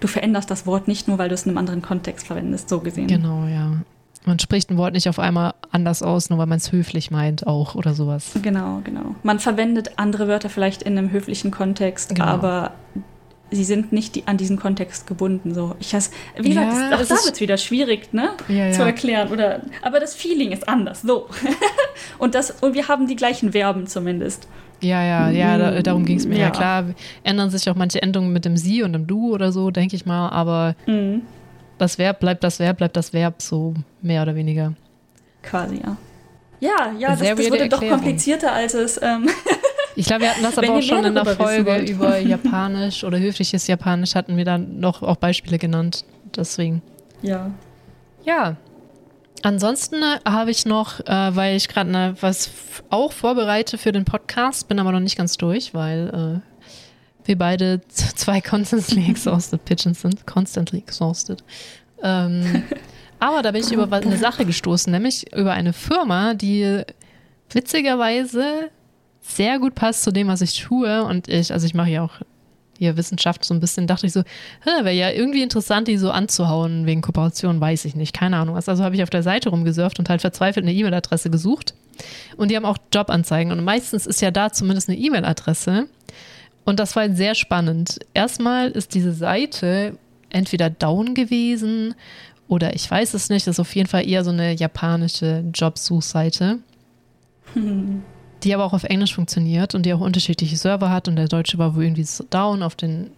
[0.00, 2.80] Du veränderst das Wort nicht nur, weil du es in einem anderen Kontext verwendest, so
[2.80, 3.08] gesehen.
[3.08, 3.72] Genau, ja.
[4.26, 7.46] Man spricht ein Wort nicht auf einmal anders aus, nur weil man es höflich meint
[7.46, 8.32] auch oder sowas.
[8.42, 9.14] Genau, genau.
[9.22, 12.24] Man verwendet andere Wörter vielleicht in einem höflichen Kontext, Genau.
[12.26, 12.72] aber
[13.50, 15.54] sie sind nicht die, an diesen Kontext gebunden.
[15.54, 15.76] So.
[15.80, 18.30] Ich has, wie gesagt, Ja, das, auch da ist- wird es wieder schwierig, ne?
[18.48, 19.30] Ja, zu erklären.
[19.32, 21.02] Oder, aber das Feeling ist anders.
[21.02, 21.28] So.
[22.18, 24.48] und, das, und wir haben die gleichen Verben zumindest.
[24.82, 26.36] Ja, ja, ja, da, darum ging es mir.
[26.38, 26.50] Ja.
[26.50, 26.84] Klar,
[27.24, 30.04] ändern sich auch manche Endungen mit dem Sie und dem Du oder so, denke ich
[30.04, 31.22] mal, aber Mhm.
[31.78, 33.72] das Verb bleibt das Verb, bleibt das Verb, so
[34.02, 34.74] mehr oder weniger.
[35.42, 35.96] Quasi, ja.
[36.60, 37.90] Ja, ja, das, das wurde doch Erklärung.
[38.00, 39.00] komplizierter, als es.
[39.02, 39.28] Ähm,
[39.96, 43.66] Ich glaube, wir hatten das aber auch schon in der Folge über Japanisch oder höfliches
[43.66, 46.04] Japanisch hatten wir dann noch auch Beispiele genannt.
[46.36, 46.82] Deswegen.
[47.22, 47.50] ja.
[48.24, 48.56] Ja.
[49.42, 52.50] Ansonsten äh, habe ich noch, äh, weil ich gerade ne, was
[52.90, 57.80] auch vorbereite für den Podcast, bin aber noch nicht ganz durch, weil äh, wir beide
[57.88, 60.26] zwei constantly exhausted Pigeons sind.
[60.26, 61.44] Constantly exhausted.
[62.02, 62.64] Ähm,
[63.20, 66.82] aber da bin ich über eine Sache gestoßen, nämlich über eine Firma, die
[67.50, 68.70] witzigerweise
[69.26, 71.02] sehr gut passt zu dem, was ich tue.
[71.04, 72.20] Und ich, also ich mache ja auch
[72.78, 74.22] hier Wissenschaft so ein bisschen, dachte ich so,
[74.64, 78.68] wäre ja irgendwie interessant, die so anzuhauen wegen Kooperation, weiß ich nicht, keine Ahnung was.
[78.68, 81.74] Also habe ich auf der Seite rumgesurft und halt verzweifelt eine E-Mail-Adresse gesucht.
[82.36, 83.52] Und die haben auch Jobanzeigen.
[83.52, 85.88] Und meistens ist ja da zumindest eine E-Mail-Adresse.
[86.64, 87.98] Und das war halt sehr spannend.
[88.12, 89.96] Erstmal ist diese Seite
[90.30, 91.94] entweder down gewesen
[92.48, 96.58] oder ich weiß es nicht, das ist auf jeden Fall eher so eine japanische Jobsuchseite.
[97.54, 98.02] Hm.
[98.42, 101.58] Die aber auch auf Englisch funktioniert und die auch unterschiedliche Server hat und der deutsche
[101.58, 102.62] war wohl irgendwie down.
[102.62, 103.10] Auf den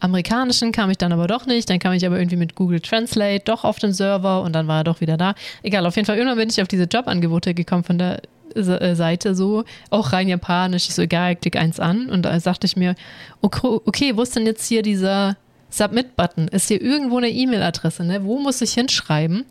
[0.00, 1.68] amerikanischen kam ich dann aber doch nicht.
[1.68, 4.80] Dann kam ich aber irgendwie mit Google Translate doch auf den Server und dann war
[4.80, 5.34] er doch wieder da.
[5.62, 8.20] Egal, auf jeden Fall irgendwann bin ich auf diese Jobangebote gekommen von der
[8.54, 10.88] äh, Seite so, auch rein japanisch.
[10.88, 12.94] Ich so, egal, ich klick eins an und da sagte ich mir,
[13.40, 15.36] okay, wo ist denn jetzt hier dieser
[15.76, 16.48] Submit-Button.
[16.48, 18.24] Ist hier irgendwo eine E-Mail-Adresse, ne?
[18.24, 19.40] Wo muss ich hinschreiben?
[19.40, 19.46] Und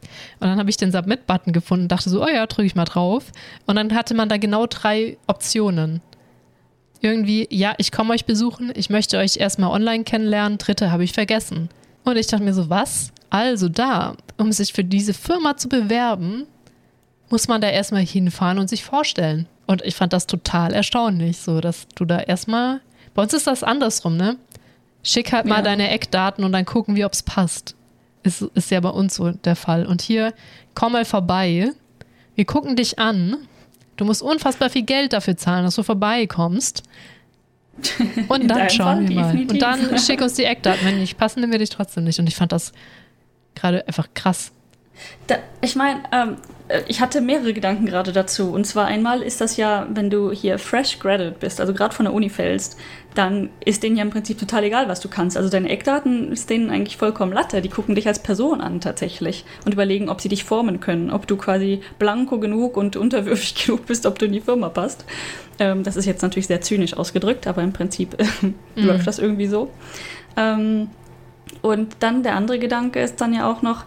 [0.47, 3.26] dann habe ich den Submit-Button gefunden und dachte so, oh ja, drücke ich mal drauf.
[3.65, 6.01] Und dann hatte man da genau drei Optionen.
[7.01, 11.13] Irgendwie, ja, ich komme euch besuchen, ich möchte euch erstmal online kennenlernen, dritte habe ich
[11.13, 11.69] vergessen.
[12.03, 13.11] Und ich dachte mir so, was?
[13.30, 16.45] Also da, um sich für diese Firma zu bewerben,
[17.30, 19.47] muss man da erstmal hinfahren und sich vorstellen.
[19.67, 22.82] Und ich fand das total erstaunlich, so dass du da erstmal.
[23.13, 24.38] Bei uns ist das andersrum, ne?
[25.05, 25.61] Schick halt mal ja.
[25.61, 27.75] deine Eckdaten und dann gucken wir, ob es passt.
[28.23, 29.85] Ist, ist ja bei uns so der Fall.
[29.85, 30.33] Und hier,
[30.73, 31.69] komm mal vorbei.
[32.33, 33.37] Wir gucken dich an.
[33.97, 36.81] Du musst unfassbar viel Geld dafür zahlen, dass du vorbeikommst.
[38.29, 39.25] Und dann schauen wir mal.
[39.25, 39.51] Definitiv.
[39.51, 40.83] Und dann schick uns die Eckdaten.
[40.83, 42.19] Wenn nicht passen, nehmen wir dich trotzdem nicht.
[42.19, 42.71] Und ich fand das
[43.53, 44.51] gerade einfach krass.
[45.27, 46.35] Da, ich meine, ähm, äh,
[46.88, 48.51] ich hatte mehrere Gedanken gerade dazu.
[48.51, 52.05] Und zwar einmal ist das ja, wenn du hier fresh graduate bist, also gerade von
[52.05, 52.78] der Uni fällst,
[53.13, 55.38] dann ist denen ja im Prinzip total egal, was du kannst.
[55.38, 57.61] Also deine Eckdaten ist denen eigentlich vollkommen Latte.
[57.61, 61.28] Die gucken dich als Person an tatsächlich und überlegen, ob sie dich formen können, ob
[61.28, 65.05] du quasi blanko genug und unterwürfig genug bist, ob du in die Firma passt.
[65.59, 68.55] Ähm, das ist jetzt natürlich sehr zynisch ausgedrückt, aber im Prinzip mhm.
[68.76, 69.70] läuft das irgendwie so.
[70.36, 70.89] Ähm,
[71.61, 73.86] und dann der andere Gedanke ist dann ja auch noch,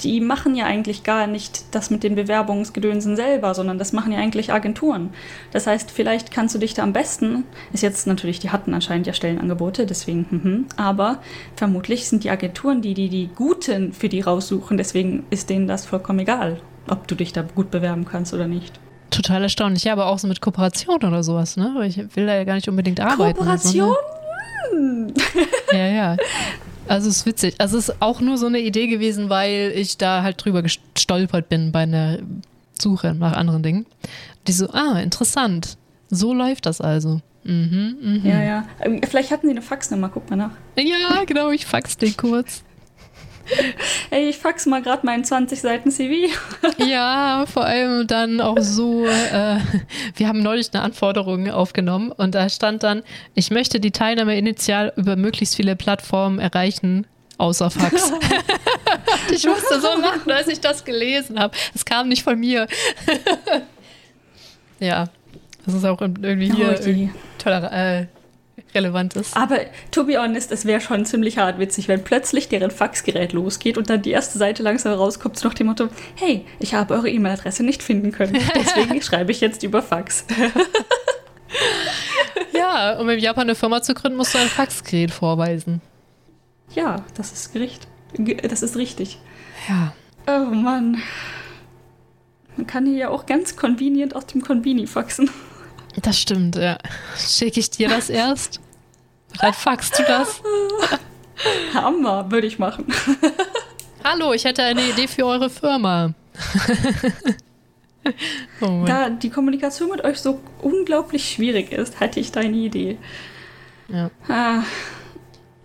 [0.00, 4.18] die machen ja eigentlich gar nicht das mit den Bewerbungsgedönsen selber, sondern das machen ja
[4.18, 5.10] eigentlich Agenturen.
[5.52, 9.06] Das heißt, vielleicht kannst du dich da am besten, ist jetzt natürlich, die hatten anscheinend
[9.06, 11.18] ja Stellenangebote, deswegen, mhm, aber
[11.56, 15.84] vermutlich sind die Agenturen die, die die Guten für die raussuchen, deswegen ist denen das
[15.86, 18.80] vollkommen egal, ob du dich da gut bewerben kannst oder nicht.
[19.10, 21.86] Total erstaunlich, ja, aber auch so mit Kooperation oder sowas, ne?
[21.86, 23.38] Ich will da ja gar nicht unbedingt arbeiten.
[23.38, 23.94] Kooperation?
[24.70, 25.12] So, ne?
[25.72, 26.16] ja, ja.
[26.88, 27.54] Also es ist witzig.
[27.58, 31.48] Also es ist auch nur so eine Idee gewesen, weil ich da halt drüber gestolpert
[31.48, 32.18] bin bei einer
[32.78, 33.86] Suche nach anderen Dingen.
[34.46, 35.76] Die so, ah, interessant.
[36.10, 37.20] So läuft das also.
[37.44, 38.20] Mhm, mhm.
[38.24, 38.68] Ja, ja.
[38.80, 40.50] Ähm, vielleicht hatten sie eine Faxnummer, guck mal nach.
[40.76, 42.64] Ja, genau, ich fax den kurz.
[44.10, 46.32] Ey, ich fax mal gerade meinen 20 Seiten CV.
[46.78, 49.58] ja, vor allem dann auch so, äh,
[50.16, 53.02] wir haben neulich eine Anforderung aufgenommen und da stand dann,
[53.34, 57.06] ich möchte die Teilnahme initial über möglichst viele Plattformen erreichen,
[57.38, 58.12] außer Fax.
[59.30, 61.56] ich musste so lachen, als ich das gelesen habe.
[61.74, 62.66] Es kam nicht von mir.
[64.80, 65.08] ja,
[65.64, 68.06] das ist auch irgendwie hier oh, toller, äh,
[68.76, 69.36] relevant ist.
[69.36, 69.58] Aber
[69.90, 73.90] to be honest, es wäre schon ziemlich hart witzig, wenn plötzlich deren Faxgerät losgeht und
[73.90, 77.82] dann die erste Seite langsam rauskommt, nach dem Motto: Hey, ich habe eure E-Mail-Adresse nicht
[77.82, 78.34] finden können.
[78.54, 80.24] Deswegen schreibe ich jetzt über Fax.
[82.52, 85.80] ja, um in Japan eine Firma zu gründen, musst du ein Faxgerät vorweisen.
[86.74, 87.86] Ja, das ist Gericht.
[88.48, 89.18] Das ist richtig.
[89.68, 89.94] Ja.
[90.26, 91.02] Oh Mann.
[92.56, 95.30] Man kann hier ja auch ganz convenient aus dem Convini faxen.
[96.02, 96.78] Das stimmt, ja.
[97.16, 98.60] Schicke ich dir das erst?
[99.40, 100.40] Dann faxst du das?
[101.74, 102.86] Hammer, würde ich machen.
[104.04, 106.14] Hallo, ich hätte eine Idee für eure Firma.
[108.60, 112.98] oh da die Kommunikation mit euch so unglaublich schwierig ist, hätte ich da eine Idee.
[113.88, 114.10] Ja.
[114.28, 114.62] Ah,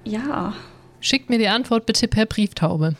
[0.03, 0.53] ja.
[0.99, 2.95] Schickt mir die Antwort bitte per Brieftaube.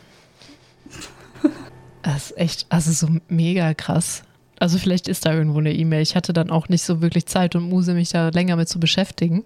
[2.02, 4.22] Das ist echt, also so mega krass.
[4.58, 6.02] Also vielleicht ist da irgendwo eine E-Mail.
[6.02, 8.78] Ich hatte dann auch nicht so wirklich Zeit und Muse, mich da länger mit zu
[8.78, 9.44] beschäftigen.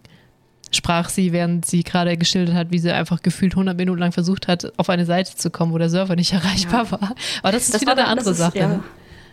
[0.73, 4.49] Sprach sie, während sie gerade geschildert hat, wie sie einfach gefühlt 100 Minuten lang versucht
[4.49, 6.93] hat, auf eine Seite zu kommen, wo der Server nicht erreichbar ja.
[6.93, 7.15] war.
[7.43, 8.59] Aber das ist das wieder dann, eine andere ist, Sache.
[8.59, 8.81] Ja.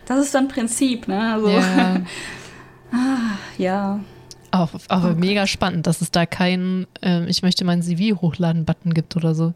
[0.06, 1.34] Das ist dann Prinzip, ne?
[1.34, 2.00] Also, ja.
[2.92, 4.00] ah, ja.
[4.50, 8.64] Auch, aber oh mega spannend, dass es da keinen äh, Ich möchte mein CV hochladen
[8.64, 9.52] Button gibt oder so.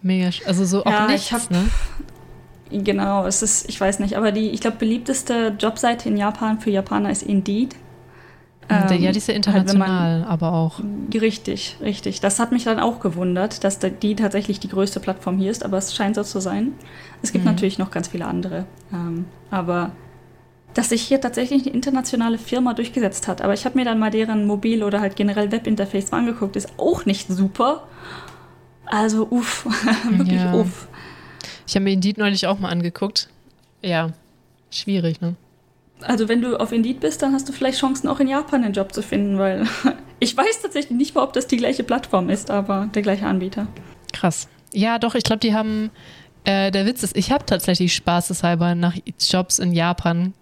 [0.00, 1.68] Mega, also so auch ja, nichts, ich hab, ne?
[2.70, 6.70] Genau, es ist, ich weiß nicht, aber die, ich glaube, beliebteste Jobseite in Japan für
[6.70, 7.76] Japaner ist Indeed.
[8.72, 10.80] Ja, die ist ja international, halt, man, aber auch.
[11.12, 12.20] Richtig, richtig.
[12.20, 15.78] Das hat mich dann auch gewundert, dass die tatsächlich die größte Plattform hier ist, aber
[15.78, 16.72] es scheint so zu sein.
[17.22, 17.50] Es gibt mhm.
[17.50, 18.66] natürlich noch ganz viele andere.
[18.92, 19.92] Ähm, aber
[20.74, 23.42] dass sich hier tatsächlich eine internationale Firma durchgesetzt hat.
[23.42, 27.04] Aber ich habe mir dann mal deren Mobil- oder halt generell Webinterface angeguckt, ist auch
[27.04, 27.86] nicht super.
[28.86, 29.66] Also uff,
[30.10, 30.54] wirklich ja.
[30.54, 30.88] uff.
[31.66, 33.28] Ich habe mir Indeed neulich auch mal angeguckt.
[33.82, 34.10] Ja,
[34.70, 35.36] schwierig, ne?
[36.02, 38.74] Also wenn du auf Indeed bist, dann hast du vielleicht Chancen, auch in Japan einen
[38.74, 39.66] Job zu finden, weil
[40.20, 43.66] ich weiß tatsächlich nicht mal, ob das die gleiche Plattform ist, aber der gleiche Anbieter.
[44.12, 44.48] Krass.
[44.72, 45.90] Ja, doch, ich glaube, die haben,
[46.44, 50.34] äh, der Witz ist, ich habe tatsächlich spaßeshalber nach Jobs in Japan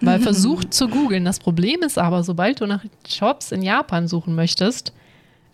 [0.00, 1.24] mal versucht zu googeln.
[1.24, 4.92] Das Problem ist aber, sobald du nach Jobs in Japan suchen möchtest,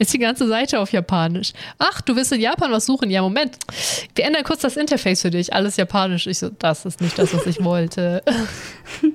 [0.00, 1.52] ist die ganze Seite auf Japanisch.
[1.78, 3.10] Ach, du willst in Japan was suchen?
[3.10, 3.58] Ja, Moment.
[4.14, 5.52] Wir ändern kurz das Interface für dich.
[5.52, 6.26] Alles Japanisch.
[6.26, 8.22] Ich so, das ist nicht das, was ich wollte.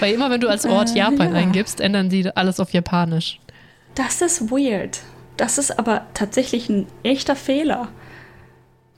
[0.00, 1.40] Weil immer, wenn du als Ort äh, Japan ja.
[1.40, 3.40] eingibst, ändern sie alles auf Japanisch.
[3.94, 5.00] Das ist weird.
[5.36, 7.88] Das ist aber tatsächlich ein echter Fehler.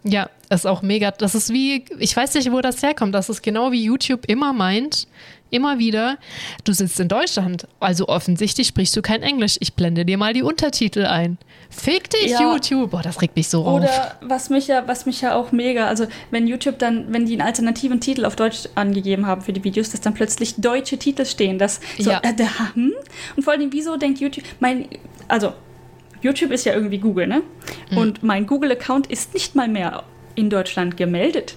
[0.04, 1.10] Ja, ist auch mega.
[1.10, 3.14] Das ist wie, ich weiß nicht, wo das herkommt.
[3.14, 5.08] Das ist genau wie YouTube immer meint,
[5.50, 6.18] immer wieder,
[6.64, 9.56] du sitzt in Deutschland, also offensichtlich sprichst du kein Englisch.
[9.60, 11.38] Ich blende dir mal die Untertitel ein.
[11.70, 12.40] Fick dich, ja.
[12.40, 12.90] YouTube.
[12.90, 13.80] Boah, das regt mich so auf.
[13.80, 17.32] Oder was mich ja, was mich ja auch mega, also wenn YouTube dann, wenn die
[17.32, 21.24] einen alternativen Titel auf Deutsch angegeben haben für die Videos, dass dann plötzlich deutsche Titel
[21.24, 21.58] stehen.
[21.58, 22.20] Das so, ja.
[22.22, 22.92] äh, da, hm?
[23.36, 24.88] Und vor allem, wieso denkt YouTube, mein,
[25.28, 25.52] also
[26.22, 27.42] YouTube ist ja irgendwie Google, ne?
[27.90, 27.98] Mhm.
[27.98, 30.04] Und mein Google-Account ist nicht mal mehr
[30.34, 31.56] in Deutschland gemeldet.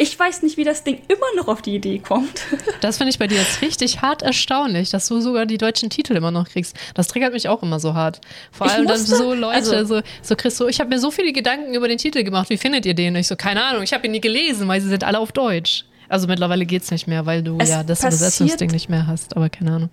[0.00, 2.42] Ich weiß nicht, wie das Ding immer noch auf die Idee kommt.
[2.80, 6.14] Das finde ich bei dir jetzt richtig hart erstaunlich, dass du sogar die deutschen Titel
[6.14, 6.76] immer noch kriegst.
[6.94, 8.20] Das triggert mich auch immer so hart.
[8.52, 11.10] Vor allem musste, dann so Leute, also, so, so kriegst du, ich habe mir so
[11.10, 12.48] viele Gedanken über den Titel gemacht.
[12.50, 13.14] Wie findet ihr den?
[13.14, 15.32] Und ich so, keine Ahnung, ich habe ihn nie gelesen, weil sie sind alle auf
[15.32, 15.84] Deutsch.
[16.08, 19.50] Also mittlerweile geht es nicht mehr, weil du ja das Übersetzungsding nicht mehr hast, aber
[19.50, 19.90] keine Ahnung.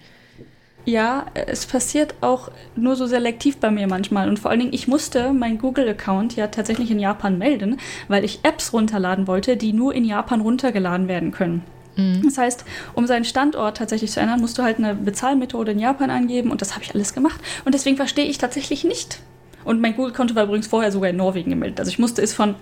[0.85, 4.29] Ja, es passiert auch nur so selektiv bei mir manchmal.
[4.29, 8.39] Und vor allen Dingen, ich musste meinen Google-Account ja tatsächlich in Japan melden, weil ich
[8.43, 11.63] Apps runterladen wollte, die nur in Japan runtergeladen werden können.
[11.95, 12.21] Mhm.
[12.23, 16.11] Das heißt, um seinen Standort tatsächlich zu ändern, musst du halt eine Bezahlmethode in Japan
[16.11, 17.41] angeben und das habe ich alles gemacht.
[17.65, 19.19] Und deswegen verstehe ich tatsächlich nicht.
[19.63, 21.79] Und mein Google-Konto war übrigens vorher sogar in Norwegen gemeldet.
[21.79, 22.53] Also ich musste es von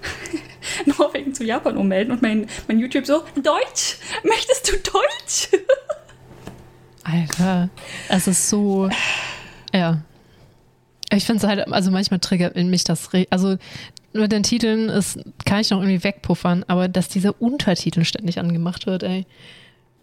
[0.85, 3.97] Norwegen zu Japan ummelden und mein, mein YouTube so, Deutsch?
[4.23, 5.49] Möchtest du Deutsch?
[7.03, 7.69] Alter,
[8.09, 8.89] es ist so.
[9.73, 10.01] Ja.
[11.11, 13.09] Ich finde es halt, also manchmal triggert in mich das.
[13.30, 13.57] Also
[14.13, 18.85] mit den Titeln ist, kann ich noch irgendwie wegpuffern, aber dass dieser Untertitel ständig angemacht
[18.85, 19.25] wird, ey.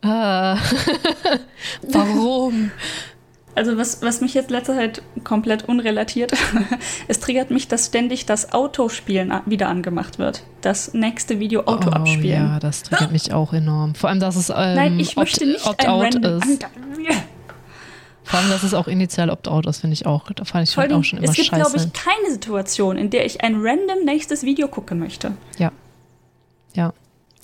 [0.03, 0.59] Ah.
[1.83, 2.71] Warum?
[3.61, 6.33] Also was, was mich jetzt letzter Zeit komplett unrelatiert,
[7.09, 10.45] es triggert mich, dass ständig das Autospielen wieder angemacht wird.
[10.63, 12.25] Das nächste Video Auto oh, abspielen.
[12.25, 13.95] Ja, das triggert mich auch enorm.
[13.95, 16.67] Vor allem, dass es ähm, Nein, ich möchte nicht Opt-out ist.
[18.25, 20.33] Vor allem, dass es auch initial Opt-out ist, finde ich auch.
[20.33, 21.43] Da fand ich halt auch schon immer scheiße.
[21.43, 25.33] Es gibt, glaube ich, keine Situation, in der ich ein random nächstes Video gucken möchte.
[25.59, 25.71] Ja.
[26.73, 26.95] Ja.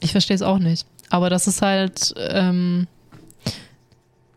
[0.01, 0.87] Ich verstehe es auch nicht.
[1.11, 2.87] Aber das ist halt ähm,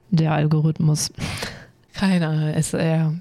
[0.09, 1.11] der Algorithmus.
[1.99, 3.13] Keine Ahnung, ist eher.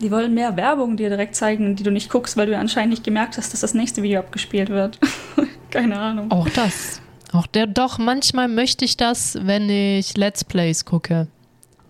[0.00, 3.02] Die wollen mehr Werbung dir direkt zeigen, die du nicht guckst, weil du anscheinend nicht
[3.02, 5.00] gemerkt hast, dass das nächste Video abgespielt wird.
[5.70, 6.30] Keine Ahnung.
[6.30, 7.00] Auch das.
[7.32, 11.26] Auch der, doch, manchmal möchte ich das, wenn ich Let's Plays gucke.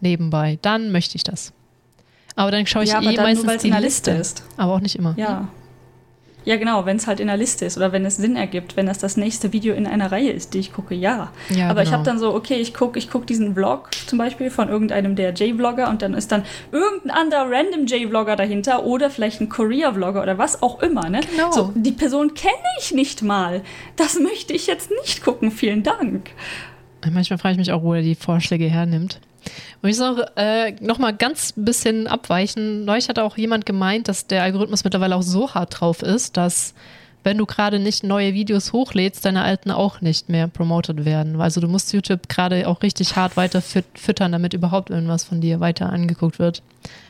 [0.01, 0.59] Nebenbei.
[0.63, 1.53] Dann möchte ich das.
[2.35, 4.13] Aber dann schaue ich ja, eh meistens nur, die Liste.
[4.13, 4.45] Ist.
[4.57, 5.13] Aber auch nicht immer.
[5.19, 5.49] Ja.
[6.49, 8.87] Ja, genau, wenn es halt in der Liste ist oder wenn es Sinn ergibt, wenn
[8.87, 11.31] das das nächste Video in einer Reihe ist, die ich gucke, ja.
[11.51, 11.83] ja Aber genau.
[11.83, 15.15] ich habe dann so, okay, ich gucke ich guck diesen Vlog zum Beispiel von irgendeinem
[15.15, 20.23] der J-Vlogger und dann ist dann irgendein anderer random J-Vlogger dahinter oder vielleicht ein Korea-Vlogger
[20.23, 21.21] oder was auch immer, ne?
[21.31, 21.53] Genau.
[21.53, 23.61] So, die Person kenne ich nicht mal.
[23.97, 26.31] Das möchte ich jetzt nicht gucken, vielen Dank.
[27.13, 29.21] Manchmal frage ich mich auch, wo er die Vorschläge hernimmt.
[29.83, 32.85] Und ich noch, äh, noch mal ganz bisschen abweichen.
[32.85, 36.75] Neulich hat auch jemand gemeint, dass der Algorithmus mittlerweile auch so hart drauf ist, dass
[37.25, 41.41] wenn du gerade nicht neue Videos hochlädst, deine alten auch nicht mehr promoted werden.
[41.41, 45.61] Also du musst YouTube gerade auch richtig hart weiter füttern, damit überhaupt irgendwas von dir
[45.61, 46.63] weiter angeguckt wird.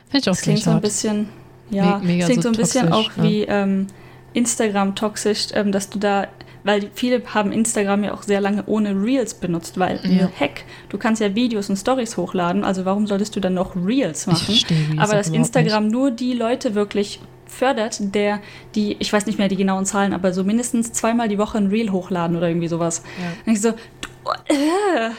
[0.09, 1.29] Finde ich auch das klingt so ein bisschen,
[1.69, 3.23] ja, Me klingt so, so ein bisschen auch ja.
[3.23, 3.87] wie ähm,
[4.33, 6.27] Instagram toxisch, ähm, dass du da
[6.69, 10.29] weil viele haben Instagram ja auch sehr lange ohne Reels benutzt, weil ja.
[10.39, 14.27] Hack, du kannst ja Videos und Stories hochladen, also warum solltest du dann noch Reels
[14.27, 14.53] machen?
[14.53, 15.93] Ich Reels Aber dass Instagram nicht.
[15.93, 18.39] nur die Leute wirklich fördert, der
[18.75, 21.69] die, ich weiß nicht mehr die genauen Zahlen, aber so mindestens zweimal die Woche ein
[21.69, 23.01] Reel hochladen oder irgendwie sowas.
[23.17, 23.51] Ja.
[23.51, 25.09] Ich so, du, äh,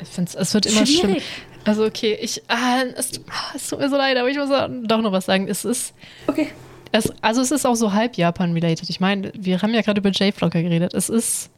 [0.00, 1.00] ich finde es wird immer schwierig.
[1.00, 1.16] schlimm.
[1.64, 3.10] Also okay, ich, ah, es,
[3.56, 5.48] es, tut mir so leid, aber ich muss doch noch was sagen.
[5.48, 5.94] Es ist,
[6.28, 6.52] okay
[6.92, 8.88] Es, also es ist auch so halb Japan-related.
[8.88, 10.94] Ich meine, wir haben ja gerade über J-Vlogger geredet.
[10.94, 11.50] Es ist,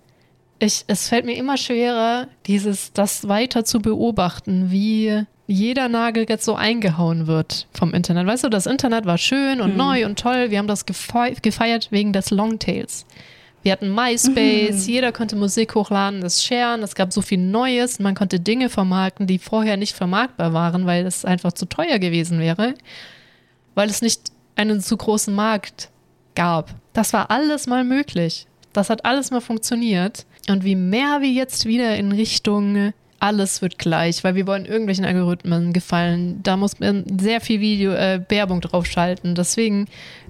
[0.58, 6.44] ich, es fällt mir immer schwerer, dieses, das weiter zu beobachten, wie jeder Nagel jetzt
[6.44, 8.26] so eingehauen wird vom Internet.
[8.26, 9.78] Weißt du, das Internet war schön und mhm.
[9.78, 10.50] neu und toll.
[10.50, 13.06] Wir haben das gefeiert wegen des Longtails.
[13.62, 14.92] Wir hatten MySpace, mhm.
[14.92, 19.26] jeder konnte Musik hochladen, das sharen, es gab so viel Neues, man konnte Dinge vermarkten,
[19.26, 22.74] die vorher nicht vermarktbar waren, weil es einfach zu teuer gewesen wäre,
[23.74, 25.90] weil es nicht einen zu großen Markt
[26.34, 26.74] gab.
[26.92, 28.46] Das war alles mal möglich.
[28.72, 30.26] Das hat alles mal funktioniert.
[30.48, 35.04] Und wie mehr wir jetzt wieder in Richtung alles wird gleich, weil wir wollen irgendwelchen
[35.04, 36.40] Algorithmen gefallen.
[36.44, 39.34] Da muss man sehr viel Video, äh, Werbung drauf schalten.
[39.34, 39.86] Deswegen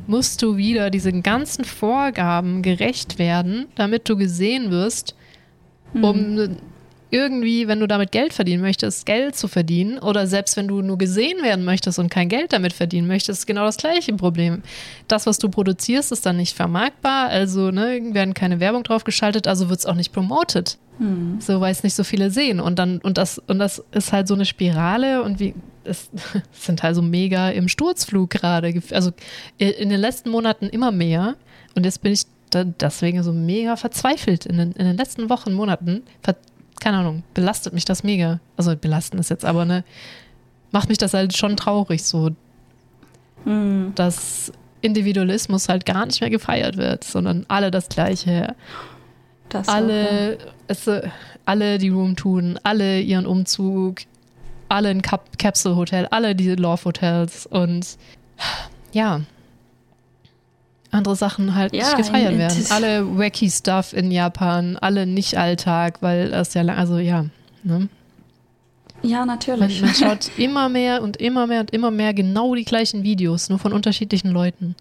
[0.06, 5.14] musst du wieder diesen ganzen Vorgaben gerecht werden, damit du gesehen wirst,
[5.92, 6.56] um mhm
[7.10, 10.98] irgendwie, wenn du damit Geld verdienen möchtest, Geld zu verdienen oder selbst wenn du nur
[10.98, 14.62] gesehen werden möchtest und kein Geld damit verdienen möchtest, ist genau das gleiche Problem.
[15.09, 19.47] Das, was du produzierst, ist dann nicht vermarktbar, also ne, werden keine Werbung drauf geschaltet,
[19.47, 20.78] also wird es auch nicht promoted.
[20.98, 21.39] Hm.
[21.40, 22.60] So, weil es nicht so viele sehen.
[22.60, 25.55] Und dann, und das, und das ist halt so eine Spirale und wie,
[25.85, 26.10] es
[26.52, 28.82] sind halt so mega im Sturzflug gerade.
[28.90, 29.12] Also
[29.59, 31.36] in den letzten Monaten immer mehr.
[31.74, 36.02] Und jetzt bin ich deswegen so mega verzweifelt in den, in den letzten Wochen, Monaten.
[36.22, 36.36] Ver
[36.80, 38.40] keine Ahnung, belastet mich das mega.
[38.56, 39.84] Also belasten ist jetzt aber, ne,
[40.70, 42.30] macht mich das halt schon traurig, so,
[43.44, 43.92] hm.
[43.94, 48.55] dass Individualismus halt gar nicht mehr gefeiert wird, sondern alle das Gleiche.
[49.48, 50.52] Das alle, auch, ja.
[50.68, 50.90] es,
[51.44, 54.00] alle die Room tun, alle ihren Umzug,
[54.68, 57.96] alle ein Cap Capsule Hotel, alle diese Love Hotels und
[58.92, 59.22] ja,
[60.90, 62.66] andere Sachen halt ja, nicht gefeiert werden.
[62.70, 67.27] Alle wacky Stuff in Japan, alle nicht Alltag, weil das ja lang, also ja.
[67.62, 67.89] Ne?
[69.02, 69.81] Ja, natürlich.
[69.81, 73.48] Man, man, schaut immer mehr und immer mehr und immer mehr genau die gleichen Videos,
[73.48, 74.74] nur von unterschiedlichen Leuten.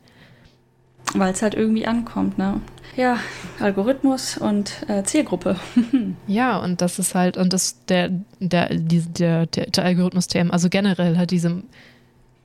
[1.14, 2.60] Weil es halt irgendwie ankommt, ne?
[2.98, 3.20] Ja,
[3.60, 5.56] Algorithmus und äh, Zielgruppe.
[6.28, 8.10] ja, und das ist halt, und das, der,
[8.40, 11.64] der, der, der, der Algorithmus TM, also generell halt diese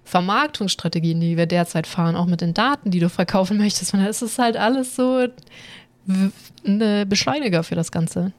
[0.05, 3.95] Vermarktungsstrategien, die wir derzeit fahren, auch mit den Daten, die du verkaufen möchtest.
[3.95, 5.27] Es ist halt alles so
[6.07, 8.33] ein Beschleuniger für das Ganze.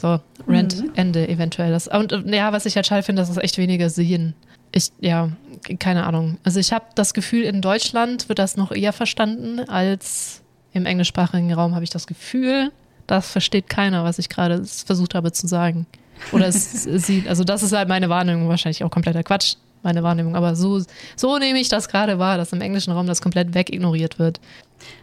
[0.00, 0.92] So, Rent, mhm.
[0.94, 1.72] Ende eventuell.
[1.72, 4.34] Das, und ja, was ich halt schade finde, das ist echt weniger sehen.
[4.72, 5.30] Ich, ja,
[5.78, 6.38] keine Ahnung.
[6.42, 10.42] Also ich habe das Gefühl, in Deutschland wird das noch eher verstanden als
[10.72, 12.70] im englischsprachigen Raum habe ich das Gefühl,
[13.06, 15.86] das versteht keiner, was ich gerade versucht habe zu sagen.
[16.32, 20.36] Oder es sieht, also das ist halt meine Wahrnehmung, wahrscheinlich auch kompletter Quatsch meine Wahrnehmung.
[20.36, 20.82] Aber so,
[21.16, 24.40] so nehme ich das gerade wahr, dass im englischen Raum das komplett wegignoriert wird.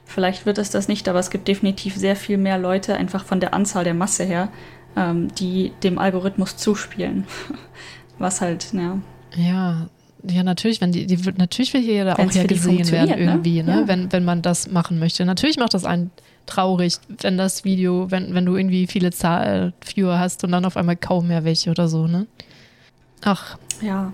[0.06, 3.40] Vielleicht wird es das nicht, aber es gibt definitiv sehr viel mehr Leute, einfach von
[3.40, 4.50] der Anzahl der Masse her,
[4.96, 7.26] ähm, die dem Algorithmus zuspielen.
[8.18, 9.00] Was halt, ja.
[9.36, 9.88] Ja,
[10.24, 13.32] ja, natürlich, wenn die, die wird natürlich will hier auch ja gesehen werden ne?
[13.32, 13.82] irgendwie, ne?
[13.82, 13.88] Ja.
[13.88, 15.26] Wenn, wenn man das machen möchte.
[15.26, 16.12] Natürlich macht das einen
[16.48, 20.78] traurig, wenn das Video, wenn, wenn du irgendwie viele Zahl Viewer hast und dann auf
[20.78, 22.26] einmal kaum mehr welche oder so, ne?
[23.24, 23.58] Ach.
[23.82, 24.14] Ja.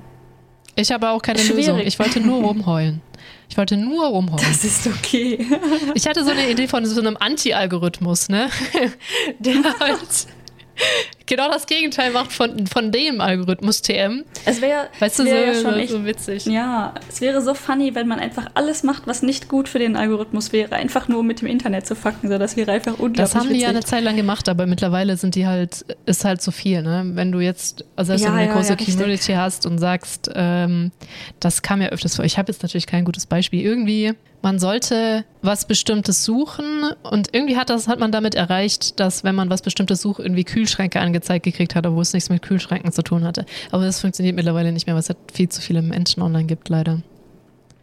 [0.76, 1.68] Ich habe auch keine Schwierig.
[1.68, 1.80] Lösung.
[1.80, 3.02] Ich wollte nur rumheulen.
[3.50, 4.46] Ich wollte nur rumheulen.
[4.48, 5.46] Das ist okay.
[5.94, 8.50] Ich hatte so eine Idee von so einem Anti-Algorithmus, ne?
[9.40, 10.28] Der halt
[11.26, 14.24] genau das Gegenteil macht von, von dem Algorithmus TM.
[14.46, 16.46] Es wäre weißt du, wär so, ja schon echt, so witzig.
[16.46, 19.96] Ja, es wäre so funny, wenn man einfach alles macht, was nicht gut für den
[19.96, 22.30] Algorithmus wäre, einfach nur mit dem Internet zu fucken.
[22.30, 23.18] So, das wäre einfach unglaublich.
[23.18, 23.58] Das haben witzig.
[23.58, 26.82] die ja eine Zeit lang gemacht, aber mittlerweile sind die halt, ist halt zu viel,
[26.82, 27.04] ne?
[27.14, 29.78] Wenn du jetzt, also selbst ja, wenn du eine ja, große ja, Community hast und
[29.78, 30.92] sagst, ähm,
[31.40, 32.26] das kam ja öfters vor.
[32.26, 33.62] Ich habe jetzt natürlich kein gutes Beispiel.
[33.62, 34.14] Irgendwie
[34.44, 39.36] man sollte was Bestimmtes suchen und irgendwie hat das hat man damit erreicht, dass wenn
[39.36, 43.04] man was Bestimmtes sucht, irgendwie Kühlschränke angezeigt gekriegt hat, obwohl es nichts mit Kühlschränken zu
[43.04, 43.46] tun hatte.
[43.72, 46.68] Aber das funktioniert mittlerweile nicht mehr, weil es halt viel zu viele Menschen online gibt,
[46.68, 47.02] leider.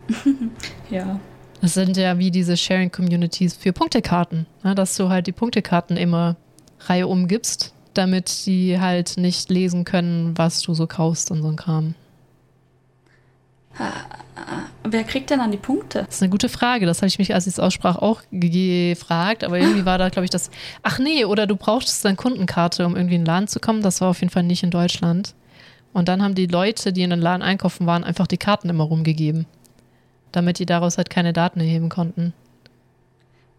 [0.91, 1.19] ja.
[1.63, 4.75] Das sind ja wie diese Sharing-Communities für Punktekarten, ne?
[4.75, 6.37] dass du halt die Punktekarten immer
[6.81, 11.57] Reihe umgibst, damit die halt nicht lesen können, was du so kaufst und so ein
[11.57, 11.95] Kram.
[14.83, 16.05] Wer kriegt denn dann die Punkte?
[16.05, 16.87] Das ist eine gute Frage.
[16.87, 19.45] Das habe ich mich, als ich es aussprach, auch gefragt.
[19.45, 20.51] Aber irgendwie war da, glaube ich, das.
[20.83, 23.83] Ach nee, oder du brauchtest dann Kundenkarte, um irgendwie in den Laden zu kommen.
[23.83, 25.35] Das war auf jeden Fall nicht in Deutschland.
[25.93, 28.85] Und dann haben die Leute, die in den Laden einkaufen waren, einfach die Karten immer
[28.85, 29.47] rumgegeben.
[30.33, 32.33] Damit die daraus halt keine Daten erheben konnten.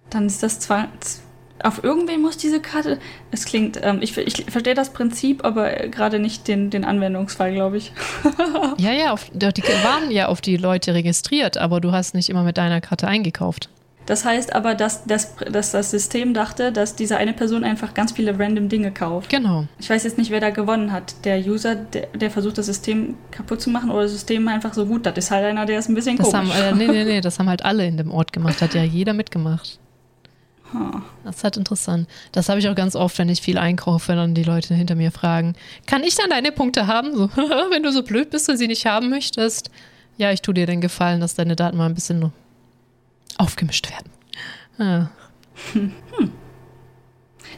[0.09, 0.87] Dann ist das zwar
[1.63, 2.99] auf irgendwen muss diese Karte.
[3.31, 7.77] Es klingt, ähm, ich, ich verstehe das Prinzip, aber gerade nicht den, den Anwendungsfall, glaube
[7.77, 7.91] ich.
[8.77, 12.43] ja, ja, auf, die waren ja auf die Leute registriert, aber du hast nicht immer
[12.43, 13.69] mit deiner Karte eingekauft.
[14.05, 18.11] Das heißt aber, dass, dass, dass das System dachte, dass diese eine Person einfach ganz
[18.11, 19.29] viele random Dinge kauft.
[19.29, 19.65] Genau.
[19.79, 21.13] Ich weiß jetzt nicht, wer da gewonnen hat.
[21.23, 24.85] Der User, der, der versucht, das System kaputt zu machen oder das System einfach so
[24.85, 25.05] gut.
[25.05, 26.53] Das ist halt einer, der ist ein bisschen Das komisch.
[26.53, 28.61] haben, äh, nee, nee, nee, das haben halt alle in dem Ort gemacht.
[28.61, 29.79] Hat ja jeder mitgemacht.
[31.23, 32.07] Das ist halt interessant.
[32.31, 35.11] Das habe ich auch ganz oft, wenn ich viel einkaufe, dann die Leute hinter mir
[35.11, 35.53] fragen,
[35.85, 37.15] kann ich dann deine Punkte haben?
[37.15, 39.69] So, wenn du so blöd bist und sie nicht haben möchtest.
[40.17, 42.31] Ja, ich tue dir den Gefallen, dass deine Daten mal ein bisschen
[43.37, 44.09] aufgemischt werden.
[44.77, 45.09] Ja.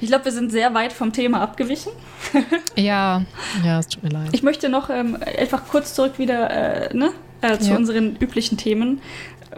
[0.01, 1.91] Ich glaube, wir sind sehr weit vom Thema abgewichen.
[2.75, 3.23] Ja,
[3.63, 4.29] ja, es tut mir leid.
[4.31, 6.49] Ich möchte noch ähm, einfach kurz zurück wieder
[6.89, 7.11] äh, ne,
[7.41, 7.75] äh, zu Ja.
[7.75, 8.99] unseren üblichen Themen,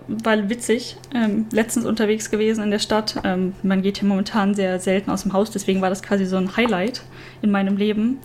[0.08, 3.22] weil witzig, ähm, letztens unterwegs gewesen in der Stadt.
[3.24, 6.38] Ähm, man geht hier momentan sehr selten aus dem Haus, deswegen war das quasi so
[6.38, 7.04] ein Highlight
[7.42, 8.20] in meinem Leben.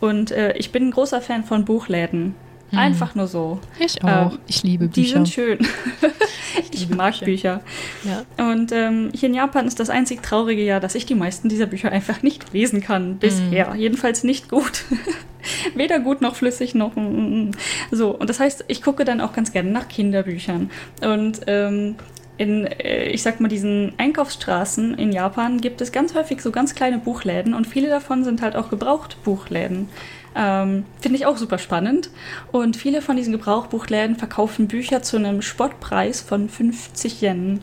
[0.00, 2.34] Und äh, ich bin ein großer Fan von Buchläden.
[2.78, 3.60] Einfach nur so.
[3.78, 4.32] Ich auch.
[4.32, 5.14] Ähm, ich liebe Die Bücher.
[5.14, 5.58] sind schön.
[6.72, 7.60] ich liebe mag Bücher.
[8.04, 8.24] Bücher.
[8.38, 8.50] Ja.
[8.50, 11.66] Und ähm, hier in Japan ist das einzig traurige ja, dass ich die meisten dieser
[11.66, 13.18] Bücher einfach nicht lesen kann.
[13.18, 13.74] Bisher.
[13.74, 13.80] Mhm.
[13.80, 14.84] Jedenfalls nicht gut.
[15.74, 16.96] Weder gut noch flüssig noch.
[16.96, 17.50] mm, mm.
[17.90, 20.70] So, und das heißt, ich gucke dann auch ganz gerne nach Kinderbüchern.
[21.02, 21.96] Und ähm,
[22.38, 26.74] in, äh, ich sag mal, diesen Einkaufsstraßen in Japan gibt es ganz häufig so ganz
[26.74, 29.88] kleine Buchläden und viele davon sind halt auch Gebrauchtbuchläden.
[30.36, 32.10] Ähm, Finde ich auch super spannend.
[32.52, 37.60] Und viele von diesen Gebrauchbuchläden verkaufen Bücher zu einem Spottpreis von 50 Yen.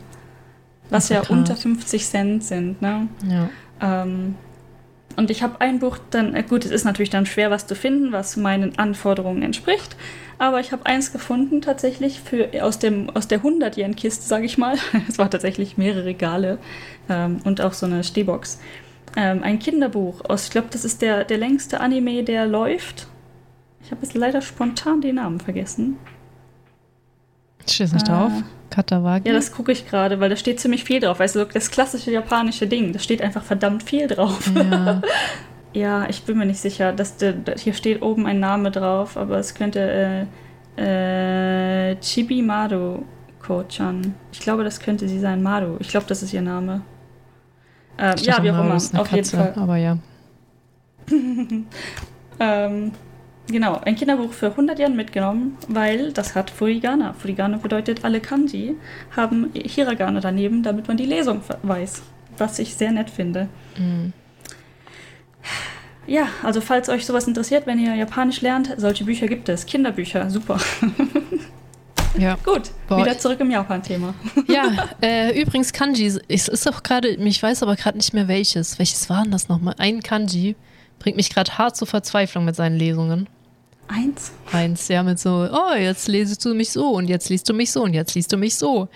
[0.90, 1.30] Was ja krass.
[1.30, 3.08] unter 50 Cent sind, ne?
[3.26, 3.48] Ja.
[3.80, 4.34] Ähm,
[5.16, 7.74] und ich habe ein Buch dann, äh, gut, es ist natürlich dann schwer, was zu
[7.74, 9.96] finden, was meinen Anforderungen entspricht.
[10.38, 14.76] Aber ich habe eins gefunden tatsächlich für, aus, dem, aus der 100-Yen-Kiste, sage ich mal.
[15.08, 16.58] Es war tatsächlich mehrere Regale
[17.08, 18.58] ähm, und auch so eine Stehbox.
[19.16, 23.06] Ähm, ein Kinderbuch aus, ich glaube, das ist der, der längste Anime, der läuft.
[23.82, 25.98] Ich habe jetzt leider spontan den Namen vergessen.
[27.68, 28.28] Steht nicht Ah.
[28.28, 28.32] drauf?
[28.70, 29.28] Katawagi?
[29.28, 31.20] Ja, das gucke ich gerade, weil da steht ziemlich viel drauf.
[31.20, 34.50] Weißt du, das klassische japanische Ding, da steht einfach verdammt viel drauf.
[34.54, 35.00] ja.
[35.76, 36.92] Ja, ich bin mir nicht sicher.
[36.92, 40.26] Dass der, der, hier steht oben ein Name drauf, aber es könnte
[40.78, 43.02] äh, äh, Chibi Maru
[43.44, 44.14] Ko-chan.
[44.30, 45.42] Ich glaube, das könnte sie sein.
[45.42, 45.74] Maru.
[45.80, 46.82] Ich glaube, das ist ihr Name.
[48.16, 48.74] Ich ja, wie auch immer.
[48.74, 49.54] Auf jeden Katze, Fall.
[49.56, 49.98] Aber ja.
[52.40, 52.92] Ähm,
[53.46, 57.12] genau, ein Kinderbuch für 100 Yen mitgenommen, weil das hat Furigana.
[57.12, 58.76] Furigana bedeutet, alle Kanji
[59.16, 62.02] haben Hiragana daneben, damit man die Lesung weiß.
[62.38, 63.48] Was ich sehr nett finde.
[63.78, 64.12] Mhm.
[66.06, 69.64] Ja, also falls euch sowas interessiert, wenn ihr Japanisch lernt, solche Bücher gibt es.
[69.66, 70.58] Kinderbücher, super.
[72.18, 72.36] Ja.
[72.44, 72.98] Gut, Boah.
[72.98, 74.14] wieder zurück im Japan-Thema.
[74.48, 78.78] Ja, äh, übrigens Kanji, es ist auch gerade, ich weiß aber gerade nicht mehr welches.
[78.78, 79.74] Welches war denn das nochmal?
[79.78, 80.54] Ein Kanji
[80.98, 83.28] bringt mich gerade hart zur Verzweiflung mit seinen Lesungen.
[83.88, 84.32] Eins.
[84.52, 87.70] Eins, ja, mit so, oh, jetzt lesest du mich so und jetzt liest du mich
[87.70, 88.88] so und jetzt liest du mich so.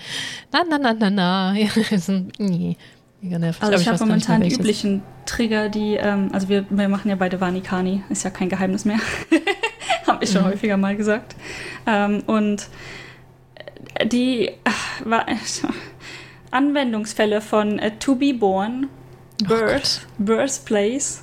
[0.53, 1.55] Na, na, na, na, na.
[1.59, 1.69] Ja,
[2.39, 2.77] nee,
[3.21, 3.61] mega nervig.
[3.63, 7.17] Also Aber ich habe momentan die üblichen Trigger, die, ähm, also wir, wir machen ja
[7.17, 8.99] beide Vanikani, ist ja kein Geheimnis mehr.
[10.07, 10.47] habe ich schon Mhm.
[10.47, 11.35] häufiger mal gesagt.
[11.87, 12.69] Ähm, und
[14.07, 15.27] die ach, war,
[16.51, 18.89] Anwendungsfälle von äh, To Be Born,
[19.47, 21.23] Birth, Birthplace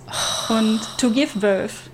[0.50, 1.90] und To Give Birth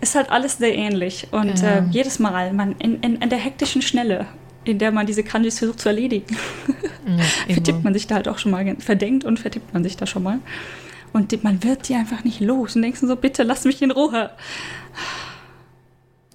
[0.00, 1.28] ist halt alles sehr ähnlich.
[1.32, 1.78] Und Ja.
[1.78, 4.26] äh, jedes Mal, man in, in, in der hektischen Schnelle,
[4.64, 6.36] in der man diese Kanjis versucht zu erledigen,
[7.06, 7.24] Ja,
[7.54, 10.22] vertippt man sich da halt auch schon mal, verdenkt und vertippt man sich da schon
[10.22, 10.38] mal.
[11.12, 14.30] Und man wird die einfach nicht los und denkst so, bitte lass mich in Ruhe.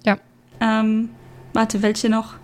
[0.04, 0.18] Ja.
[0.60, 1.10] Ähm,
[1.52, 2.34] warte, welche noch?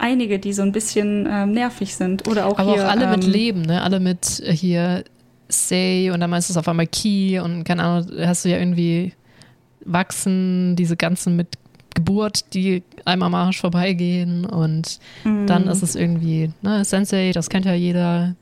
[0.00, 2.26] Einige, die so ein bisschen ähm, nervig sind.
[2.26, 3.82] Oder auch Aber hier, auch alle mit ähm, Leben, ne?
[3.82, 5.04] Alle mit äh, hier
[5.48, 8.58] Say und dann meinst du es auf einmal Key und keine Ahnung, hast du ja
[8.58, 9.12] irgendwie
[9.84, 11.48] wachsen, diese ganzen mit
[11.94, 17.50] Geburt, die einem am Arsch vorbeigehen und mm, dann ist es irgendwie, ne, Sensei, das
[17.50, 18.36] kennt ja jeder,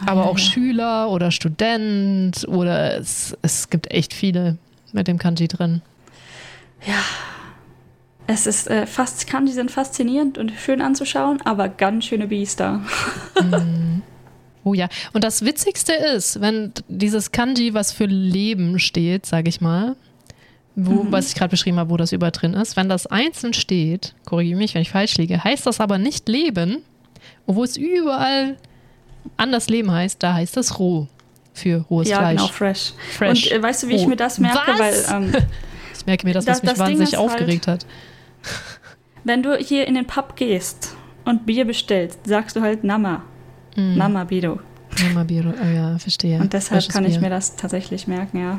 [0.00, 0.44] ah, aber ja, auch ja.
[0.44, 4.58] Schüler oder Student oder es, es gibt echt viele
[4.92, 5.82] mit dem Kanji drin.
[8.28, 12.80] Es ist äh, fast, Kanji sind faszinierend und schön anzuschauen, aber ganz schöne Biester.
[14.64, 19.60] Oh ja, und das Witzigste ist, wenn dieses Kanji, was für Leben steht, sage ich
[19.60, 19.94] mal,
[20.74, 21.12] wo, Mhm.
[21.12, 24.58] was ich gerade beschrieben habe, wo das über drin ist, wenn das einzeln steht, korrigiere
[24.58, 26.78] mich, wenn ich falsch liege, heißt das aber nicht Leben,
[27.46, 28.56] obwohl es überall
[29.36, 31.06] anders Leben heißt, da heißt das roh
[31.54, 32.36] für rohes ja, Fleisch.
[32.40, 32.92] genau, fresh.
[33.16, 33.46] Fresh.
[33.46, 34.08] Und äh, weißt du, wie ich roh.
[34.08, 34.58] mir das merke?
[34.66, 35.10] Was?
[35.12, 35.32] Weil ähm,
[35.96, 37.86] ich merke mir das, das- was mich das wahnsinnig halt- aufgeregt hat.
[39.24, 43.22] Wenn du hier in den Pub gehst und Bier bestellst, sagst du halt Nama.
[43.76, 43.96] Mm.
[43.96, 44.60] Nama Bido.
[45.02, 46.40] Namabiro, oh ja, verstehe.
[46.40, 47.22] Und deshalb Frisches kann ich Bier.
[47.22, 48.58] mir das tatsächlich merken, ja.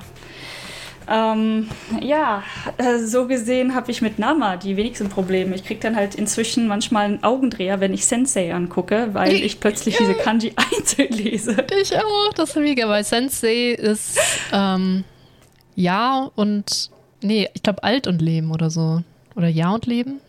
[1.09, 1.69] Ähm,
[2.01, 2.43] ja,
[2.77, 5.55] äh, so gesehen habe ich mit Nama die wenigsten Probleme.
[5.55, 9.95] Ich kriege dann halt inzwischen manchmal einen Augendreher, wenn ich Sensei angucke, weil ich plötzlich
[9.97, 11.65] diese Kanji einzeln lese.
[11.81, 14.19] Ich auch, das ist mega, weil Sensei ist
[14.51, 15.05] ähm,
[15.76, 16.91] Ja und
[17.22, 19.01] nee, ich glaube alt und Leben oder so.
[19.38, 20.19] Oder Ja und Leben?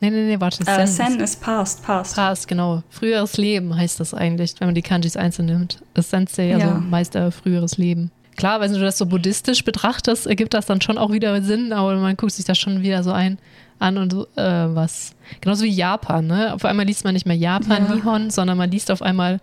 [0.00, 0.64] Nee, nee, nee, warte.
[0.64, 2.16] Sen, uh, Sen ist past, past.
[2.16, 2.82] Past, genau.
[2.88, 5.82] Früheres Leben heißt das eigentlich, wenn man die Kanjis einzeln nimmt.
[5.94, 6.74] Das Sensei, also ja.
[6.74, 8.10] Meister früheres Leben.
[8.36, 11.96] Klar, wenn du das so buddhistisch betrachtest, ergibt das dann schon auch wieder Sinn, aber
[11.96, 13.38] man guckt sich das schon wieder so ein
[13.78, 15.14] an und so, äh, was.
[15.40, 16.54] Genauso wie Japan, ne?
[16.54, 17.94] Auf einmal liest man nicht mehr Japan, ja.
[17.94, 19.40] Nihon, sondern man liest auf einmal,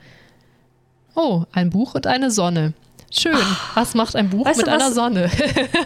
[1.15, 2.73] oh, ein Buch und eine Sonne.
[3.11, 3.37] Schön.
[3.73, 5.29] Was macht ein Buch weißt mit du, einer Sonne?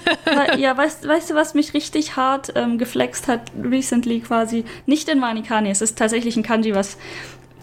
[0.57, 4.65] ja, weißt, weißt du, was mich richtig hart ähm, geflext hat, recently quasi?
[4.85, 6.97] Nicht in Wanikani, es ist tatsächlich ein Kanji, was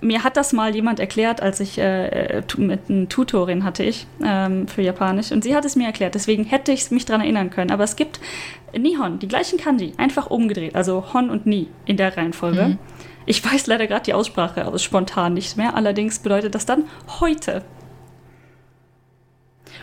[0.02, 4.66] mir hat das mal jemand erklärt, als ich äh, mit einer Tutorin hatte ich ähm,
[4.66, 6.14] für Japanisch und sie hat es mir erklärt.
[6.14, 7.70] Deswegen hätte ich mich daran erinnern können.
[7.70, 8.20] Aber es gibt
[8.76, 12.62] Nihon, die gleichen Kanji, einfach umgedreht, also Hon und Ni in der Reihenfolge.
[12.62, 12.78] Mhm.
[13.26, 15.76] Ich weiß leider gerade die Aussprache aber spontan nicht mehr.
[15.76, 16.84] Allerdings bedeutet das dann
[17.20, 17.62] heute.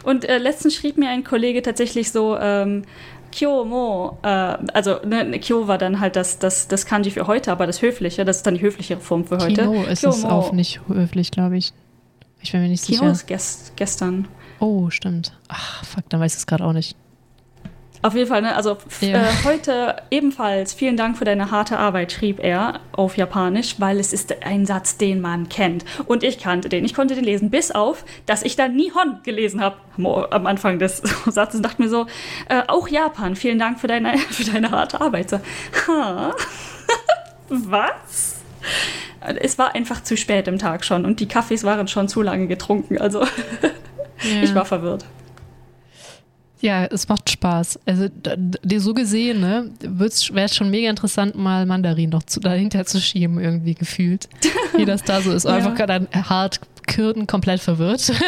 [0.04, 2.84] Und äh, letztens schrieb mir ein Kollege tatsächlich so, ähm,
[3.32, 7.52] Kyo mo, äh, also ne, Kyo war dann halt das, das, das Kanji für heute,
[7.52, 9.62] aber das Höfliche, das ist dann die höflichere Form für heute.
[9.62, 11.74] Kino ist Kyo es auch nicht höflich, glaube ich.
[12.42, 13.02] Ich bin mir nicht Kino sicher.
[13.02, 14.28] Kino ist gest gestern.
[14.60, 15.34] Oh, stimmt.
[15.50, 16.96] Ach, fuck, dann weiß ich es gerade auch nicht.
[18.02, 18.56] Auf jeden Fall, ne?
[18.56, 19.24] also ja.
[19.24, 24.14] äh, heute ebenfalls vielen Dank für deine harte Arbeit, schrieb er auf Japanisch, weil es
[24.14, 25.84] ist ein Satz, den man kennt.
[26.06, 26.86] Und ich kannte den.
[26.86, 29.78] Ich konnte den lesen, bis auf, dass ich da Nihon gelesen habe
[30.30, 32.06] am Anfang des Satzes und dachte mir so,
[32.50, 35.30] äh, auch Japan, vielen Dank für deine, für deine harte Arbeit.
[35.32, 35.40] So,
[35.88, 36.36] ha?
[37.50, 38.36] Was?
[39.42, 42.48] Es war einfach zu spät im Tag schon und die Kaffees waren schon zu lange
[42.48, 43.00] getrunken.
[43.00, 44.44] Also ja.
[44.44, 45.06] ich war verwirrt.
[46.60, 47.80] Ja, es macht Spaß.
[47.86, 52.86] Also dir so gesehen, ne, wäre es schon mega interessant, mal Mandarin noch zu, dahinter
[52.86, 54.28] zu schieben, irgendwie gefühlt.
[54.76, 55.44] Wie das da so ist.
[55.46, 55.56] ja.
[55.56, 58.12] Einfach dann hart Kürden komplett verwirrt.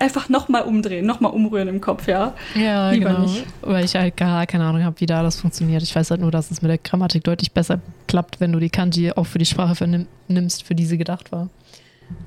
[0.00, 2.34] Einfach nochmal umdrehen, nochmal umrühren im Kopf, ja.
[2.56, 3.20] Ja, Lieber genau.
[3.20, 3.44] Nicht.
[3.62, 5.82] Weil ich halt gar keine Ahnung habe, wie da das funktioniert.
[5.84, 8.68] Ich weiß halt nur, dass es mit der Grammatik deutlich besser klappt, wenn du die
[8.70, 11.50] Kanji auch für die Sprache nimmst, für die sie gedacht war.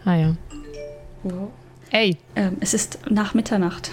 [0.05, 0.35] Ah ja.
[1.23, 1.49] Wow.
[1.91, 2.17] Ey.
[2.35, 3.91] Ähm, es ist nach Mitternacht.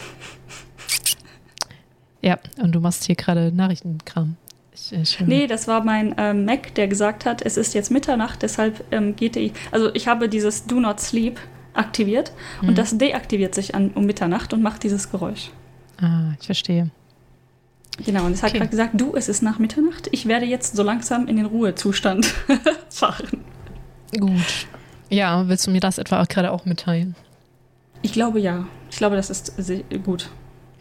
[2.27, 4.37] Ja, und du machst hier gerade Nachrichtenkram.
[4.75, 8.43] Ich, ich, nee, das war mein ähm, Mac, der gesagt hat, es ist jetzt Mitternacht,
[8.43, 9.53] deshalb ähm, geht ich.
[9.71, 11.39] Also ich habe dieses Do Not Sleep
[11.73, 12.71] aktiviert mhm.
[12.71, 15.51] und das deaktiviert sich an, um Mitternacht und macht dieses Geräusch.
[16.01, 16.91] Ah, ich verstehe.
[18.05, 18.59] Genau, und es hat okay.
[18.59, 20.09] gerade gesagt, du, es ist nach Mitternacht.
[20.11, 22.27] Ich werde jetzt so langsam in den Ruhezustand
[22.91, 23.45] fahren.
[24.19, 24.67] Gut.
[25.11, 27.15] Ja, willst du mir das etwa gerade auch mitteilen?
[28.03, 28.67] Ich glaube ja.
[28.91, 29.53] Ich glaube, das ist
[30.03, 30.29] gut.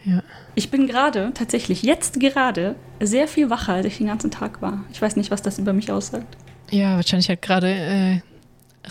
[0.06, 0.22] Ja.
[0.54, 4.86] Ich bin gerade, tatsächlich jetzt gerade, sehr viel wacher, als ich den ganzen Tag war.
[4.92, 6.38] Ich weiß nicht, was das über mich aussagt.
[6.72, 8.22] Ja, wahrscheinlich halt gerade äh,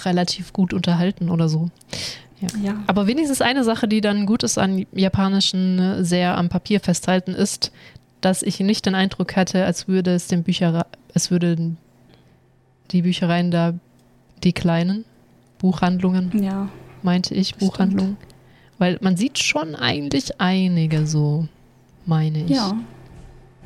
[0.05, 1.71] relativ gut unterhalten oder so.
[2.41, 2.49] Ja.
[2.63, 2.85] ja.
[2.87, 7.33] Aber wenigstens eine Sache, die dann gut ist an japanischen äh, sehr am Papier festhalten,
[7.33, 7.73] ist,
[8.21, 11.77] dass ich nicht den Eindruck hatte, als würde es den Bücherei, es würde
[12.91, 13.75] die Büchereien da
[14.43, 15.05] die kleinen
[15.59, 16.69] Buchhandlungen, ja,
[17.03, 18.17] meinte ich, Buchhandlungen.
[18.17, 18.34] Stimmt.
[18.79, 21.47] Weil man sieht schon eigentlich einige so,
[22.07, 22.51] meine ich.
[22.51, 22.77] Ja.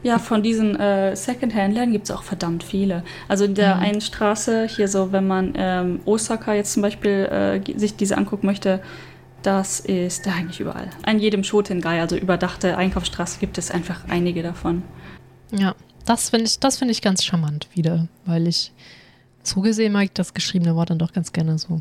[0.04, 3.02] Ja, von diesen äh, Secondhand-Läden gibt es auch verdammt viele.
[3.26, 3.82] Also in der mhm.
[3.82, 8.46] einen Straße, hier so, wenn man ähm, Osaka jetzt zum Beispiel äh, sich diese angucken
[8.46, 8.80] möchte,
[9.42, 10.90] das ist da eigentlich überall.
[11.02, 14.82] An jedem Shotengai, also überdachte Einkaufsstraße, gibt es einfach einige davon.
[15.50, 15.74] Ja,
[16.04, 18.72] das finde ich, find ich ganz charmant wieder, weil ich
[19.42, 21.80] zugesehen mag ich das geschriebene Wort dann doch ganz gerne so.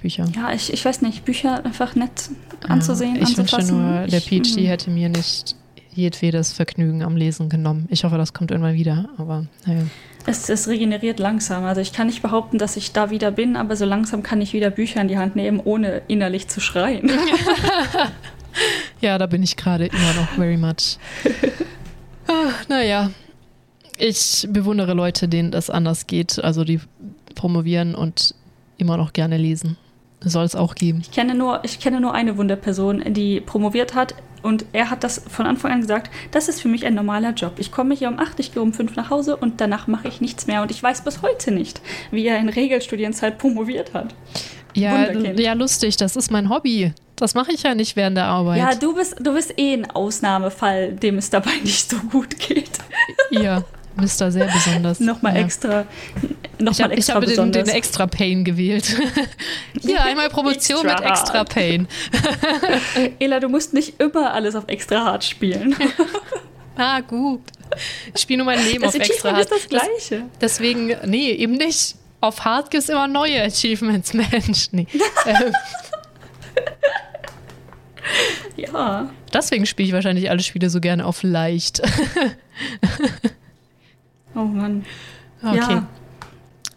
[0.00, 0.26] Bücher.
[0.34, 2.30] Ja, ich, ich weiß nicht, Bücher einfach nett
[2.66, 4.66] anzusehen, ja, Ich wünschte nur, der PhD hm.
[4.66, 5.56] hätte mir nicht
[5.92, 7.86] jedwedes Vergnügen am Lesen genommen.
[7.90, 9.82] Ich hoffe, das kommt irgendwann wieder, aber naja.
[10.26, 11.64] Es, es regeneriert langsam.
[11.64, 14.52] Also ich kann nicht behaupten, dass ich da wieder bin, aber so langsam kann ich
[14.52, 17.10] wieder Bücher in die Hand nehmen, ohne innerlich zu schreien.
[19.00, 20.98] ja, da bin ich gerade immer noch very much.
[22.28, 23.10] ah, naja,
[23.96, 26.80] ich bewundere Leute, denen das anders geht, also die
[27.34, 28.34] promovieren und
[28.76, 29.76] immer noch gerne lesen.
[30.20, 31.00] Soll es auch geben.
[31.02, 35.22] Ich kenne, nur, ich kenne nur eine Wunderperson, die promoviert hat und er hat das
[35.28, 37.54] von Anfang an gesagt, das ist für mich ein normaler Job.
[37.58, 40.20] Ich komme hier um acht, ich gehe um fünf nach Hause und danach mache ich
[40.20, 40.62] nichts mehr.
[40.62, 41.80] Und ich weiß bis heute nicht,
[42.10, 44.14] wie er in Regelstudienzeit promoviert hat.
[44.74, 46.92] Ja, ja, lustig, das ist mein Hobby.
[47.16, 48.58] Das mache ich ja nicht während der Arbeit.
[48.58, 52.70] Ja, du bist, du bist eh ein Ausnahmefall, dem es dabei nicht so gut geht.
[53.30, 53.64] Ja,
[54.00, 54.30] Mr.
[54.30, 55.00] sehr besonders.
[55.00, 55.42] Nochmal ja.
[55.42, 55.86] extra
[56.58, 58.96] nochmal ich extra habe den, extra Pain gewählt.
[59.80, 61.54] Hier einmal Promotion mit Extra extra hart.
[61.54, 61.88] Pain.
[63.18, 65.76] Ela, du musst nicht immer alles auf extra hart spielen.
[66.80, 67.40] Ah, gut.
[68.14, 69.50] Ich spiele nur mein Leben Das auf extra Achievement hart.
[69.50, 69.68] ist das
[70.08, 70.24] Gleiche.
[70.40, 71.96] Deswegen, nee, eben nicht.
[72.20, 74.68] Auf hart gibt es immer neue Achievements, Mensch.
[74.70, 74.86] Nee.
[75.26, 75.52] ähm,
[78.56, 79.10] Ja.
[79.32, 81.82] deswegen spiele ich wahrscheinlich alle Spiele so gerne auf leicht.
[84.34, 84.84] Oh Mann.
[85.42, 85.56] Okay.
[85.56, 85.86] Ja.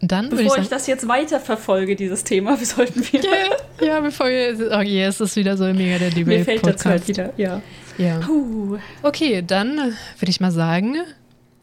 [0.04, 0.64] Dann würde ich Bevor sagen.
[0.64, 3.22] ich das jetzt weiter verfolge, dieses Thema, wir sollten wir.
[3.22, 4.72] ja, ja, bevor wir.
[4.76, 7.08] Oh je, es ist wieder so mega der Mir Debate fällt dazu halt Podcast.
[7.08, 7.62] wieder, ja.
[7.98, 8.20] Ja.
[8.20, 8.78] Puh.
[9.04, 10.96] Okay, dann würde ich mal sagen,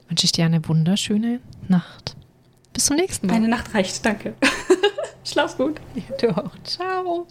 [0.08, 2.14] wünsche ich dir eine wunderschöne Nacht.
[2.72, 3.34] Bis zum nächsten Mal.
[3.34, 4.34] Eine Nacht reicht, danke.
[5.24, 5.80] Schlaf gut.
[6.20, 6.52] Du auch.
[6.64, 7.26] Ciao.